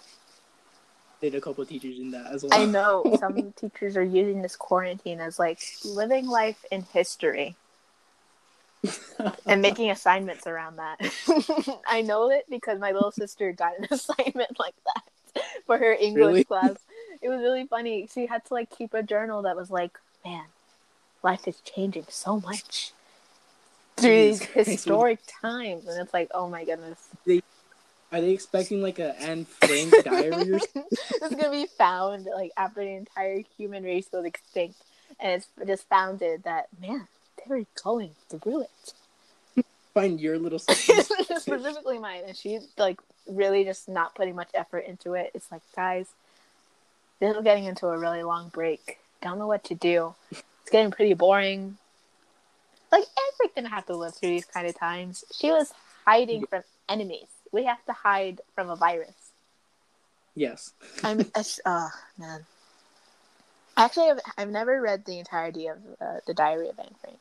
did 1.20 1.34
a 1.34 1.40
couple 1.40 1.64
teachers 1.64 1.98
in 1.98 2.10
that 2.12 2.26
as 2.32 2.42
well. 2.44 2.52
I 2.52 2.66
know 2.66 3.16
some 3.20 3.52
teachers 3.52 3.96
are 3.96 4.02
using 4.04 4.42
this 4.42 4.56
quarantine 4.56 5.20
as 5.20 5.38
like 5.38 5.60
living 5.84 6.26
life 6.26 6.64
in 6.70 6.82
history. 6.82 7.56
and 9.46 9.62
making 9.62 9.90
assignments 9.90 10.46
around 10.46 10.76
that. 10.76 10.98
I 11.88 12.02
know 12.02 12.30
it 12.30 12.44
because 12.50 12.78
my 12.78 12.92
little 12.92 13.10
sister 13.12 13.52
got 13.52 13.78
an 13.78 13.86
assignment 13.90 14.58
like 14.58 14.74
that 14.84 15.42
for 15.66 15.78
her 15.78 15.92
English 15.92 16.14
Really? 16.14 16.44
class. 16.44 16.76
It 17.22 17.28
was 17.28 17.40
really 17.40 17.66
funny. 17.66 18.08
She 18.12 18.26
had 18.26 18.44
to 18.46 18.54
like 18.54 18.70
keep 18.70 18.94
a 18.94 19.02
journal 19.02 19.42
that 19.42 19.56
was 19.56 19.70
like, 19.70 19.98
man, 20.24 20.44
life 21.22 21.46
is 21.48 21.60
changing 21.60 22.06
so 22.08 22.40
much 22.40 22.92
through 23.96 24.10
these 24.10 24.42
historic 24.42 25.20
times, 25.40 25.86
and 25.88 26.00
it's 26.00 26.12
like, 26.12 26.30
oh 26.34 26.48
my 26.48 26.64
goodness, 26.64 27.08
Are 28.12 28.20
they 28.20 28.30
expecting 28.30 28.82
like 28.82 28.98
a 28.98 29.18
Anne 29.20 29.46
Frank 29.46 29.92
diary 30.04 30.52
or 30.52 30.58
something? 30.58 30.84
it's 30.90 31.34
gonna 31.34 31.50
be 31.50 31.66
found 31.78 32.26
like 32.26 32.52
after 32.58 32.82
the 32.82 32.90
entire 32.90 33.42
human 33.56 33.84
race 33.84 34.08
goes 34.08 34.26
extinct, 34.26 34.76
and 35.18 35.32
it's 35.32 35.48
just 35.66 35.88
founded 35.88 36.42
that 36.44 36.66
man, 36.80 37.08
they 37.48 37.54
were 37.54 37.64
going 37.82 38.12
through 38.28 38.62
it. 38.62 39.64
Find 39.94 40.20
your 40.20 40.38
little 40.38 40.58
specifically 40.58 41.98
mine 41.98 42.22
and 42.26 42.36
she's 42.36 42.68
like 42.76 43.00
really 43.26 43.64
just 43.64 43.88
not 43.88 44.14
putting 44.14 44.34
much 44.34 44.50
effort 44.54 44.80
into 44.80 45.14
it. 45.14 45.30
It's 45.34 45.50
like 45.50 45.62
guys 45.74 46.06
this 47.20 47.34
is 47.34 47.42
getting 47.42 47.64
into 47.64 47.86
a 47.86 47.98
really 47.98 48.22
long 48.22 48.50
break. 48.50 48.98
Don't 49.22 49.38
know 49.38 49.46
what 49.46 49.64
to 49.64 49.74
do. 49.74 50.14
It's 50.30 50.70
getting 50.70 50.90
pretty 50.90 51.14
boring. 51.14 51.78
Like 52.92 53.04
everybody's 53.04 53.54
gonna 53.54 53.74
have 53.74 53.86
to 53.86 53.96
live 53.96 54.14
through 54.14 54.30
these 54.30 54.44
kind 54.44 54.66
of 54.66 54.78
times. 54.78 55.24
She 55.32 55.50
was 55.50 55.72
hiding 56.04 56.46
from 56.46 56.62
enemies. 56.88 57.28
We 57.52 57.64
have 57.64 57.84
to 57.86 57.92
hide 57.92 58.40
from 58.54 58.68
a 58.68 58.76
virus. 58.76 59.14
Yes. 60.34 60.72
i'm 61.02 61.20
it's, 61.36 61.60
oh 61.64 61.88
man. 62.18 62.44
Actually 63.78 64.10
I've, 64.10 64.20
I've 64.36 64.50
never 64.50 64.80
read 64.80 65.04
the 65.04 65.18
entirety 65.18 65.68
of 65.68 65.78
uh, 66.00 66.18
the 66.26 66.34
diary 66.34 66.68
of 66.68 66.78
anne 66.78 66.94
frank 67.00 67.18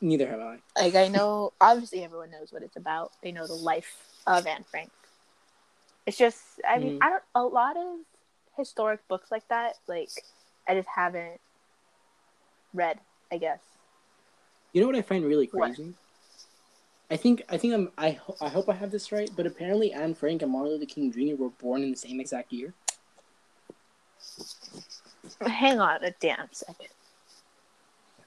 Neither 0.00 0.28
have 0.28 0.40
I. 0.40 0.58
like 0.76 0.94
I 0.94 1.08
know 1.08 1.52
obviously 1.60 2.04
everyone 2.04 2.30
knows 2.30 2.52
what 2.52 2.62
it's 2.62 2.76
about. 2.76 3.12
They 3.22 3.32
know 3.32 3.46
the 3.46 3.54
life 3.54 4.06
of 4.26 4.46
Anne 4.46 4.64
Frank. 4.64 4.90
It's 6.06 6.16
just 6.16 6.42
I 6.68 6.78
mean, 6.78 6.98
Mhm. 6.98 7.04
I 7.04 7.08
don't 7.10 7.22
a 7.34 7.42
lot 7.42 7.76
of 7.76 7.98
historic 8.56 9.06
books 9.08 9.30
like 9.30 9.46
that, 9.48 9.76
like 9.86 10.10
I 10.68 10.74
just 10.74 10.88
haven't 10.88 11.40
read, 12.74 13.00
I 13.32 13.38
guess. 13.38 13.60
You 14.72 14.80
know 14.80 14.86
what 14.86 14.96
I 14.96 15.02
find 15.02 15.24
really 15.24 15.46
What? 15.52 15.74
crazy? 15.74 15.94
I 17.10 17.16
think 17.16 17.42
I 17.48 17.56
think 17.58 17.74
I'm 17.74 17.90
I 17.98 18.12
ho- 18.12 18.36
I 18.40 18.48
hope 18.48 18.68
I 18.68 18.74
have 18.74 18.92
this 18.92 19.10
right, 19.10 19.30
but 19.34 19.44
apparently 19.46 19.92
Anne 19.92 20.14
Frank 20.14 20.42
and 20.42 20.52
Martin 20.52 20.72
Luther 20.72 20.86
King 20.86 21.10
Jr. 21.10 21.34
were 21.42 21.50
born 21.50 21.82
in 21.82 21.90
the 21.90 21.96
same 21.96 22.20
exact 22.20 22.52
year. 22.52 22.72
Hang 25.40 25.80
on 25.80 26.04
a 26.04 26.12
damn 26.12 26.48
second. 26.52 26.88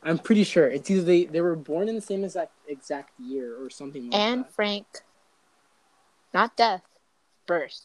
I'm 0.06 0.20
pretty 0.20 0.43
sure 0.43 0.68
it's 0.68 0.89
either 0.89 1.01
they 1.01 1.26
they 1.26 1.41
were 1.41 1.56
born 1.56 1.88
in 1.88 1.95
the 1.95 2.01
same 2.01 2.24
exact 2.24 2.51
exact 2.68 3.12
year 3.20 3.56
or 3.64 3.70
something 3.70 4.10
like 4.10 4.20
Anne 4.20 4.39
that. 4.39 4.54
Frank 4.54 4.86
not 6.34 6.58
death, 6.58 6.84
birth 7.45 7.80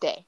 day. 0.00 0.24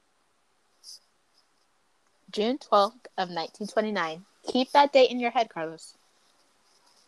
June 2.31 2.57
twelfth 2.57 3.07
of 3.17 3.29
nineteen 3.29 3.67
twenty 3.67 3.91
nine. 3.91 4.25
Keep 4.47 4.71
that 4.71 4.93
date 4.93 5.11
in 5.11 5.19
your 5.19 5.31
head, 5.31 5.49
Carlos. 5.49 5.95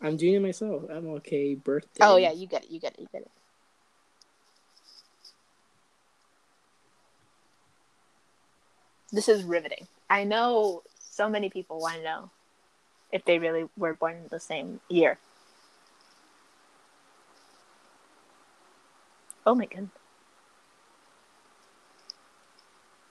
I'm 0.01 0.17
doing 0.17 0.35
it 0.35 0.41
myself. 0.41 0.83
I'm 0.89 1.07
okay. 1.15 1.55
birthday. 1.55 2.01
Oh 2.01 2.17
yeah, 2.17 2.31
you 2.31 2.45
get 2.45 2.65
it, 2.65 2.71
you 2.71 2.79
get 2.79 2.93
it, 2.95 2.99
you 2.99 3.07
get 3.11 3.21
it. 3.21 3.31
This 9.13 9.29
is 9.29 9.43
riveting. 9.43 9.87
I 10.09 10.23
know 10.23 10.81
so 10.99 11.29
many 11.29 11.49
people 11.49 11.79
want 11.79 11.97
to 11.97 12.03
know 12.03 12.29
if 13.13 13.23
they 13.25 13.37
really 13.37 13.65
were 13.77 13.93
born 13.93 14.17
in 14.17 14.27
the 14.29 14.39
same 14.39 14.81
year. 14.89 15.19
Oh 19.45 19.53
my 19.53 19.65
god. 19.65 19.89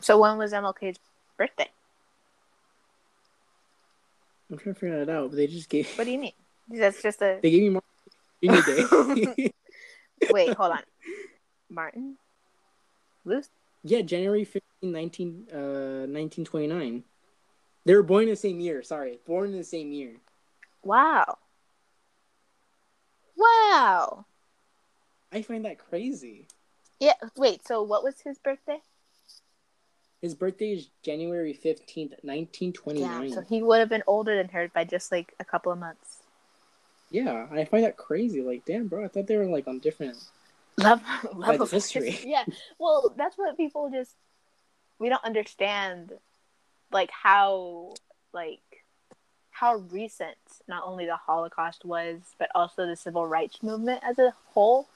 So 0.00 0.18
when 0.18 0.36
was 0.36 0.52
MLK's 0.52 0.98
birthday? 1.38 1.70
I'm 4.50 4.58
trying 4.58 4.74
to 4.74 4.80
figure 4.80 5.04
that 5.04 5.12
out, 5.12 5.30
but 5.30 5.36
they 5.36 5.46
just 5.46 5.68
gave 5.68 5.88
What 5.96 6.04
do 6.04 6.10
you 6.10 6.18
mean? 6.18 6.32
That's 6.68 7.00
just 7.00 7.22
a 7.22 7.38
they 7.40 7.50
gave 7.50 7.72
me 7.72 7.80
Luther 8.42 8.74
King 9.14 9.24
Day. 9.36 9.52
wait. 10.32 10.54
Hold 10.54 10.72
on, 10.72 10.82
Martin. 11.70 12.16
Luth. 13.24 13.48
yeah, 13.84 14.00
January 14.00 14.44
15, 14.44 14.60
19, 14.82 15.46
uh, 15.52 15.56
1929. 16.10 17.04
They 17.84 17.94
were 17.94 18.02
born 18.02 18.24
in 18.24 18.30
the 18.30 18.36
same 18.36 18.60
year. 18.60 18.82
Sorry, 18.82 19.18
born 19.26 19.50
in 19.50 19.56
the 19.58 19.64
same 19.64 19.92
year. 19.92 20.12
Wow. 20.82 21.38
Wow. 23.36 24.26
I 25.32 25.42
find 25.42 25.64
that 25.64 25.78
crazy. 25.78 26.46
Yeah. 27.00 27.14
Wait. 27.36 27.66
So 27.66 27.82
what 27.82 28.04
was 28.04 28.20
his 28.20 28.38
birthday? 28.38 28.78
His 30.20 30.34
birthday 30.34 30.72
is 30.74 30.88
January 31.02 31.52
15th, 31.52 32.22
1929. 32.22 33.28
Yeah. 33.28 33.34
So 33.34 33.40
he 33.40 33.62
would 33.62 33.80
have 33.80 33.88
been 33.88 34.04
older 34.06 34.36
than 34.36 34.48
her 34.50 34.68
by 34.72 34.84
just 34.84 35.10
like 35.10 35.34
a 35.40 35.44
couple 35.44 35.72
of 35.72 35.78
months. 35.78 36.18
Yeah, 37.10 37.46
I 37.50 37.64
find 37.64 37.84
that 37.84 37.96
crazy. 37.96 38.40
Like, 38.40 38.64
damn, 38.64 38.86
bro, 38.86 39.04
I 39.04 39.08
thought 39.08 39.26
they 39.26 39.36
were 39.36 39.46
like 39.46 39.66
on 39.66 39.80
different. 39.80 40.16
Level, 40.78 41.04
Like 41.34 41.48
level 41.50 41.64
of 41.64 41.70
history. 41.70 42.12
his- 42.12 42.24
Yeah. 42.24 42.44
Well, 42.78 43.12
that's 43.16 43.36
what 43.36 43.56
people 43.56 43.90
just 43.90 44.14
we 44.98 45.08
don't 45.08 45.24
understand, 45.24 46.12
like 46.92 47.10
how 47.10 47.94
like 48.32 48.60
how 49.50 49.76
recent 49.76 50.36
not 50.66 50.82
only 50.84 51.06
the 51.06 51.16
Holocaust 51.16 51.84
was, 51.84 52.20
but 52.38 52.50
also 52.54 52.86
the 52.86 52.96
civil 52.96 53.26
rights 53.26 53.62
movement 53.62 54.02
as 54.02 54.18
a 54.18 54.34
whole. 54.52 54.88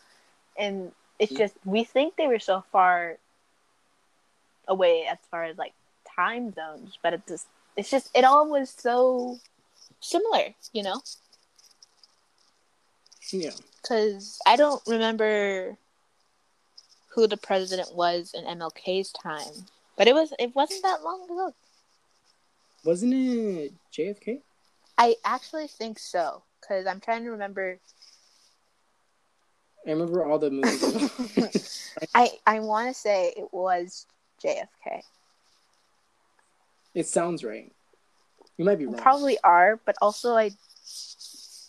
And 0.59 0.93
it's 1.19 1.33
just 1.33 1.55
we 1.65 1.85
think 1.85 2.17
they 2.17 2.27
were 2.27 2.39
so 2.39 2.65
far 2.73 3.17
away 4.67 5.07
as 5.11 5.19
far 5.31 5.45
as 5.45 5.57
like 5.57 5.73
time 6.17 6.53
zones, 6.55 6.99
but 7.03 7.13
it's 7.13 7.29
just 7.29 7.47
it's 7.77 7.91
just 7.91 8.11
it 8.15 8.25
all 8.25 8.49
was 8.49 8.71
so 8.71 9.39
similar, 10.01 10.55
you 10.73 10.83
know? 10.83 11.01
Yeah, 13.33 13.51
because 13.83 14.39
I 14.47 14.57
don't 14.57 14.83
remember 14.87 15.77
who 17.09 17.27
the 17.27 17.37
president 17.37 17.95
was 17.95 18.35
in 18.35 18.45
MLK's 18.45 19.13
time, 19.13 19.67
but 19.97 20.07
it 20.09 20.15
was 20.15 20.33
it 20.39 20.55
wasn't 20.55 20.83
that 20.83 21.03
long 21.03 21.25
ago. 21.25 21.55
Wasn't 22.87 23.14
it 23.14 23.74
JFK? 23.93 24.41
I 24.97 25.16
actually 25.24 25.66
think 25.66 25.99
so 25.99 26.43
because 26.61 26.87
I'm 26.87 27.01
trying 27.01 27.24
to 27.24 27.30
remember. 27.30 27.78
I 29.87 29.91
remember 29.91 30.24
all 30.24 30.39
the 30.39 30.51
movies. 30.51 31.93
I 32.14 32.30
I 32.47 32.61
want 32.61 32.89
to 32.89 32.95
say 32.95 33.34
it 33.37 33.53
was 33.53 34.07
JFK. 34.43 35.03
it 36.95 37.07
sounds 37.07 37.45
right. 37.45 37.72
You 38.57 38.64
might 38.64 38.78
be 38.78 38.87
wrong. 38.87 38.97
Probably 38.97 39.39
are, 39.45 39.78
but 39.84 39.97
also 40.01 40.34
I 40.34 40.51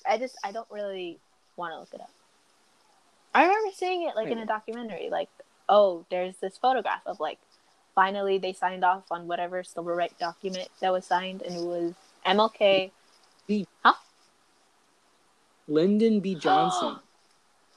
I 0.08 0.18
just 0.18 0.38
I 0.44 0.52
don't 0.52 0.70
really 0.72 1.20
want 1.58 1.74
to 1.74 1.80
look 1.80 1.94
it 1.94 2.02
up. 2.02 2.12
I 3.34 3.44
remember 3.44 3.72
seeing 3.76 4.04
it 4.04 4.16
like 4.16 4.30
in 4.30 4.38
a 4.38 4.46
documentary, 4.46 5.10
like 5.12 5.30
oh, 5.70 6.06
there's 6.10 6.38
this 6.38 6.58
photograph 6.58 7.02
of 7.06 7.20
like 7.20 7.40
finally 7.98 8.38
they 8.38 8.54
signed 8.54 8.86
off 8.86 9.06
on 9.10 9.28
whatever 9.28 9.64
civil 9.64 9.96
rights 9.96 10.14
document 10.20 10.70
that 10.82 10.94
was 10.94 11.04
signed, 11.04 11.42
and 11.42 11.56
it 11.56 11.64
was 11.64 11.94
MLK. 12.28 12.92
B. 13.48 13.68
Huh? 13.84 13.94
Lyndon 15.68 16.20
B. 16.20 16.36
Johnson. 16.40 17.00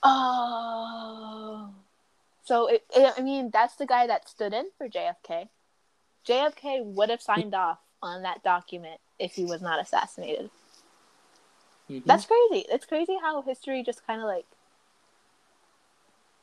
Oh, 0.03 1.71
so 2.45 2.67
it, 2.67 2.85
it, 2.95 3.15
I 3.17 3.23
mean 3.23 3.51
that's 3.51 3.77
the 3.77 3.87
guy 3.87 4.07
that 4.07 4.29
stood 4.29 4.53
in 4.53 4.67
for 4.77 4.89
JFK. 4.89 5.49
JFK 6.29 6.85
would 6.85 7.09
have 7.09 7.23
signed 7.23 7.55
off 7.55 7.79
on 8.03 8.23
that 8.23 8.43
document 8.43 9.01
if 9.19 9.33
he 9.33 9.45
was 9.47 9.63
not 9.63 9.81
assassinated. 9.81 10.51
Mhm. 11.91 12.05
That's 12.05 12.27
crazy. 12.27 12.67
It's 12.69 12.85
crazy 12.85 13.17
how 13.23 13.41
history 13.41 13.83
just 13.83 14.07
kind 14.07 14.21
of 14.21 14.27
like 14.27 14.47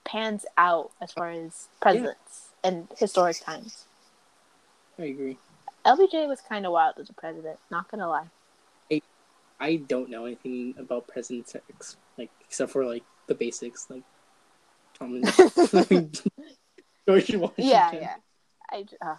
pans 0.04 0.48
out 0.58 0.92
as 1.00 1.12
far 1.12 1.30
as 1.30 1.68
presidents 1.80 2.47
and 2.64 2.88
historic 2.98 3.40
times. 3.40 3.86
I 5.00 5.04
agree. 5.04 5.38
LBJ 5.86 6.28
was 6.28 6.42
kind 6.42 6.66
of 6.66 6.72
wild 6.72 6.96
as 7.00 7.10
a 7.10 7.14
president. 7.14 7.60
Not 7.72 7.90
gonna 7.90 8.10
lie. 8.10 8.30
I 9.60 9.78
don't 9.78 10.10
know 10.10 10.26
anything 10.26 10.76
about 10.78 11.08
presidents, 11.08 11.56
ex- 11.70 11.98
like 12.18 12.30
except 12.42 12.72
for 12.72 12.86
like 12.86 13.04
the 13.28 13.36
basics, 13.36 13.88
like 13.90 14.04
Thomas, 14.98 15.36
George 15.36 16.20
Washington. 17.08 17.52
Yeah, 17.58 17.92
yeah. 17.92 18.16
I 18.70 18.86
uh, 19.02 19.16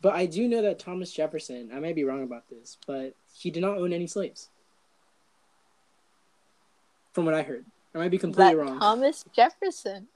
But 0.00 0.14
I 0.14 0.26
do 0.26 0.48
know 0.48 0.62
that 0.62 0.78
Thomas 0.78 1.12
Jefferson. 1.12 1.70
I 1.72 1.78
might 1.78 1.94
be 1.94 2.04
wrong 2.04 2.22
about 2.22 2.48
this, 2.50 2.76
but 2.86 3.14
he 3.32 3.50
did 3.50 3.60
not 3.60 3.78
own 3.78 3.92
any 3.92 4.06
slaves. 4.06 4.48
From 7.12 7.26
what 7.26 7.34
I 7.34 7.42
heard, 7.42 7.64
I 7.94 7.98
might 7.98 8.10
be 8.10 8.18
completely 8.18 8.54
that 8.54 8.60
wrong. 8.60 8.80
Thomas 8.80 9.24
Jefferson 9.32 10.08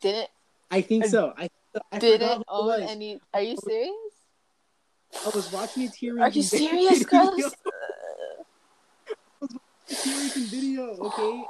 didn't 0.00 0.30
I 0.70 0.80
think 0.80 1.06
so. 1.06 1.32
I, 1.36 1.48
I 1.92 1.98
didn't 1.98 2.30
it 2.30 2.44
own 2.48 2.66
was. 2.66 2.90
any. 2.90 3.20
Are 3.32 3.42
you 3.42 3.56
serious? 3.56 3.94
I 5.24 5.28
was 5.30 5.52
watching 5.52 5.84
a 5.84 5.88
tier. 5.88 6.20
Are 6.20 6.28
you 6.28 6.42
serious, 6.42 7.04
Carlos? 7.06 7.54
ranking 9.90 10.44
video, 10.44 10.96
okay? 10.98 11.44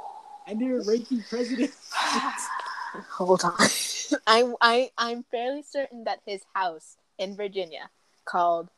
And 0.47 0.61
they're 0.61 0.81
ranking 0.81 1.23
presidents. 1.27 1.91
Hold 1.93 3.43
on. 3.43 3.55
I 4.27 4.53
I 4.61 4.89
I'm 4.97 5.23
fairly 5.31 5.63
certain 5.63 6.03
that 6.05 6.19
his 6.25 6.43
house 6.53 6.97
in 7.17 7.35
Virginia, 7.35 7.89
called 8.25 8.69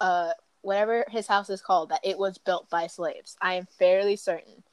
uh 0.00 0.32
whatever 0.62 1.04
his 1.10 1.26
house 1.26 1.50
is 1.50 1.60
called, 1.60 1.90
that 1.90 2.00
it 2.02 2.18
was 2.18 2.38
built 2.38 2.68
by 2.70 2.86
slaves. 2.86 3.36
I 3.40 3.54
am 3.54 3.66
fairly 3.78 4.16
certain. 4.16 4.64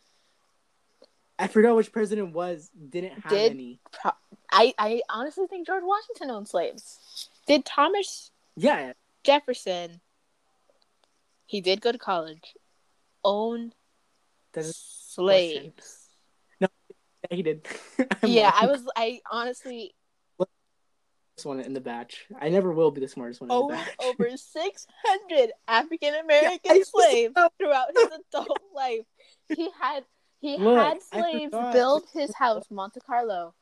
I 1.42 1.48
forgot 1.48 1.76
which 1.76 1.92
president 1.92 2.34
was. 2.34 2.70
Didn't 2.90 3.20
have 3.22 3.32
Did- 3.32 3.52
any. 3.52 3.80
Pro- 3.92 4.12
I 4.52 4.74
I 4.78 5.02
honestly 5.10 5.48
think 5.48 5.66
George 5.68 5.84
Washington 5.84 6.30
owned 6.32 6.48
slaves. 6.48 7.30
Did 7.48 7.66
Thomas 7.66 8.32
Yeah, 8.56 8.94
Jefferson? 9.24 10.02
He 11.46 11.62
did 11.62 11.82
go 11.82 11.92
to 11.92 11.98
college. 11.98 12.56
Own 13.24 13.74
slaves. 14.62 16.08
he 17.30 17.42
did. 17.44 17.66
Yeah, 18.24 18.52
I 18.54 18.68
was. 18.68 18.84
I 18.96 19.20
honestly 19.32 19.94
this 21.38 21.46
one 21.46 21.60
in 21.62 21.74
the 21.74 21.82
batch. 21.82 22.26
I 22.40 22.50
never 22.50 22.72
will 22.72 22.92
be 22.92 23.00
the 23.02 23.08
smartest 23.08 23.42
one 23.42 23.50
in 23.50 23.56
the 23.58 23.62
owned 23.64 23.72
batch. 23.72 23.96
over 24.04 24.30
six 24.38 24.86
hundred 25.06 25.52
African 25.68 26.14
American 26.16 26.76
Yeah, 26.78 26.84
slaves 26.84 27.34
throughout 27.58 27.88
his 27.96 28.10
adult 28.34 28.60
life. 28.76 29.06
He 29.56 29.70
had 29.80 30.04
he 30.42 30.58
Look, 30.58 30.78
had 30.78 31.02
slaves 31.02 31.56
build 31.72 32.06
his 32.14 32.34
house, 32.34 32.66
Monte 32.72 33.00
Carlo, 33.02 33.54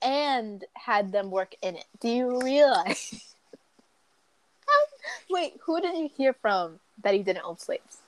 and 0.00 0.64
had 0.74 1.12
them 1.12 1.30
work 1.30 1.54
in 1.60 1.76
it. 1.76 1.84
Do 2.00 2.08
you 2.08 2.40
realize? 2.40 3.34
Wait, 5.30 5.54
who 5.64 5.80
did 5.80 5.96
you 5.96 6.10
hear 6.16 6.32
from 6.32 6.80
that 7.02 7.14
he 7.14 7.22
didn't 7.22 7.44
own 7.44 7.58
slaves? 7.58 7.98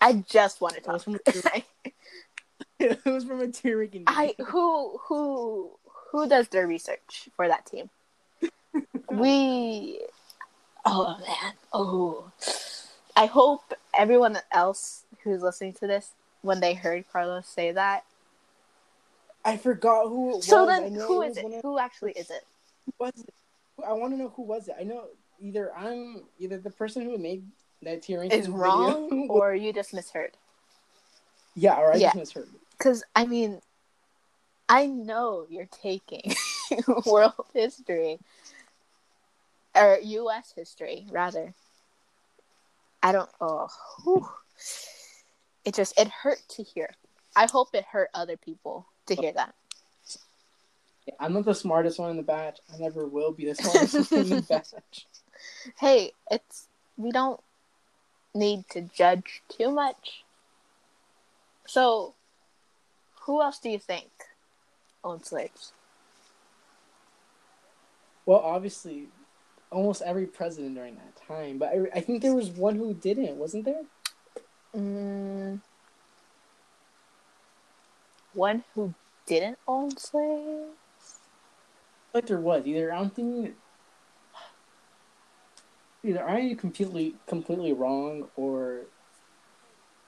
I 0.00 0.24
just 0.28 0.60
want 0.60 0.74
to 0.74 0.80
talk. 0.80 1.02
from 1.02 1.18
it 2.78 3.04
was 3.04 3.24
from 3.24 3.40
a 3.40 3.48
tier. 3.48 3.88
I 4.06 4.34
who 4.46 4.98
who 5.04 5.70
who 6.10 6.28
does 6.28 6.48
their 6.48 6.66
research 6.66 7.28
for 7.36 7.46
that 7.46 7.66
team? 7.66 7.90
we 9.10 10.00
oh 10.86 11.18
man 11.20 11.52
oh 11.74 12.32
I 13.14 13.26
hope 13.26 13.74
everyone 13.92 14.38
else 14.50 15.04
who's 15.22 15.42
listening 15.42 15.74
to 15.74 15.86
this 15.86 16.12
when 16.42 16.60
they 16.60 16.74
heard 16.74 17.04
Carlos 17.12 17.46
say 17.46 17.72
that. 17.72 18.04
I 19.44 19.56
forgot 19.56 20.08
who 20.08 20.40
So 20.42 20.66
was. 20.66 20.80
Then 20.80 20.94
know 20.94 21.06
who 21.06 21.22
is 21.22 21.36
it? 21.36 21.44
of- 21.44 21.62
Who 21.62 21.78
actually 21.78 22.12
is 22.12 22.30
it? 22.30 22.44
Who 22.86 22.92
was 22.98 23.12
it? 23.16 23.34
I 23.86 23.92
want 23.94 24.12
to 24.12 24.16
know 24.18 24.32
who 24.36 24.42
was 24.42 24.68
it. 24.68 24.76
I 24.78 24.84
know 24.84 25.04
either 25.40 25.72
I'm 25.76 26.22
either 26.38 26.58
the 26.58 26.70
person 26.70 27.02
who 27.02 27.18
made 27.18 27.44
that 27.82 28.02
tier 28.02 28.20
ranking 28.20 28.38
Is 28.38 28.46
video- 28.46 28.60
wrong 28.62 29.26
or 29.30 29.54
you 29.54 29.72
just 29.72 29.92
misheard? 29.94 30.36
yeah, 31.54 31.76
or 31.76 31.92
I 31.92 31.96
Yeah. 31.96 32.08
just 32.12 32.16
misheard. 32.34 32.48
Because 32.78 33.02
I 33.16 33.26
mean, 33.26 33.60
I 34.68 34.86
know 34.86 35.46
you're 35.50 35.68
taking 35.82 36.34
world 37.06 37.34
history 37.52 38.18
or 39.74 39.98
U.S. 40.02 40.52
history 40.54 41.06
rather. 41.10 41.52
I 43.02 43.10
don't. 43.12 43.30
Oh, 43.40 43.68
whew. 44.04 44.28
It 45.64 45.74
just 45.74 45.98
it 45.98 46.08
hurt 46.08 46.40
to 46.50 46.62
hear. 46.62 46.94
I 47.34 47.46
hope 47.46 47.68
it 47.74 47.84
hurt 47.84 48.10
other 48.14 48.36
people 48.36 48.86
to 49.06 49.14
hear 49.14 49.32
that. 49.32 49.54
I'm 51.18 51.32
not 51.32 51.44
the 51.44 51.54
smartest 51.54 51.98
one 51.98 52.10
in 52.10 52.16
the 52.16 52.22
batch. 52.22 52.58
I 52.72 52.78
never 52.78 53.06
will 53.06 53.32
be 53.32 53.46
the 53.46 53.54
smartest 53.54 54.12
in 54.12 54.28
the 54.28 54.42
batch. 54.48 55.06
Hey, 55.78 56.12
it's 56.30 56.68
we 56.96 57.10
don't 57.10 57.40
need 58.34 58.64
to 58.70 58.82
judge 58.82 59.42
too 59.48 59.70
much. 59.70 60.24
So, 61.66 62.14
who 63.22 63.42
else 63.42 63.58
do 63.58 63.70
you 63.70 63.78
think 63.78 64.10
owned 65.02 65.24
slaves? 65.24 65.72
Well, 68.26 68.38
obviously, 68.38 69.08
almost 69.70 70.02
every 70.02 70.26
president 70.26 70.74
during 70.76 70.94
that 70.96 71.16
time, 71.26 71.58
but 71.58 71.70
I, 71.70 71.98
I 71.98 72.00
think 72.00 72.22
there 72.22 72.34
was 72.34 72.50
one 72.50 72.76
who 72.76 72.94
didn't, 72.94 73.36
wasn't 73.36 73.64
there? 73.64 73.82
Mm, 74.76 75.60
one 78.34 78.64
who 78.74 78.94
didn't 79.26 79.58
own 79.68 79.96
slaves? 79.96 80.72
Like 82.14 82.26
there 82.26 82.40
was 82.40 82.66
either 82.66 82.92
I'm 82.92 83.10
thinking 83.10 83.54
either 86.04 86.26
I'm 86.26 86.56
completely 86.56 87.14
completely 87.26 87.72
wrong 87.72 88.28
or 88.36 88.82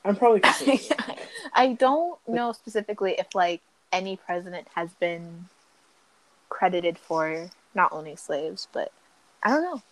I'm 0.04 0.16
probably. 0.16 0.42
I 1.54 1.72
don't 1.78 2.18
know 2.26 2.52
specifically 2.52 3.14
if 3.18 3.34
like 3.34 3.62
any 3.92 4.16
president 4.16 4.66
has 4.74 4.92
been 4.94 5.48
credited 6.48 6.98
for 6.98 7.50
not 7.74 7.92
owning 7.92 8.16
slaves, 8.16 8.68
but 8.72 8.92
I 9.42 9.50
don't 9.50 9.62
know. 9.62 9.82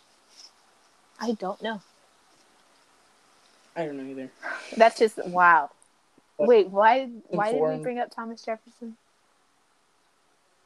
I 1.20 1.32
don't 1.32 1.62
know. 1.62 1.80
I 3.76 3.84
don't 3.86 3.96
know 3.96 4.10
either. 4.10 4.30
That's 4.76 4.98
just 4.98 5.24
wow. 5.26 5.70
But- 6.38 6.48
Wait, 6.48 6.68
why 6.68 7.06
why 7.28 7.52
did 7.52 7.62
we 7.62 7.76
bring 7.76 7.98
up 7.98 8.10
Thomas 8.14 8.42
Jefferson? 8.42 8.96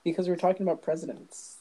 Because 0.04 0.28
we're 0.28 0.36
talking 0.36 0.62
about 0.62 0.82
presidents. 0.82 1.57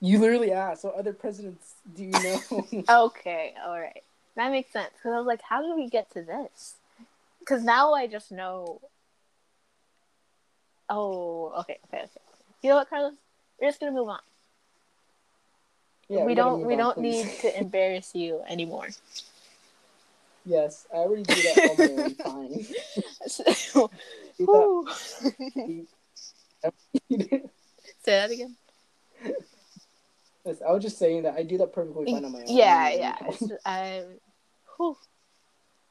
You 0.00 0.18
literally 0.18 0.52
asked, 0.52 0.84
what 0.84 0.94
other 0.96 1.12
presidents 1.12 1.74
do 1.94 2.04
you 2.04 2.10
know? 2.10 2.66
Okay, 2.88 3.54
all 3.64 3.80
right. 3.80 4.02
That 4.34 4.50
makes 4.50 4.70
sense 4.72 4.90
cuz 5.02 5.12
I 5.12 5.16
was 5.18 5.26
like 5.26 5.42
how 5.42 5.62
did 5.62 5.74
we 5.74 5.88
get 5.88 6.10
to 6.12 6.22
this? 6.22 6.74
Cuz 7.46 7.62
now 7.64 7.92
I 7.94 8.06
just 8.06 8.30
know 8.30 8.80
Oh, 10.88 11.52
okay, 11.60 11.78
okay, 11.88 12.04
okay. 12.04 12.20
You 12.62 12.70
know 12.70 12.76
what, 12.76 12.88
Carlos? 12.88 13.14
We're 13.60 13.68
just 13.68 13.80
going 13.80 13.92
to 13.92 13.98
move 13.98 14.08
on. 14.08 14.20
yeah, 16.08 16.24
we 16.24 16.34
don't 16.34 16.64
we 16.64 16.74
on, 16.74 16.78
don't 16.78 16.94
please. 16.98 17.24
need 17.24 17.38
to 17.40 17.58
embarrass 17.60 18.14
you 18.14 18.42
anymore. 18.48 18.88
Yes, 20.46 20.86
I 20.94 20.98
already 20.98 21.24
do 21.24 21.34
that 21.42 21.58
all 21.66 21.76
my 21.76 21.84
own 21.84 22.14
time. 22.14 22.66
So, 23.26 23.90
Do 24.38 24.44
whew. 24.46 24.88
that- 26.62 26.72
Say 27.10 27.50
that 28.06 28.30
again. 28.30 28.56
Yes, 30.44 30.62
I 30.66 30.70
was 30.72 30.82
just 30.84 30.98
saying 30.98 31.24
that 31.24 31.34
I 31.34 31.42
do 31.42 31.58
that 31.58 31.72
perfectly 31.72 32.06
fine 32.06 32.24
on 32.24 32.30
my 32.32 32.38
own. 32.40 32.44
Yeah, 32.46 32.90
yeah. 32.90 33.16
It's, 33.26 33.42
um, 33.64 34.04
whew. 34.76 34.96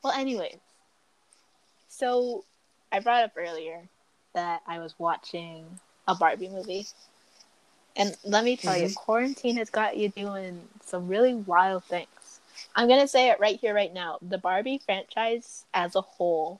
Well, 0.01 0.13
anyways, 0.13 0.55
so 1.89 2.45
I 2.91 2.99
brought 3.01 3.23
up 3.25 3.33
earlier 3.35 3.81
that 4.33 4.61
I 4.65 4.79
was 4.79 4.95
watching 4.97 5.65
a 6.07 6.15
Barbie 6.15 6.47
movie, 6.49 6.85
and 7.97 8.15
let 8.23 8.45
me 8.45 8.55
tell 8.55 8.77
you, 8.77 8.87
Mhm. 8.87 8.95
quarantine 8.95 9.57
has 9.57 9.69
got 9.69 9.97
you 9.97 10.09
doing 10.09 10.67
some 10.85 11.07
really 11.09 11.33
wild 11.33 11.83
things. 11.85 12.07
I'm 12.75 12.87
gonna 12.87 13.07
say 13.07 13.29
it 13.29 13.39
right 13.39 13.59
here, 13.59 13.73
right 13.73 13.93
now. 13.93 14.17
The 14.21 14.37
Barbie 14.37 14.79
franchise 14.83 15.65
as 15.73 15.95
a 15.95 16.01
whole, 16.01 16.59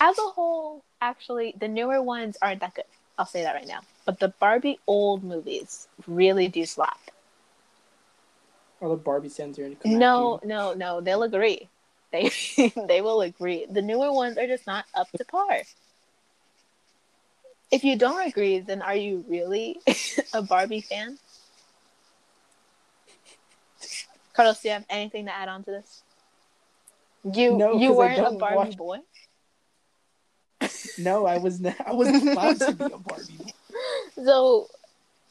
as 0.00 0.18
a 0.18 0.22
whole, 0.22 0.84
actually, 1.00 1.54
the 1.58 1.68
newer 1.68 2.02
ones 2.02 2.36
aren't 2.42 2.60
that 2.60 2.74
good. 2.74 2.84
I'll 3.18 3.26
say 3.26 3.42
that 3.42 3.54
right 3.54 3.68
now. 3.68 3.80
But 4.04 4.18
the 4.18 4.28
Barbie 4.28 4.80
old 4.86 5.22
movies 5.22 5.88
really 6.06 6.48
do 6.48 6.64
slap. 6.66 6.98
All 8.80 8.90
the 8.90 8.96
Barbie 8.96 9.28
stands 9.28 9.58
are 9.58 9.64
in 9.64 9.76
come 9.76 9.92
at 9.92 9.98
No, 9.98 10.40
no, 10.42 10.74
no. 10.74 11.00
They'll 11.00 11.22
agree. 11.22 11.68
They 12.12 12.30
they 12.88 13.00
will 13.00 13.22
agree. 13.22 13.64
The 13.64 13.80
newer 13.80 14.12
ones 14.12 14.36
are 14.36 14.46
just 14.46 14.66
not 14.66 14.84
up 14.94 15.10
to 15.12 15.24
par. 15.24 15.62
If 17.70 17.84
you 17.84 17.96
don't 17.96 18.26
agree, 18.26 18.58
then 18.58 18.82
are 18.82 18.94
you 18.94 19.24
really 19.26 19.80
a 20.34 20.42
Barbie 20.42 20.82
fan? 20.82 21.18
Carlos, 24.32 24.60
do 24.60 24.68
you 24.68 24.74
have 24.74 24.86
anything 24.88 25.26
to 25.26 25.34
add 25.34 25.48
on 25.48 25.62
to 25.64 25.70
this? 25.70 26.02
You 27.32 27.56
No, 27.56 27.78
you 27.78 27.92
weren't 27.92 28.18
a 28.18 28.32
Barbie 28.38 28.56
watch- 28.56 28.76
boy. 28.76 28.98
No, 30.98 31.26
I 31.26 31.38
was 31.38 31.60
not. 31.60 31.74
I 31.84 31.92
wasn't 31.92 32.22
allowed 32.28 32.58
to 32.60 32.72
be 32.72 32.84
a 32.84 32.88
Barbie. 32.98 33.54
So, 34.14 34.68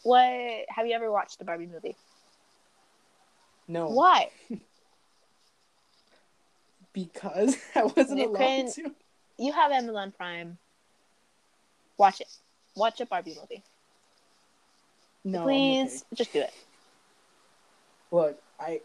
what 0.03 0.25
have 0.69 0.85
you 0.87 0.93
ever 0.93 1.11
watched 1.11 1.39
the 1.39 1.45
Barbie 1.45 1.67
movie? 1.67 1.95
No, 3.67 3.87
Why? 3.89 4.29
because 6.93 7.57
I 7.75 7.83
wasn't 7.83 8.19
You 8.19 8.27
allowed 8.29 8.67
to. 8.73 8.91
You 9.37 9.53
have 9.53 9.71
Amazon 9.71 10.11
Prime. 10.15 10.57
Watch 11.97 12.21
it. 12.21 12.27
Watch 12.75 12.99
a 13.01 13.05
Barbie 13.05 13.35
movie. 13.39 13.63
No, 15.23 15.43
Please, 15.43 15.97
okay. 16.07 16.15
just 16.15 16.33
do 16.33 16.39
it. 16.41 16.53
Look, 18.11 18.41
I 18.59 18.81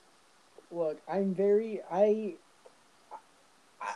look. 0.77 0.99
I'm 1.09 1.35
very. 1.35 1.81
I. 1.91 2.35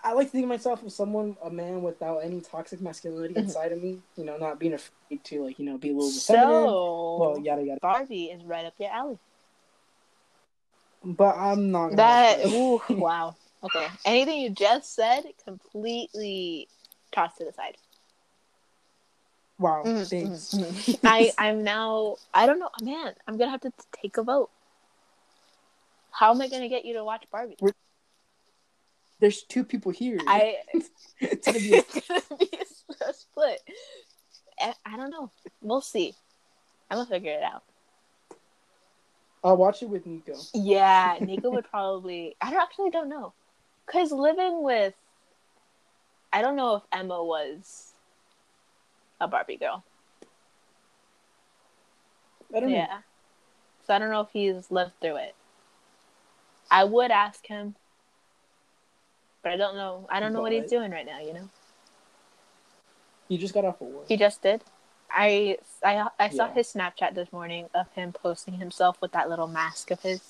I, 0.04 0.12
like 0.12 0.26
to 0.28 0.32
think 0.32 0.44
of 0.44 0.48
myself 0.50 0.84
as 0.84 0.94
someone, 0.94 1.36
a 1.42 1.50
man 1.50 1.82
without 1.82 2.18
any 2.18 2.40
toxic 2.40 2.80
masculinity 2.80 3.34
Mhm. 3.34 3.44
inside 3.44 3.72
of 3.72 3.82
me. 3.82 3.98
You 4.16 4.24
know, 4.24 4.36
not 4.36 4.58
being 4.58 4.74
afraid 4.74 5.24
to 5.24 5.44
like, 5.44 5.58
you 5.58 5.64
know, 5.64 5.78
be 5.78 5.90
a 5.90 5.94
little 5.94 6.10
feminine. 6.10 6.64
So, 6.66 7.14
Well, 7.16 7.38
yada 7.40 7.62
yada. 7.62 7.80
Barbie 7.80 8.26
is 8.26 8.44
right 8.44 8.64
up 8.66 8.74
your 8.78 8.90
alley. 8.90 9.18
But 11.02 11.36
I'm 11.36 11.70
not. 11.70 11.90
Gonna 11.90 11.96
That 11.96 12.46
ooh, 12.46 12.80
wow. 12.90 13.36
Okay. 13.64 13.88
Anything 14.04 14.40
you 14.40 14.50
just 14.50 14.94
said, 14.94 15.24
completely 15.44 16.68
tossed 17.12 17.38
to 17.38 17.44
the 17.44 17.52
side. 17.52 17.76
Wow, 19.58 19.82
Mhm, 19.84 20.08
thanks. 20.08 20.54
mhm, 20.54 20.64
mhm. 20.64 21.00
I 21.04 21.32
I'm 21.38 21.64
now 21.64 22.16
I 22.32 22.46
don't 22.46 22.58
know, 22.58 22.70
man. 22.82 23.14
I'm 23.26 23.36
gonna 23.36 23.50
have 23.50 23.60
to 23.62 23.72
take 23.92 24.16
a 24.16 24.22
vote. 24.22 24.50
How 26.10 26.30
am 26.32 26.40
I 26.40 26.48
gonna 26.48 26.68
get 26.68 26.84
you 26.84 26.94
to 26.94 27.04
watch 27.04 27.24
Barbie? 27.30 27.56
We're- 27.60 27.74
There's 29.20 29.42
two 29.42 29.64
people 29.64 29.92
here. 29.92 30.18
I 30.26 30.56
it's 31.20 31.46
gonna 31.46 31.58
be. 31.58 31.74
it's 31.74 32.08
gonna 32.08 32.38
be 32.38 32.50
a, 33.08 33.12
split. 33.12 33.60
I, 34.58 34.74
I 34.84 34.96
don't 34.96 35.10
know. 35.10 35.30
We'll 35.60 35.80
see. 35.80 36.14
I'm 36.90 36.98
gonna 36.98 37.08
figure 37.08 37.32
it 37.32 37.42
out. 37.42 37.62
I'll 39.42 39.56
watch 39.56 39.82
it 39.82 39.88
with 39.88 40.06
Nico. 40.06 40.34
Yeah, 40.52 41.16
Nico 41.20 41.50
would 41.50 41.68
probably. 41.70 42.36
I 42.40 42.50
don't 42.50 42.60
actually 42.60 42.90
don't 42.90 43.08
know, 43.08 43.32
cause 43.86 44.12
living 44.12 44.62
with. 44.62 44.94
I 46.32 46.42
don't 46.42 46.56
know 46.56 46.76
if 46.76 46.82
Emma 46.92 47.22
was 47.24 47.92
a 49.20 49.26
Barbie 49.26 49.56
girl. 49.56 49.84
I 52.54 52.60
don't 52.60 52.70
know. 52.70 52.76
Yeah. 52.76 52.98
So 53.86 53.94
I 53.94 53.98
don't 53.98 54.10
know 54.10 54.20
if 54.20 54.28
he's 54.32 54.70
lived 54.70 54.92
through 55.00 55.16
it. 55.16 55.34
I 56.70 56.84
would 56.84 57.10
ask 57.10 57.46
him, 57.46 57.74
but 59.42 59.52
I 59.52 59.56
don't 59.56 59.74
know. 59.76 60.06
I 60.10 60.20
don't 60.20 60.32
know 60.32 60.40
what 60.40 60.52
he's 60.52 60.70
doing 60.70 60.90
right 60.90 61.06
now. 61.06 61.20
You 61.20 61.34
know, 61.34 61.48
He 63.28 63.38
just 63.38 63.54
got 63.54 63.64
off 63.64 63.80
of 63.80 63.88
work. 63.88 64.06
he 64.08 64.16
just 64.16 64.42
did. 64.42 64.62
I 65.10 65.58
I 65.84 66.08
I 66.18 66.28
saw 66.28 66.46
Yeah. 66.46 66.54
his 66.54 66.72
Snapchat 66.72 67.14
this 67.14 67.32
morning 67.32 67.68
of 67.74 67.90
him 67.94 68.12
posting 68.12 68.54
himself 68.54 69.00
with 69.00 69.12
that 69.12 69.28
little 69.28 69.48
mask 69.48 69.90
of 69.90 70.00
his. 70.02 70.20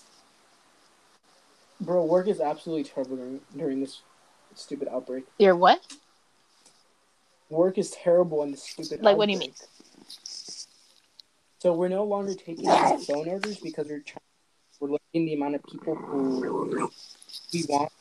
Bro, 1.80 2.04
work 2.04 2.28
is 2.28 2.40
absolutely 2.40 2.84
terrible 2.84 3.16
during, 3.16 3.40
during 3.56 3.80
this 3.80 4.02
stupid 4.54 4.88
outbreak. 4.88 5.24
Your 5.38 5.56
what? 5.56 5.80
Work 7.48 7.78
is 7.78 7.90
terrible 7.90 8.42
in 8.42 8.50
this 8.52 8.62
stupid. 8.62 9.02
Like, 9.02 9.16
what 9.16 9.26
do 9.26 9.32
you 9.32 9.38
mean? 9.38 9.54
So 11.58 11.74
we're 11.74 11.88
no 11.88 12.04
longer 12.04 12.34
taking 12.34 12.64
phone 12.64 13.28
orders 13.28 13.58
because 13.58 13.86
we're 13.88 14.00
trying, 14.00 14.20
we're 14.80 14.88
limiting 14.88 15.26
the 15.26 15.34
amount 15.34 15.54
of 15.54 15.62
people 15.64 15.94
who 15.94 16.90
we 17.52 17.64
want. 17.68 17.92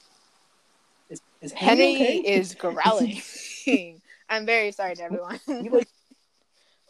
Is, 1.09 1.21
is 1.41 1.51
Henry, 1.51 1.93
Henry 1.93 2.19
okay? 2.19 2.33
is 2.35 2.55
growling. 2.59 3.21
I'm 4.29 4.45
very 4.45 4.71
sorry 4.71 4.95
to 4.95 5.03
everyone. 5.03 5.39
You 5.47 5.71
like 5.71 5.87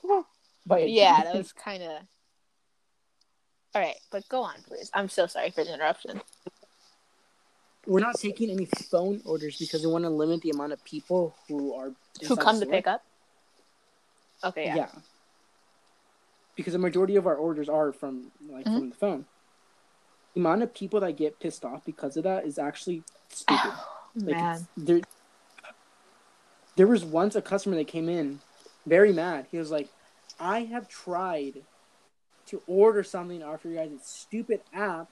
by 0.66 0.80
a 0.80 0.86
yeah, 0.86 1.24
that 1.24 1.36
was 1.36 1.52
kind 1.52 1.84
of. 1.84 1.92
All 3.76 3.82
right, 3.82 3.96
but 4.12 4.28
go 4.30 4.42
on, 4.42 4.56
please. 4.68 4.90
I'm 4.94 5.10
so 5.10 5.28
sorry 5.28 5.52
for 5.52 5.64
the 5.64 5.74
interruption. 5.74 6.22
We're 7.86 8.00
not 8.00 8.20
taking 8.20 8.50
any 8.52 8.66
phone 8.66 9.22
orders 9.26 9.58
because 9.58 9.86
we 9.86 9.92
want 9.92 10.04
to 10.04 10.10
limit 10.10 10.42
the 10.42 10.50
amount 10.50 10.74
of 10.74 10.84
people 10.84 11.36
who 11.48 11.74
are 11.74 11.92
Who 12.28 12.36
come 12.36 12.60
to 12.60 12.66
pick 12.66 12.88
up? 12.88 13.04
Okay, 14.44 14.66
Yeah. 14.66 14.76
yeah. 14.76 14.90
Because 16.56 16.74
the 16.74 16.80
majority 16.80 17.16
of 17.16 17.26
our 17.26 17.36
orders 17.36 17.70
are 17.70 17.94
from 17.94 18.32
like 18.50 18.66
Mhm. 18.66 18.74
from 18.74 18.90
the 18.90 18.96
phone. 18.96 19.26
The 20.34 20.42
amount 20.42 20.64
of 20.64 20.74
people 20.74 21.00
that 21.02 21.18
get 21.18 21.40
pissed 21.40 21.66
off 21.66 21.86
because 21.86 22.18
of 22.18 22.24
that 22.24 22.46
is 22.46 22.58
actually 22.58 23.04
stupid. 23.30 23.72
Like, 24.16 24.36
Man. 24.42 24.68
there, 24.76 25.02
there 26.76 26.88
was 26.88 27.06
once 27.06 27.36
a 27.36 27.42
customer 27.42 27.76
that 27.76 27.88
came 27.88 28.10
in 28.10 28.40
very 28.86 29.14
mad. 29.14 29.46
He 29.52 29.58
was 29.58 29.70
like, 29.70 29.88
I 30.40 30.62
have 30.62 30.90
tried 30.90 31.62
to 32.48 32.62
order 32.68 33.04
something 33.04 33.44
off 33.44 33.64
your 33.64 33.76
guys' 33.76 34.02
stupid 34.04 34.62
app, 34.74 35.10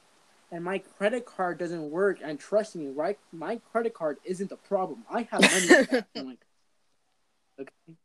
and 0.51 0.63
my 0.63 0.79
credit 0.79 1.25
card 1.25 1.59
doesn't 1.59 1.91
work. 1.91 2.17
And 2.23 2.39
trust 2.39 2.75
me, 2.75 2.87
right? 2.87 3.19
My 3.31 3.61
credit 3.71 3.93
card 3.93 4.17
isn't 4.25 4.49
the 4.49 4.57
problem. 4.57 5.03
I 5.09 5.27
have 5.31 5.41
money. 5.41 6.03
I'm 6.15 6.25
like, 6.25 6.45
okay. 7.61 7.97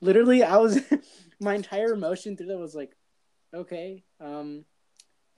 Literally, 0.00 0.42
I 0.42 0.58
was 0.58 0.78
my 1.40 1.54
entire 1.54 1.92
emotion 1.94 2.36
through 2.36 2.48
that 2.48 2.58
was 2.58 2.74
like, 2.74 2.94
okay, 3.54 4.04
um, 4.20 4.64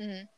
Mhm. 0.01 0.29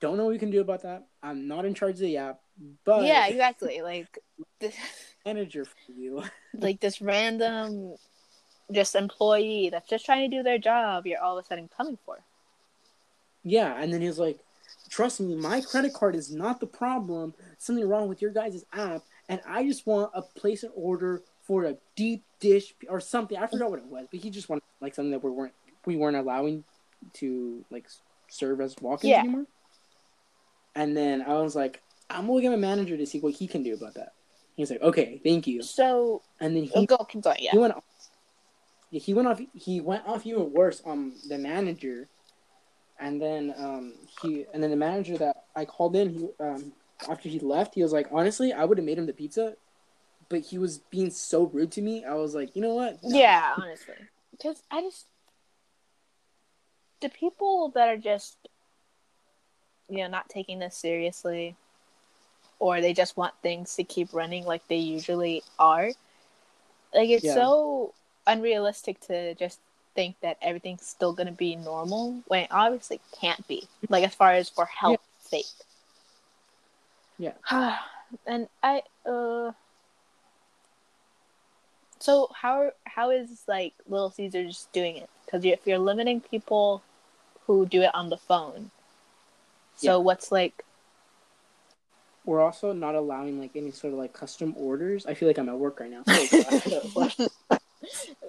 Don't 0.00 0.16
know 0.16 0.24
what 0.24 0.32
we 0.32 0.38
can 0.38 0.50
do 0.50 0.60
about 0.60 0.82
that. 0.82 1.06
I'm 1.22 1.48
not 1.48 1.64
in 1.64 1.74
charge 1.74 1.94
of 1.94 2.00
the 2.00 2.16
app, 2.16 2.40
but 2.84 3.04
yeah, 3.06 3.26
exactly. 3.26 3.80
Like, 3.82 4.18
this, 4.60 4.74
manager 5.26 5.64
for 5.64 5.92
you. 5.92 6.22
like 6.54 6.80
this 6.80 7.00
random, 7.00 7.94
just 8.72 8.94
employee 8.94 9.70
that's 9.70 9.88
just 9.88 10.04
trying 10.04 10.30
to 10.30 10.36
do 10.36 10.42
their 10.42 10.58
job. 10.58 11.06
You're 11.06 11.20
all 11.20 11.38
of 11.38 11.44
a 11.44 11.48
sudden 11.48 11.68
coming 11.76 11.98
for. 12.04 12.18
Yeah, 13.42 13.74
and 13.80 13.92
then 13.92 14.00
he 14.00 14.08
was 14.08 14.18
like, 14.18 14.38
"Trust 14.90 15.20
me, 15.20 15.34
my 15.34 15.60
credit 15.60 15.94
card 15.94 16.14
is 16.14 16.32
not 16.32 16.60
the 16.60 16.66
problem. 16.66 17.34
Something 17.56 17.88
wrong 17.88 18.08
with 18.08 18.20
your 18.20 18.30
guys' 18.30 18.64
app, 18.72 19.02
and 19.28 19.40
I 19.46 19.64
just 19.64 19.86
want 19.86 20.10
a 20.14 20.22
place 20.22 20.62
an 20.62 20.70
order 20.74 21.22
for 21.42 21.64
a 21.64 21.76
deep 21.96 22.24
dish 22.40 22.74
or 22.88 23.00
something. 23.00 23.38
I 23.38 23.46
forgot 23.46 23.70
what 23.70 23.78
it 23.78 23.86
was, 23.86 24.06
but 24.10 24.20
he 24.20 24.30
just 24.30 24.48
wanted 24.48 24.62
like 24.80 24.94
something 24.94 25.12
that 25.12 25.24
we 25.24 25.30
weren't 25.30 25.54
we 25.86 25.96
weren't 25.96 26.16
allowing 26.16 26.64
to 27.14 27.64
like 27.70 27.86
serve 28.28 28.60
as 28.60 28.76
walk-ins 28.80 29.10
Yeah. 29.10 29.20
anymore. 29.20 29.46
And 30.78 30.96
then 30.96 31.22
I 31.22 31.34
was 31.34 31.56
like, 31.56 31.82
I'm 32.08 32.28
gonna 32.28 32.40
get 32.40 32.50
my 32.50 32.56
manager 32.56 32.96
to 32.96 33.04
see 33.04 33.18
what 33.18 33.34
he 33.34 33.48
can 33.48 33.64
do 33.64 33.74
about 33.74 33.94
that. 33.94 34.12
He's 34.54 34.70
like, 34.70 34.80
"Okay, 34.80 35.20
thank 35.24 35.48
you." 35.48 35.60
So, 35.60 36.22
And 36.40 36.54
then 36.54 36.62
he 36.62 36.86
go 36.86 36.98
continue. 36.98 37.36
Yeah. 37.40 37.50
he 37.50 37.58
went 37.58 37.74
off, 37.74 37.84
he 38.90 39.12
went 39.12 39.28
off 39.28 39.40
he 39.52 39.80
went 39.80 40.06
off 40.06 40.24
even 40.24 40.52
worse 40.52 40.80
on 40.84 41.14
the 41.28 41.36
manager 41.36 42.08
and 43.00 43.20
then 43.20 43.54
um 43.58 43.94
he 44.22 44.46
and 44.54 44.62
then 44.62 44.70
the 44.70 44.76
manager 44.76 45.18
that 45.18 45.44
I 45.54 45.64
called 45.64 45.94
in 45.96 46.10
he 46.10 46.28
um 46.40 46.72
after 47.08 47.28
he 47.28 47.38
left 47.38 47.74
he 47.74 47.82
was 47.82 47.92
like 47.92 48.08
honestly 48.10 48.52
I 48.52 48.64
would 48.64 48.78
have 48.78 48.84
made 48.84 48.98
him 48.98 49.06
the 49.06 49.12
pizza 49.12 49.54
but 50.28 50.40
he 50.40 50.58
was 50.58 50.78
being 50.90 51.10
so 51.10 51.44
rude 51.44 51.72
to 51.72 51.82
me 51.82 52.04
I 52.04 52.14
was 52.14 52.34
like 52.34 52.56
you 52.56 52.62
know 52.62 52.74
what 52.74 52.98
No. 53.02 53.18
Yeah, 53.18 53.54
honestly, 53.58 53.94
because 54.30 54.62
I 54.70 54.80
just 54.80 55.06
the 57.00 57.08
people 57.10 57.70
that 57.74 57.88
are 57.88 57.98
just 57.98 58.48
you 59.88 59.98
know 59.98 60.08
not 60.08 60.28
taking 60.28 60.58
this 60.58 60.76
seriously, 60.76 61.56
or 62.58 62.80
they 62.80 62.92
just 62.92 63.16
want 63.16 63.34
things 63.42 63.74
to 63.76 63.84
keep 63.84 64.12
running 64.12 64.44
like 64.44 64.66
they 64.68 64.76
usually 64.76 65.42
are. 65.58 65.90
Like 66.94 67.10
it's 67.10 67.24
Yeah. 67.24 67.34
so 67.34 67.94
unrealistic 68.26 69.00
to 69.02 69.34
just 69.34 69.60
think 69.94 70.16
that 70.20 70.38
everything's 70.42 70.86
still 70.86 71.12
gonna 71.12 71.32
be 71.32 71.56
normal 71.56 72.22
when 72.26 72.44
it 72.44 72.48
obviously 72.50 73.00
can't 73.20 73.46
be. 73.48 73.68
Like 73.88 74.04
as 74.04 74.14
far 74.14 74.32
as 74.32 74.48
for 74.48 74.66
health's 74.66 75.02
sake. 75.20 75.46
Yeah. 77.18 77.32
and 78.26 78.48
I 78.62 78.82
uh 79.06 79.52
so 81.98 82.30
how 82.42 82.72
how 82.84 83.10
is 83.10 83.44
like 83.48 83.74
Little 83.88 84.10
Caesars 84.10 84.68
doing 84.72 84.96
it? 84.96 85.10
Because 85.24 85.44
if 85.44 85.66
you're 85.66 85.78
limiting 85.78 86.20
people 86.20 86.82
who 87.46 87.66
do 87.66 87.82
it 87.82 87.94
on 87.94 88.08
the 88.10 88.16
phone, 88.16 88.70
so 89.78 89.92
Yeah. 89.92 89.96
what's 89.96 90.30
like? 90.30 90.64
we're 92.24 92.40
also 92.42 92.74
not 92.74 92.94
allowing 92.94 93.40
like 93.40 93.52
any 93.56 93.70
sort 93.70 93.94
of 93.94 93.98
like 93.98 94.12
custom 94.12 94.52
orders 94.58 95.06
I 95.06 95.14
feel 95.14 95.28
like 95.28 95.38
I'm 95.38 95.48
at 95.48 95.58
work 95.58 95.80
right 95.80 95.90
now 95.90 96.02
so 96.04 97.26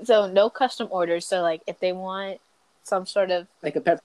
so 0.05 0.27
no 0.31 0.49
custom 0.49 0.87
orders. 0.89 1.25
So 1.27 1.41
like 1.41 1.61
if 1.67 1.79
they 1.81 1.91
want 1.91 2.39
some 2.83 3.05
sort 3.05 3.29
of 3.29 3.47
like 3.61 3.75
a 3.75 3.81
pep 3.81 3.99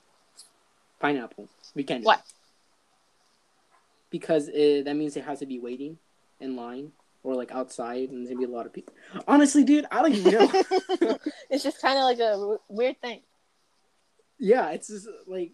pineapple 0.99 1.49
we 1.77 1.85
can't 1.85 2.03
What? 2.05 2.23
because 4.11 4.49
it, 4.49 4.85
that 4.87 4.97
means 4.97 5.17
it 5.17 5.25
has 5.25 5.39
to 5.41 5.47
be 5.47 5.59
waiting 5.61 5.99
in 6.41 6.57
line 6.57 6.91
or 7.23 7.35
like 7.37 7.53
outside 7.53 8.09
and 8.11 8.19
there's 8.27 8.29
gonna 8.35 8.47
be 8.47 8.53
a 8.53 8.57
lot 8.57 8.67
of 8.67 8.73
people 8.73 8.95
honestly 9.29 9.63
dude 9.63 9.87
I 9.93 10.03
don't 10.03 10.15
even 10.15 10.33
know 10.33 10.51
it's 11.51 11.63
just 11.63 11.81
kind 11.81 11.99
of 11.99 12.05
like 12.05 12.19
a 12.19 12.33
w- 12.33 12.59
weird 12.69 13.01
thing. 13.01 13.21
Yeah, 14.41 14.71
it's 14.71 14.89
just 14.89 15.07
like 15.29 15.53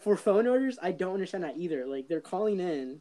for 0.00 0.16
phone 0.16 0.46
orders, 0.46 0.78
I 0.82 0.92
don't 0.92 1.14
understand 1.14 1.44
that 1.44 1.56
either. 1.56 1.86
Like 1.86 2.08
they're 2.08 2.20
calling 2.20 2.60
in, 2.60 3.00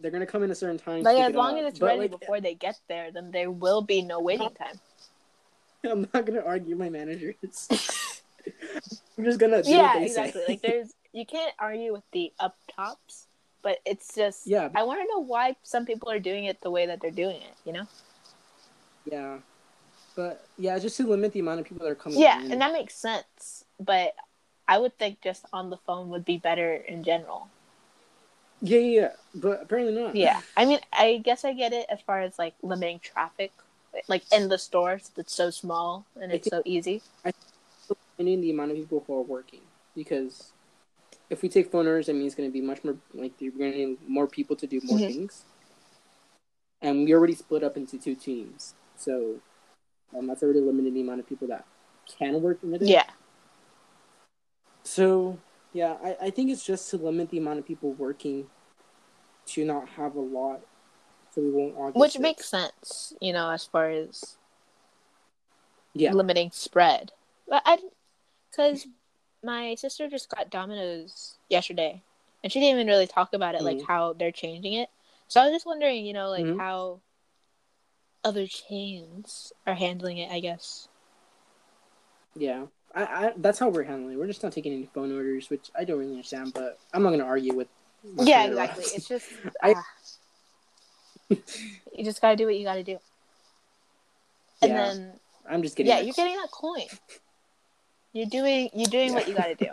they're 0.00 0.10
gonna 0.10 0.26
come 0.26 0.42
in 0.42 0.50
a 0.50 0.54
certain 0.54 0.78
time. 0.78 1.02
Like 1.02 1.18
as 1.18 1.34
long 1.34 1.54
up. 1.54 1.60
as 1.60 1.66
it's 1.66 1.78
But, 1.78 1.86
ready 1.86 2.00
like, 2.02 2.20
before 2.20 2.40
they 2.40 2.54
get 2.54 2.78
there, 2.88 3.10
then 3.10 3.30
there 3.30 3.50
will 3.50 3.82
be 3.82 4.02
no 4.02 4.20
waiting 4.20 4.50
time. 4.50 4.78
I'm 5.84 6.08
not 6.12 6.26
gonna 6.26 6.44
argue 6.44 6.76
my 6.76 6.88
managers. 6.88 7.68
I'm 9.18 9.24
just 9.24 9.38
gonna 9.38 9.62
yeah, 9.64 9.98
exactly. 9.98 10.42
say. 10.42 10.46
like 10.48 10.62
there's 10.62 10.92
you 11.12 11.26
can't 11.26 11.54
argue 11.58 11.92
with 11.92 12.04
the 12.12 12.32
up 12.38 12.56
tops, 12.74 13.26
but 13.62 13.78
it's 13.84 14.14
just 14.14 14.46
yeah, 14.46 14.68
I 14.74 14.84
want 14.84 15.00
to 15.00 15.06
know 15.06 15.20
why 15.24 15.56
some 15.62 15.86
people 15.86 16.10
are 16.10 16.18
doing 16.18 16.44
it 16.44 16.60
the 16.60 16.70
way 16.70 16.86
that 16.86 17.00
they're 17.00 17.10
doing 17.10 17.36
it. 17.36 17.54
You 17.64 17.72
know? 17.72 17.86
yeah, 19.10 19.38
but 20.16 20.46
yeah, 20.56 20.78
just 20.78 20.96
to 20.98 21.06
limit 21.06 21.32
the 21.32 21.40
amount 21.40 21.60
of 21.60 21.66
people 21.66 21.84
that 21.84 21.92
are 21.92 21.96
coming. 21.96 22.18
Yeah, 22.18 22.40
in. 22.40 22.52
and 22.52 22.60
that 22.60 22.72
makes 22.72 22.94
sense. 22.94 23.64
But 23.80 24.14
I 24.68 24.76
would 24.78 24.96
think 24.98 25.20
just 25.22 25.46
on 25.52 25.70
the 25.70 25.78
phone 25.78 26.10
would 26.10 26.24
be 26.26 26.36
better 26.36 26.74
in 26.74 27.02
general. 27.02 27.48
yeah, 28.60 28.78
yeah, 28.78 29.00
yeah, 29.00 29.08
but 29.34 29.62
apparently 29.62 29.94
not. 29.94 30.14
Yeah, 30.14 30.40
I 30.56 30.64
mean, 30.66 30.80
I 30.92 31.18
guess 31.24 31.44
I 31.44 31.54
get 31.54 31.72
it 31.72 31.86
as 31.88 32.00
far 32.02 32.20
as 32.20 32.38
like 32.38 32.54
limiting 32.62 33.00
traffic, 33.00 33.52
like 34.08 34.24
in 34.32 34.48
the 34.48 34.58
stores. 34.58 35.10
It's 35.16 35.32
so 35.34 35.50
small 35.50 36.04
and 36.20 36.30
it's 36.32 36.48
so 36.50 36.62
easy. 36.64 37.02
I 37.24 37.30
think 37.30 37.98
limiting 38.18 38.40
the 38.42 38.50
amount 38.50 38.72
of 38.72 38.76
people 38.76 39.02
who 39.06 39.14
are 39.16 39.22
working 39.22 39.60
because 39.96 40.52
if 41.30 41.40
we 41.42 41.48
take 41.48 41.70
phone 41.70 41.86
orders, 41.86 42.06
that 42.06 42.14
means 42.14 42.26
it's 42.26 42.34
going 42.34 42.48
to 42.48 42.52
be 42.52 42.60
much 42.60 42.84
more 42.84 42.96
like 43.14 43.32
you're 43.40 43.52
going 43.52 43.72
to 43.72 43.78
need 43.78 43.98
more 44.06 44.26
people 44.26 44.56
to 44.56 44.66
do 44.66 44.80
more 44.84 44.98
Mhm. 44.98 45.06
things. 45.06 45.44
And 46.82 47.04
we 47.04 47.14
already 47.14 47.34
split 47.34 47.62
up 47.64 47.76
into 47.76 47.98
two 47.98 48.14
teams, 48.14 48.74
so 48.96 49.40
um, 50.16 50.26
that's 50.26 50.42
already 50.42 50.60
limited 50.60 50.94
the 50.94 51.00
amount 51.00 51.20
of 51.20 51.26
people 51.28 51.48
that 51.48 51.64
can 52.18 52.40
work 52.42 52.62
in 52.62 52.72
a 52.74 52.78
day. 52.78 52.86
Yeah. 52.86 53.04
So 54.88 55.38
yeah, 55.74 55.96
I, 56.02 56.16
I 56.22 56.30
think 56.30 56.50
it's 56.50 56.64
just 56.64 56.88
to 56.90 56.96
limit 56.96 57.28
the 57.28 57.36
amount 57.36 57.58
of 57.58 57.66
people 57.66 57.92
working 57.92 58.46
to 59.48 59.64
not 59.64 59.86
have 59.90 60.14
a 60.14 60.20
lot, 60.20 60.60
so 61.30 61.42
we 61.42 61.50
won't 61.50 61.76
all. 61.76 61.88
Get 61.90 61.96
Which 62.00 62.12
sick. 62.12 62.22
makes 62.22 62.48
sense, 62.48 63.12
you 63.20 63.34
know, 63.34 63.50
as 63.50 63.66
far 63.66 63.90
as 63.90 64.38
yeah 65.92 66.14
limiting 66.14 66.50
spread. 66.52 67.12
But 67.46 67.62
I, 67.66 67.78
because 68.50 68.86
my 69.44 69.74
sister 69.74 70.08
just 70.08 70.30
got 70.30 70.48
Domino's 70.48 71.36
yesterday, 71.50 72.02
and 72.42 72.50
she 72.50 72.58
didn't 72.58 72.76
even 72.80 72.86
really 72.86 73.06
talk 73.06 73.34
about 73.34 73.54
it, 73.54 73.62
like 73.62 73.76
Mhm. 73.76 73.86
how 73.86 74.14
they're 74.14 74.32
changing 74.32 74.72
it. 74.72 74.88
So 75.28 75.42
I 75.42 75.44
was 75.44 75.52
just 75.52 75.66
wondering, 75.66 76.06
you 76.06 76.14
know, 76.14 76.30
like 76.30 76.46
Mhm. 76.46 76.56
how 76.56 77.02
other 78.24 78.46
chains 78.46 79.52
are 79.66 79.74
handling 79.74 80.16
it. 80.16 80.30
I 80.32 80.40
guess. 80.40 80.88
yeah. 82.34 82.66
I, 82.94 83.02
I 83.04 83.32
that's 83.36 83.58
how 83.58 83.68
we're 83.68 83.84
handling. 83.84 84.14
it. 84.14 84.18
We're 84.18 84.26
just 84.26 84.42
not 84.42 84.52
taking 84.52 84.72
any 84.72 84.88
phone 84.94 85.14
orders, 85.14 85.50
which 85.50 85.70
I 85.78 85.84
don't 85.84 85.98
really 85.98 86.12
understand. 86.12 86.52
But 86.54 86.78
I'm 86.92 87.02
not 87.02 87.10
going 87.10 87.20
to 87.20 87.26
argue 87.26 87.54
with. 87.54 87.68
yeah, 88.20 88.44
exactly. 88.44 88.84
It's 88.94 89.08
just 89.08 89.26
I- 89.62 89.74
ah. 89.76 89.84
you 91.30 92.04
just 92.04 92.20
gotta 92.20 92.36
do 92.36 92.46
what 92.46 92.56
you 92.56 92.64
gotta 92.64 92.84
do, 92.84 92.98
and 94.62 94.70
Yeah, 94.72 94.76
then 94.76 95.12
I'm 95.48 95.62
just 95.62 95.76
getting. 95.76 95.92
yeah, 95.92 96.00
you're 96.00 96.14
getting 96.14 96.36
that 96.36 96.50
coin. 96.50 96.86
You're 98.14 98.26
doing 98.26 98.70
you're 98.72 98.88
doing 98.88 99.12
what 99.12 99.28
you 99.28 99.34
gotta 99.34 99.54
do. 99.54 99.66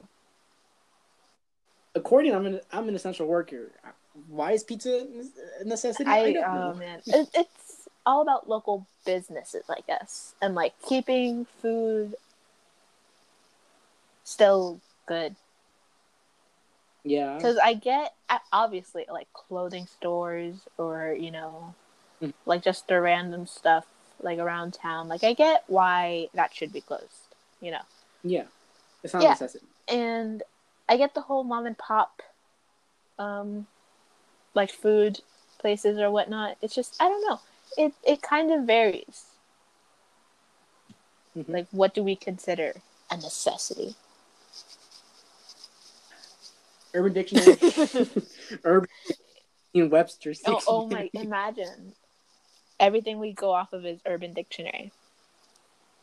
according 1.96 2.36
I'm 2.36 2.46
an 2.46 2.60
I'm 2.72 2.90
an 2.90 2.96
essential 2.96 3.26
worker. 3.28 3.72
Why 4.28 4.52
is 4.52 4.64
pizza 4.64 5.08
a 5.62 5.64
necessity? 5.64 6.10
I, 6.10 6.18
I 6.20 6.34
don't 6.34 6.44
oh 6.46 6.72
know. 6.72 6.74
man, 6.78 7.02
it, 7.06 7.30
it's 7.34 7.88
all 8.06 8.22
about 8.22 8.50
local 8.50 8.86
businesses, 9.06 9.64
I 9.70 9.80
guess, 9.88 10.36
and 10.42 10.56
like 10.56 10.74
keeping 10.88 11.46
food 11.62 12.16
still 14.26 14.82
good. 15.06 15.36
Yeah. 17.06 17.36
Because 17.38 17.58
I 17.58 17.76
get 17.76 18.14
obviously 18.52 19.06
like 19.10 19.32
clothing 19.34 19.86
stores 19.88 20.56
or 20.78 21.14
you 21.18 21.32
know, 21.32 21.74
Mhm. 22.22 22.34
like 22.46 22.64
just 22.64 22.88
the 22.88 23.00
random 23.00 23.46
stuff 23.48 23.86
like 24.20 24.40
around 24.40 24.74
town. 24.74 25.08
Like 25.08 25.24
I 25.24 25.34
get 25.34 25.64
why 25.68 26.30
that 26.34 26.54
should 26.54 26.74
be 26.74 26.82
closed, 26.82 27.28
you 27.62 27.72
know, 27.72 27.82
Yeah. 28.24 28.48
It's 29.04 29.14
not 29.14 29.22
Yeah. 29.24 29.30
a 29.30 29.32
necessity. 29.32 29.66
and 29.88 30.42
I 30.90 30.98
get 30.98 31.14
the 31.14 31.22
whole 31.22 31.44
mom 31.44 31.66
and 31.68 31.78
pop, 31.78 32.22
um, 33.20 33.68
like 34.56 34.72
food 34.72 35.22
places 35.60 35.98
or 36.00 36.10
whatnot. 36.12 36.58
It's 36.62 36.74
just 36.76 36.96
I 37.00 37.08
don't 37.08 37.22
know. 37.28 37.40
It 37.78 37.94
it 38.04 38.22
kind 38.24 38.52
of 38.52 38.64
varies. 38.64 39.26
Mhm. 41.38 41.50
Like 41.50 41.68
what 41.72 41.94
do 41.94 42.04
we 42.04 42.16
consider 42.16 42.82
a 43.12 43.18
necessity? 43.18 43.96
Urban 46.96 47.14
Dictionary. 47.14 47.58
Urban 48.64 48.90
in 49.74 49.90
Webster's. 49.90 50.42
Oh, 50.46 50.62
oh 50.68 50.88
my! 50.88 51.10
Imagine 51.14 51.94
everything 52.80 53.20
we 53.20 53.34
go 53.34 53.52
off 53.52 53.74
of 53.74 53.86
is 53.86 54.00
Urban 54.06 54.34
Dictionary. 54.34 54.92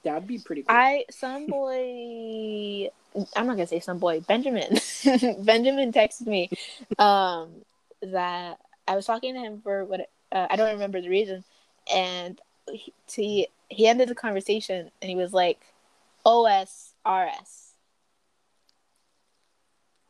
That'd 0.05 0.27
be 0.27 0.39
pretty 0.39 0.63
cool. 0.63 0.77
I 0.77 1.05
some 1.11 1.47
boy. 1.47 2.91
I'm 3.37 3.47
not 3.47 3.57
gonna 3.57 3.67
say 3.67 3.81
some 3.81 3.99
boy. 3.99 4.21
Benjamin. 4.21 4.79
Benjamin 5.45 5.93
texted 5.93 6.27
me, 6.27 6.51
um, 6.99 7.51
that 8.03 8.59
I 8.87 8.97
was 8.97 9.07
talking 9.07 9.35
to 9.35 9.41
him 9.41 9.61
for 9.63 9.85
what 9.85 10.09
uh, 10.33 10.47
I 10.51 10.57
don't 10.57 10.73
remember 10.73 11.01
the 11.01 11.09
reason, 11.09 11.45
and 11.93 12.41
he, 12.71 12.93
he 13.11 13.49
he 13.73 13.87
ended 13.87 14.09
the 14.09 14.15
conversation 14.15 14.91
and 15.01 15.09
he 15.09 15.17
was 15.17 15.33
like, 15.33 15.61
OSRS. 16.27 17.72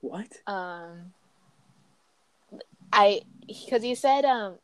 What? 0.03 0.29
um 0.47 1.13
i 2.93 3.23
because 3.47 3.83
he 3.83 3.95
said 3.95 4.25
um 4.25 4.55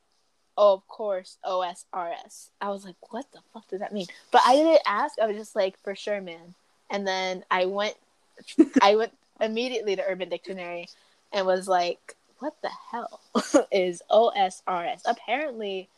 oh 0.59 0.75
of 0.75 0.87
course 0.89 1.39
osrs 1.47 2.51
i 2.61 2.69
was 2.69 2.85
like 2.85 2.97
what 3.11 3.25
the 3.33 3.41
fuck 3.55 3.67
does 3.69 3.81
that 3.81 3.93
mean? 3.93 4.07
But 4.31 4.43
i 4.47 4.55
didn't 4.55 4.83
ask. 4.87 5.19
I 5.19 5.27
was 5.27 5.37
just 5.37 5.57
like 5.57 5.79
for 5.83 5.95
sure 5.95 6.21
man. 6.21 6.55
And 6.91 7.07
then 7.07 7.45
i 7.51 7.65
went 7.65 7.95
i 8.83 8.97
went 8.97 9.13
immediately 9.41 9.97
to 9.97 10.05
urban 10.07 10.29
dictionary 10.29 10.89
and 11.33 11.47
was 11.47 11.69
like 11.69 12.17
what 12.41 12.55
the 12.63 12.71
hell 12.91 13.21
is 13.73 14.03
osrs 14.11 15.03
apparently 15.07 15.89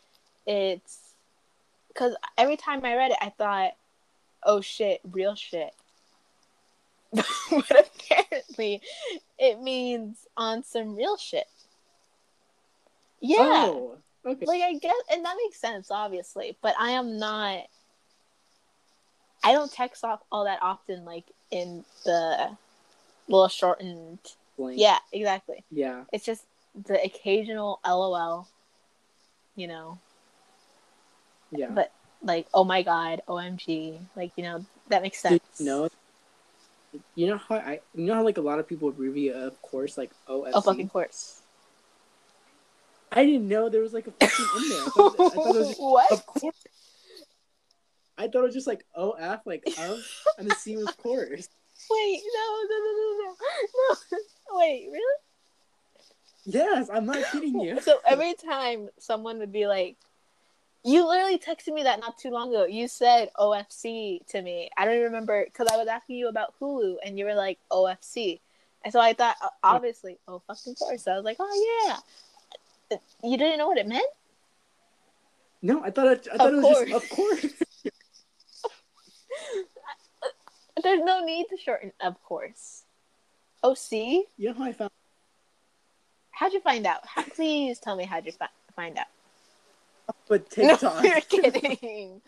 it's 0.46 1.14
because 1.88 2.14
every 2.36 2.56
time 2.56 2.84
i 2.84 2.94
read 2.94 3.10
it 3.10 3.16
i 3.20 3.30
thought 3.30 3.72
oh 4.44 4.60
shit 4.60 5.00
real 5.10 5.34
shit 5.34 5.74
but 7.50 7.90
apparently 8.08 8.80
it 9.38 9.60
means 9.60 10.26
on 10.36 10.62
some 10.62 10.96
real 10.96 11.16
shit. 11.16 11.46
Yeah. 13.20 13.36
Oh, 13.40 13.98
okay. 14.24 14.46
Like 14.46 14.62
I 14.62 14.74
guess 14.74 14.94
and 15.12 15.24
that 15.24 15.36
makes 15.44 15.60
sense 15.60 15.90
obviously, 15.90 16.56
but 16.62 16.74
I 16.78 16.90
am 16.90 17.18
not 17.18 17.64
I 19.42 19.52
don't 19.52 19.72
text 19.72 20.04
off 20.04 20.20
all 20.30 20.44
that 20.44 20.58
often 20.62 21.04
like 21.04 21.24
in 21.50 21.84
the 22.04 22.50
little 23.28 23.48
shortened 23.48 24.18
Blank. 24.56 24.78
Yeah, 24.78 24.98
exactly. 25.12 25.64
Yeah. 25.70 26.04
It's 26.12 26.24
just 26.24 26.44
the 26.86 27.02
occasional 27.02 27.80
LOL, 27.86 28.46
you 29.56 29.66
know, 29.66 29.98
Yeah. 31.50 31.70
but 31.70 31.92
like 32.22 32.46
oh 32.52 32.64
my 32.64 32.82
god, 32.82 33.22
OMG, 33.26 33.98
like 34.14 34.32
you 34.36 34.44
know, 34.44 34.64
that 34.88 35.02
makes 35.02 35.18
sense. 35.18 35.40
you 35.58 35.66
know? 35.66 35.88
You 37.14 37.28
know 37.28 37.38
how 37.38 37.56
I 37.56 37.80
you 37.94 38.04
know 38.04 38.14
how 38.14 38.24
like 38.24 38.38
a 38.38 38.42
lot 38.42 38.58
of 38.58 38.68
people 38.68 38.88
abbreviate 38.88 39.36
of 39.36 39.60
course 39.62 39.96
like 39.96 40.10
OFC. 40.28 40.50
Oh 40.54 40.60
fucking 40.60 40.88
course. 40.88 41.42
I 43.12 43.24
didn't 43.24 43.48
know 43.48 43.68
there 43.68 43.80
was 43.80 43.92
like 43.92 44.06
a 44.06 44.12
fucking 44.12 44.62
in 44.62 44.68
there. 44.68 44.82
I 44.82 44.88
thought, 44.88 45.14
I 45.14 45.16
thought 45.16 45.32
it 45.32 45.58
was 45.58 45.68
just, 45.68 45.80
what? 45.80 46.12
of 46.12 46.26
course. 46.26 46.66
I 48.18 48.28
thought 48.28 48.40
it 48.40 48.46
was 48.46 48.54
just 48.54 48.66
like 48.66 48.84
OF 48.94 49.40
like 49.46 49.64
of 49.66 49.98
and 50.38 50.50
the 50.50 50.54
C 50.54 50.76
was 50.76 50.90
course. 50.92 51.48
Wait, 51.90 52.22
no, 52.34 52.58
no, 52.68 52.76
no, 52.78 52.92
no, 52.92 53.24
no, 53.24 53.36
no. 53.90 54.18
Wait, 54.58 54.88
really? 54.92 55.16
Yes, 56.44 56.90
I'm 56.92 57.06
not 57.06 57.18
kidding 57.32 57.60
you. 57.60 57.80
So 57.80 57.98
every 58.06 58.34
time 58.34 58.88
someone 58.98 59.38
would 59.38 59.52
be 59.52 59.66
like, 59.66 59.96
"You 60.82 61.06
literally 61.06 61.38
texted 61.38 61.74
me 61.74 61.82
that 61.84 62.00
not 62.00 62.18
too 62.18 62.30
long 62.30 62.50
ago. 62.50 62.64
You 62.64 62.88
said 62.88 63.30
OFC 63.38 64.26
to 64.28 64.42
me. 64.42 64.70
I 64.76 64.84
don't 64.84 64.94
even 64.94 65.06
remember 65.06 65.44
because 65.44 65.68
I 65.70 65.76
was 65.76 65.88
asking 65.88 66.16
you 66.16 66.28
about 66.28 66.54
Hulu, 66.60 66.96
and 67.04 67.18
you 67.18 67.24
were 67.24 67.34
like 67.34 67.58
OFC, 67.70 68.40
and 68.84 68.92
so 68.92 69.00
I 69.00 69.12
thought 69.12 69.36
obviously, 69.62 70.18
oh 70.26 70.40
fucking 70.46 70.74
course. 70.74 71.04
So 71.04 71.12
I 71.12 71.16
was 71.16 71.24
like, 71.24 71.36
oh 71.40 71.98
yeah. 72.90 72.98
You 73.22 73.38
didn't 73.38 73.58
know 73.58 73.68
what 73.68 73.78
it 73.78 73.86
meant? 73.86 74.04
No, 75.62 75.82
I 75.82 75.90
thought 75.90 76.06
it, 76.08 76.28
I 76.32 76.36
thought 76.38 76.48
Of 76.48 76.54
it 76.54 76.56
was 76.56 76.64
course. 76.64 76.90
just 76.90 77.04
of 77.04 77.10
course. 77.10 77.46
There's 80.82 81.02
no 81.02 81.22
need 81.24 81.46
to 81.50 81.56
shorten, 81.58 81.92
of 82.00 82.22
course. 82.22 82.84
See? 83.74 84.24
You 84.38 84.48
know 84.48 84.54
how 84.54 84.64
I 84.64 84.72
found 84.72 84.90
How'd 86.30 86.54
you 86.54 86.60
find 86.60 86.86
out? 86.86 87.06
How, 87.06 87.22
please 87.22 87.78
tell 87.78 87.94
me 87.94 88.04
how'd 88.04 88.24
you 88.24 88.32
fi- 88.32 88.48
find 88.74 88.96
out. 88.96 89.06
But 90.28 90.50
TikTok. 90.50 91.02
No, 91.02 91.02
you're 91.02 91.20
kidding. 91.20 92.20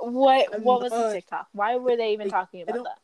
What 0.00 0.46
I'm 0.54 0.62
what 0.62 0.82
was 0.82 0.92
the 0.92 1.12
TikTok? 1.12 1.48
Why 1.52 1.76
were 1.76 1.96
they 1.96 2.12
even 2.12 2.28
I- 2.28 2.30
talking 2.30 2.62
about 2.62 2.84
that? 2.84 2.98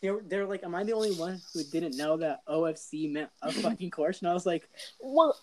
They're, 0.00 0.18
they're 0.26 0.46
like, 0.46 0.64
am 0.64 0.74
I 0.74 0.82
the 0.82 0.94
only 0.94 1.12
one 1.14 1.40
who 1.54 1.62
didn't 1.62 1.96
know 1.96 2.16
that 2.16 2.44
OFC 2.48 3.12
meant 3.12 3.30
a 3.40 3.52
fucking 3.52 3.90
course? 3.92 4.18
And 4.20 4.28
I 4.28 4.32
was 4.34 4.44
like, 4.44 4.68
Well, 5.00 5.38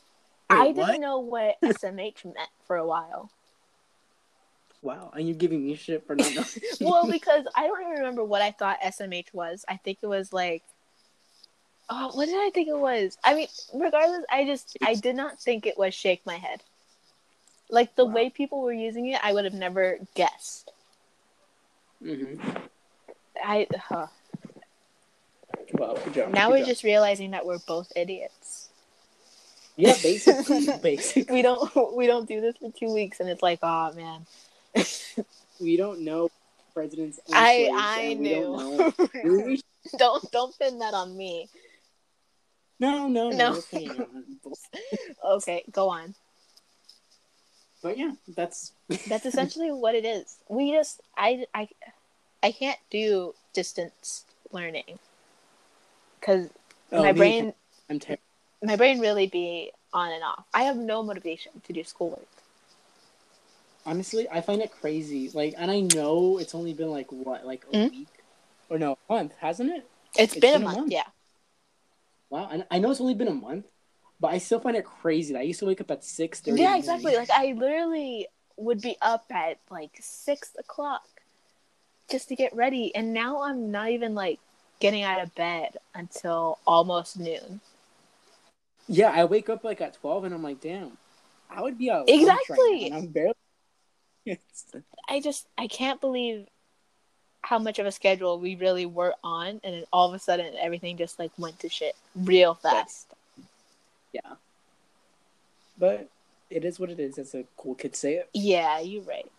I 0.50 0.68
didn't 0.74 0.78
what? 0.80 1.00
know 1.00 1.20
what 1.20 1.56
SMH 1.64 2.26
meant 2.26 2.50
for 2.68 2.76
a 2.76 2.86
while. 2.86 3.32
wow. 4.82 5.12
And 5.16 5.28
you're 5.30 5.38
giving 5.38 5.66
me 5.66 5.76
shit 5.76 6.06
for 6.06 6.16
not 6.16 6.34
knowing. 6.36 6.46
Well, 6.82 7.10
because 7.10 7.46
I 7.56 7.68
don't 7.68 7.80
even 7.82 7.94
remember 8.00 8.26
what 8.26 8.42
I 8.42 8.52
thought 8.52 8.82
SMH 8.82 9.34
was. 9.34 9.64
I 9.70 9.78
think 9.78 10.00
it 10.02 10.08
was 10.08 10.34
like, 10.34 10.64
oh, 11.90 12.12
what 12.14 12.26
did 12.26 12.36
I 12.36 12.50
think 12.54 12.68
it 12.68 12.78
was? 12.78 13.18
I 13.24 13.36
mean, 13.36 13.48
regardless, 13.74 14.26
I 14.30 14.44
just 14.44 14.76
I 14.84 14.96
did 14.96 15.16
not 15.16 15.40
think 15.40 15.68
it 15.68 15.78
was 15.78 15.94
shake 15.94 16.26
my 16.26 16.36
head. 16.36 16.64
Like 17.70 17.96
the 17.96 18.06
Wow. 18.06 18.14
way 18.14 18.30
people 18.30 18.62
were 18.62 18.74
using 18.74 19.08
it, 19.08 19.20
I 19.24 19.34
would 19.34 19.46
have 19.46 19.54
never 19.54 20.00
guessed. 20.16 20.72
hmm 22.02 22.36
I 23.44 23.68
huh. 23.78 24.08
Wow, 25.74 25.96
job. 26.14 26.34
now 26.34 26.50
we're 26.50 26.60
job. 26.60 26.68
just 26.68 26.84
realizing 26.84 27.32
that 27.32 27.46
we're 27.46 27.60
both 27.60 27.92
idiots. 27.96 28.70
yeah, 29.76 29.96
basically, 30.04 30.68
basically. 30.82 31.34
we 31.34 31.42
don't 31.42 31.62
we 31.96 32.08
don't 32.08 32.28
do 32.28 32.42
this 32.42 32.58
for 32.58 32.72
two 32.72 32.92
weeks, 32.94 33.20
and 33.20 33.30
it's 33.30 33.44
like, 33.44 33.60
oh 33.64 33.94
man. 33.94 34.26
We 35.62 35.76
don't 35.76 36.02
know 36.06 36.32
presidents. 36.74 37.20
I 37.34 37.70
I 37.74 38.14
don't 38.14 38.22
knew. 38.22 38.94
we- 39.46 39.62
don't 39.98 40.32
don't 40.32 40.58
pin 40.58 40.80
that 40.80 40.94
on 40.94 41.16
me. 41.18 41.50
No, 42.80 43.10
no, 43.10 43.30
No. 43.30 43.62
no. 43.76 44.56
Okay, 45.26 45.64
go 45.72 45.90
on. 45.90 46.16
But 47.82 47.98
yeah, 47.98 48.12
that's 48.36 48.74
That's 49.08 49.26
essentially 49.26 49.72
what 49.72 49.96
it 49.96 50.06
is. 50.06 50.38
We 50.50 50.72
just 50.72 51.02
I 51.18 51.46
I 51.54 51.70
I 52.44 52.52
can't 52.52 52.80
do 52.90 53.34
distance 53.54 54.26
learning 54.52 55.00
because 56.20 56.50
Oh, 56.92 57.04
my 57.04 57.12
brain 57.14 57.54
I'm 57.90 58.00
terrible. 58.00 58.24
my 58.64 58.76
brain 58.76 59.00
really 59.00 59.28
be 59.28 59.72
on 59.94 60.12
and 60.12 60.24
off. 60.24 60.44
I 60.54 60.64
have 60.64 60.78
no 60.78 61.02
motivation 61.04 61.52
to 61.66 61.74
do 61.74 61.84
schoolwork. 61.84 62.28
Honestly, 63.86 64.28
I 64.30 64.42
find 64.42 64.62
it 64.62 64.72
crazy. 64.72 65.32
Like, 65.34 65.56
and 65.58 65.72
I 65.72 65.80
know 65.80 66.38
it's 66.38 66.54
only 66.54 66.74
been 66.74 66.92
like 66.92 67.12
what, 67.12 67.46
like 67.46 67.66
a 67.72 67.78
Mhm. 67.78 67.92
week 67.92 68.08
or 68.70 68.78
no, 68.78 68.98
a 69.10 69.14
month, 69.14 69.34
hasn't 69.40 69.72
it? 69.72 69.90
it's 70.16 70.34
It's 70.34 70.42
been, 70.42 70.54
been 70.54 70.62
a 70.62 70.66
a 70.66 70.66
month, 70.66 70.80
month. 70.82 70.94
yeah. 70.94 71.08
Wow, 72.30 72.50
and 72.52 72.66
I 72.70 72.78
know 72.80 72.92
it's 72.92 73.02
only 73.02 73.16
been 73.16 73.28
a 73.28 73.34
month, 73.34 73.66
but 74.20 74.34
I 74.34 74.38
still 74.38 74.60
find 74.60 74.76
it 74.76 74.86
crazy. 74.86 75.34
that 75.34 75.40
I 75.40 75.44
used 75.44 75.60
to 75.60 75.66
wake 75.66 75.82
up 75.82 75.92
at 75.92 76.04
six 76.04 76.40
thirty. 76.40 76.62
Yeah, 76.62 76.78
exactly. 76.78 77.16
Like 77.16 77.30
I 77.30 77.54
literally 77.54 78.28
would 78.58 78.82
be 78.82 78.98
up 79.02 79.26
at 79.32 79.60
like 79.70 79.92
six 80.02 80.56
o'clock 80.60 81.04
just 82.10 82.30
to 82.30 82.36
get 82.36 82.56
ready, 82.56 82.94
and 82.96 83.14
now 83.14 83.42
I'm 83.44 83.72
not 83.72 83.90
even 83.90 84.16
like 84.16 84.40
getting 84.80 85.04
out 85.04 85.22
of 85.22 85.34
bed 85.36 85.78
until 85.94 86.60
almost 86.66 87.20
noon. 87.20 87.62
Yeah, 88.88 89.12
I 89.12 89.26
wake 89.26 89.50
up 89.50 89.64
like 89.64 89.82
at 89.82 89.96
twelve, 89.96 90.24
and 90.24 90.34
I'm 90.34 90.44
like, 90.44 90.60
damn, 90.62 90.98
I 91.50 91.62
would 91.62 91.78
be 91.78 91.90
out 91.90 92.06
Exactly. 92.10 92.88
and 92.88 92.96
I'm 92.96 93.08
barely. 93.08 93.34
I 95.10 95.22
just 95.22 95.48
I 95.58 95.68
can't 95.68 96.02
believe 96.02 96.48
how 97.42 97.58
much 97.58 97.80
of 97.80 97.86
a 97.86 97.92
schedule 97.92 98.40
we 98.40 98.56
really 98.56 98.86
were 98.86 99.16
on, 99.24 99.62
and 99.64 99.74
then 99.76 99.84
all 99.94 100.10
of 100.10 100.14
a 100.14 100.20
sudden 100.20 100.54
everything 100.60 100.98
just 100.98 101.20
like 101.20 101.32
went 101.38 101.60
to 101.60 101.70
shit 101.70 101.96
real 102.16 102.54
fast. 102.56 103.14
Yeah, 104.14 104.36
but 105.78 106.10
it 106.50 106.66
is 106.66 106.80
what 106.80 106.90
it 106.90 107.00
is. 107.00 107.18
As 107.18 107.34
a 107.36 107.46
cool 107.58 107.76
kid 107.76 107.96
say 107.96 108.16
it. 108.16 108.30
Yeah, 108.34 108.80
you're 108.80 109.04
right. 109.04 109.30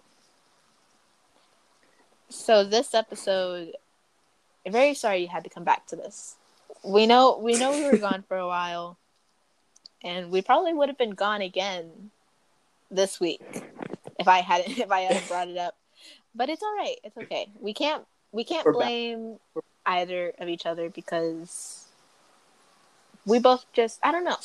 So 2.29 2.63
this 2.65 2.95
episode, 2.95 3.73
I'm 4.65 4.73
very 4.73 4.95
sorry 4.95 5.19
you 5.23 5.29
had 5.29 5.45
to 5.45 5.51
come 5.51 5.65
back 5.65 5.87
to 5.89 5.97
this. 5.97 6.37
We 6.85 7.07
know 7.07 7.39
we 7.39 7.59
know 7.59 7.73
we 7.73 7.85
were 7.85 7.97
gone 8.09 8.23
for 8.27 8.37
a 8.37 8.47
while, 8.47 8.97
and 10.03 10.31
we 10.31 10.43
probably 10.43 10.73
would 10.73 10.89
have 10.89 10.99
been 10.99 11.11
gone 11.11 11.43
again 11.43 12.11
this 12.91 13.21
week 13.21 13.43
if 14.19 14.29
I 14.29 14.41
hadn't 14.41 14.79
if 14.79 14.91
I 14.91 15.01
hadn't 15.01 15.29
brought 15.29 15.49
it 15.49 15.57
up. 15.59 15.77
But 16.35 16.49
it's 16.49 16.63
all 16.63 16.77
right. 16.77 16.97
It's 17.03 17.17
okay. 17.17 17.49
We 17.61 17.75
can't 17.75 18.05
we 18.33 18.45
can't 18.45 18.65
We're 18.65 18.73
back. 18.75 18.79
blame 18.83 19.39
either 19.85 20.33
of 20.39 20.49
each 20.49 20.67
other 20.67 20.89
because 20.89 21.87
we 23.27 23.41
both 23.41 23.65
just 23.73 23.99
I 24.03 24.13
don't 24.13 24.25
know. 24.25 24.37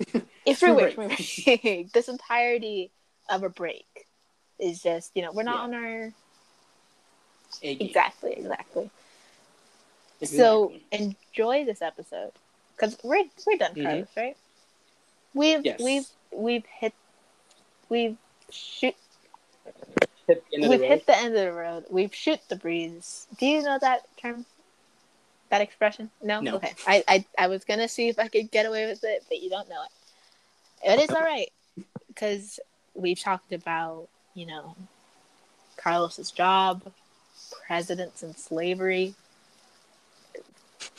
It's 0.46 0.58
Spring 0.58 0.76
weird. 0.76 0.94
break. 0.94 1.18
spring 1.18 1.58
break. 1.62 1.92
this 1.92 2.08
entirety 2.08 2.90
of 3.28 3.42
a 3.42 3.48
break 3.48 4.06
is 4.58 4.82
just 4.82 5.10
you 5.14 5.22
know 5.22 5.32
we're 5.32 5.42
not 5.42 5.56
Yeah. 5.56 5.62
on 5.62 5.74
our 5.74 6.12
exactly 7.62 8.32
exactly. 8.32 8.90
Exactly. 10.20 10.38
So 10.38 10.72
enjoy 10.92 11.64
this 11.64 11.82
episode 11.82 12.32
because 12.74 12.96
we're 13.02 13.24
we're 13.46 13.56
done, 13.58 13.74
Mhm. 13.74 13.82
Carlos, 13.84 14.08
right? 14.16 14.36
We've 15.34 15.64
Yes. 15.64 15.80
we've 15.80 16.06
we've 16.32 16.66
hit 16.66 16.94
we've 17.88 18.16
shoot 18.50 18.94
hit 20.26 20.42
the 20.50 20.54
end 20.56 20.64
of 20.64 20.70
the 20.70 20.76
we've 20.78 20.88
hit 20.88 21.06
the 21.06 21.16
end 21.16 21.34
of 21.36 21.40
the 21.44 21.52
road. 21.52 21.84
We've 21.90 22.14
shoot 22.14 22.40
the 22.48 22.56
breeze. 22.56 23.26
Do 23.38 23.46
you 23.46 23.62
know 23.62 23.78
that 23.80 24.06
term? 24.16 24.46
That 25.50 25.60
expression? 25.60 26.10
No. 26.22 26.40
No. 26.40 26.56
Okay. 26.56 26.74
I, 26.86 27.04
I 27.06 27.24
I 27.38 27.46
was 27.48 27.64
gonna 27.64 27.88
see 27.88 28.08
if 28.08 28.18
I 28.18 28.28
could 28.28 28.50
get 28.50 28.66
away 28.66 28.86
with 28.86 29.04
it, 29.04 29.24
but 29.28 29.40
you 29.40 29.48
don't 29.48 29.68
know 29.68 29.82
it. 29.84 30.92
It 30.92 31.00
is 31.00 31.10
all 31.10 31.22
right 31.22 31.50
because 32.08 32.58
we've 32.94 33.18
talked 33.18 33.52
about 33.52 34.08
you 34.34 34.46
know 34.46 34.74
Carlos's 35.76 36.30
job, 36.30 36.82
presidents 37.66 38.22
and 38.22 38.36
slavery, 38.36 39.14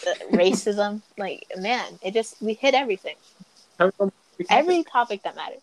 uh, 0.07 0.13
racism. 0.31 1.01
Like 1.17 1.45
man, 1.57 1.99
it 2.01 2.13
just 2.13 2.41
we 2.41 2.53
hit 2.53 2.73
everything 2.73 3.15
every 4.49 4.83
topic 4.83 5.23
that 5.23 5.35
matters. 5.35 5.61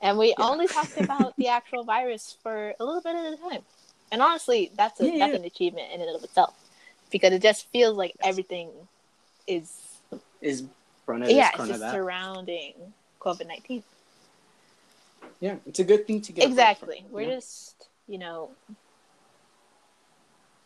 And 0.00 0.18
we 0.18 0.28
Yeah. 0.38 0.46
only 0.46 0.68
talked 0.68 0.98
about 0.98 1.34
the 1.38 1.48
actual 1.58 1.82
virus 1.82 2.36
for 2.42 2.74
a 2.78 2.84
little 2.84 3.00
bit 3.00 3.16
at 3.16 3.32
a 3.32 3.36
time. 3.36 3.62
And 4.12 4.20
honestly, 4.20 4.70
that's 4.76 5.00
a, 5.00 5.06
Yeah, 5.06 5.18
that's 5.18 5.32
yeah. 5.32 5.38
an 5.40 5.44
achievement 5.44 5.92
in 5.92 6.00
and 6.02 6.14
of 6.14 6.22
itself 6.22 6.54
because 7.14 7.32
it 7.32 7.42
just 7.42 7.68
feels 7.70 7.96
like 7.96 8.12
everything 8.24 8.70
is 9.46 9.70
is 10.42 10.64
yeah, 11.06 11.50
it's 11.54 11.68
just 11.68 11.78
that. 11.78 11.92
surrounding 11.92 12.74
COVID 13.20 13.46
nineteen. 13.46 13.84
Yeah, 15.38 15.54
it's 15.64 15.78
a 15.78 15.84
good 15.84 16.08
thing 16.08 16.20
to 16.22 16.32
get. 16.32 16.44
Exactly. 16.48 17.04
We're 17.12 17.28
know? 17.28 17.34
just 17.36 17.86
you 18.08 18.18
know 18.18 18.50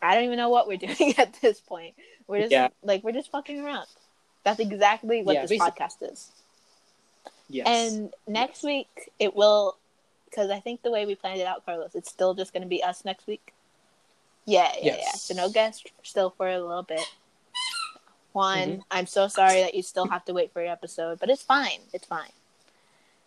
I 0.01 0.15
don't 0.15 0.23
even 0.23 0.37
know 0.37 0.49
what 0.49 0.67
we're 0.67 0.77
doing 0.89 1.13
at 1.19 1.37
this 1.39 1.59
point. 1.59 1.93
We're 2.27 2.39
just 2.41 2.51
Yeah. 2.51 2.69
like 2.81 3.03
we're 3.03 3.11
just 3.11 3.29
fucking 3.29 3.59
around. 3.59 3.85
That's 4.43 4.59
exactly 4.59 5.21
what 5.21 5.35
Yeah, 5.35 5.41
this 5.45 5.51
basic- 5.51 5.75
podcast 5.75 6.11
is. 6.11 6.31
yes. 7.47 7.67
And 7.67 8.11
next 8.27 8.63
week 8.63 9.11
it 9.19 9.35
will, 9.35 9.75
because 10.25 10.49
I 10.49 10.59
think 10.61 10.81
the 10.81 10.89
way 10.89 11.05
we 11.05 11.13
planned 11.13 11.41
it 11.41 11.45
out, 11.45 11.63
Carlos, 11.63 11.93
it's 11.93 12.09
still 12.09 12.33
just 12.33 12.53
going 12.53 12.63
to 12.63 12.67
be 12.69 12.81
us 12.81 13.05
next 13.05 13.27
week. 13.27 13.53
Yeah, 14.49 14.73
yeah, 14.81 14.97
yeah. 14.97 15.11
So 15.11 15.35
no 15.35 15.49
guest 15.49 15.87
still 16.03 16.31
for 16.31 16.49
a 16.49 16.59
little 16.59 16.81
bit. 16.83 17.01
Juan, 18.33 18.57
Mhm. 18.57 18.83
I'm 18.89 19.05
so 19.05 19.27
sorry 19.27 19.61
that 19.61 19.75
you 19.75 19.83
still 19.83 20.07
have 20.07 20.25
to 20.25 20.33
wait 20.33 20.51
for 20.53 20.61
your 20.61 20.71
episode, 20.71 21.19
but 21.19 21.29
it's 21.29 21.43
fine. 21.43 21.81
It's 21.93 22.05
fine. 22.07 22.31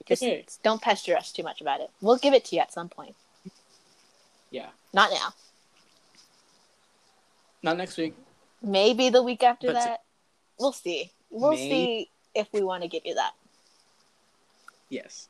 Just 0.07 0.23
okay. 0.23 0.45
don't 0.65 0.83
pester 0.83 1.17
us 1.17 1.31
too 1.33 1.45
much 1.45 1.61
about 1.61 1.81
it. 1.81 1.91
We'll 2.01 2.17
give 2.19 2.35
it 2.35 2.45
to 2.47 2.57
you 2.57 2.63
at 2.63 2.73
some 2.73 2.89
point. 2.89 3.15
Yeah, 4.51 4.71
Not 4.93 5.11
now. 5.13 5.33
not 7.63 7.77
next 7.77 7.97
week. 7.97 8.15
Maybe 8.61 9.09
the 9.11 9.23
week 9.23 9.43
after 9.45 9.69
But- 9.69 9.75
that. 9.75 10.03
We'll 10.59 10.73
see. 10.73 11.13
We'll 11.31 11.53
May- 11.53 11.71
see 11.71 12.11
if 12.35 12.53
we 12.53 12.63
want 12.63 12.83
to 12.83 12.89
give 12.89 13.07
you 13.07 13.15
that. 13.15 13.35
Yes. 14.89 15.29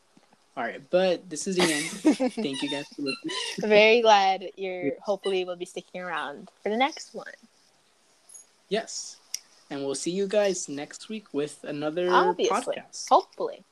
All 0.54 0.62
right, 0.62 0.82
but 0.90 1.30
this 1.30 1.46
is 1.46 1.56
the 1.56 1.62
end. 1.62 2.32
Thank 2.34 2.62
you 2.62 2.70
guys 2.70 2.86
for 2.94 3.02
listening. 3.02 3.34
Very 3.60 4.02
glad 4.02 4.44
you're 4.56 4.92
hopefully 5.00 5.44
will 5.44 5.56
be 5.56 5.64
sticking 5.64 6.02
around 6.02 6.50
for 6.62 6.68
the 6.68 6.76
next 6.76 7.14
one. 7.14 7.32
Yes, 8.68 9.16
and 9.70 9.84
we'll 9.84 9.94
see 9.94 10.10
you 10.10 10.26
guys 10.26 10.68
next 10.68 11.08
week 11.08 11.32
with 11.32 11.64
another 11.64 12.10
Obviously. 12.10 12.54
podcast. 12.54 13.08
Hopefully. 13.08 13.64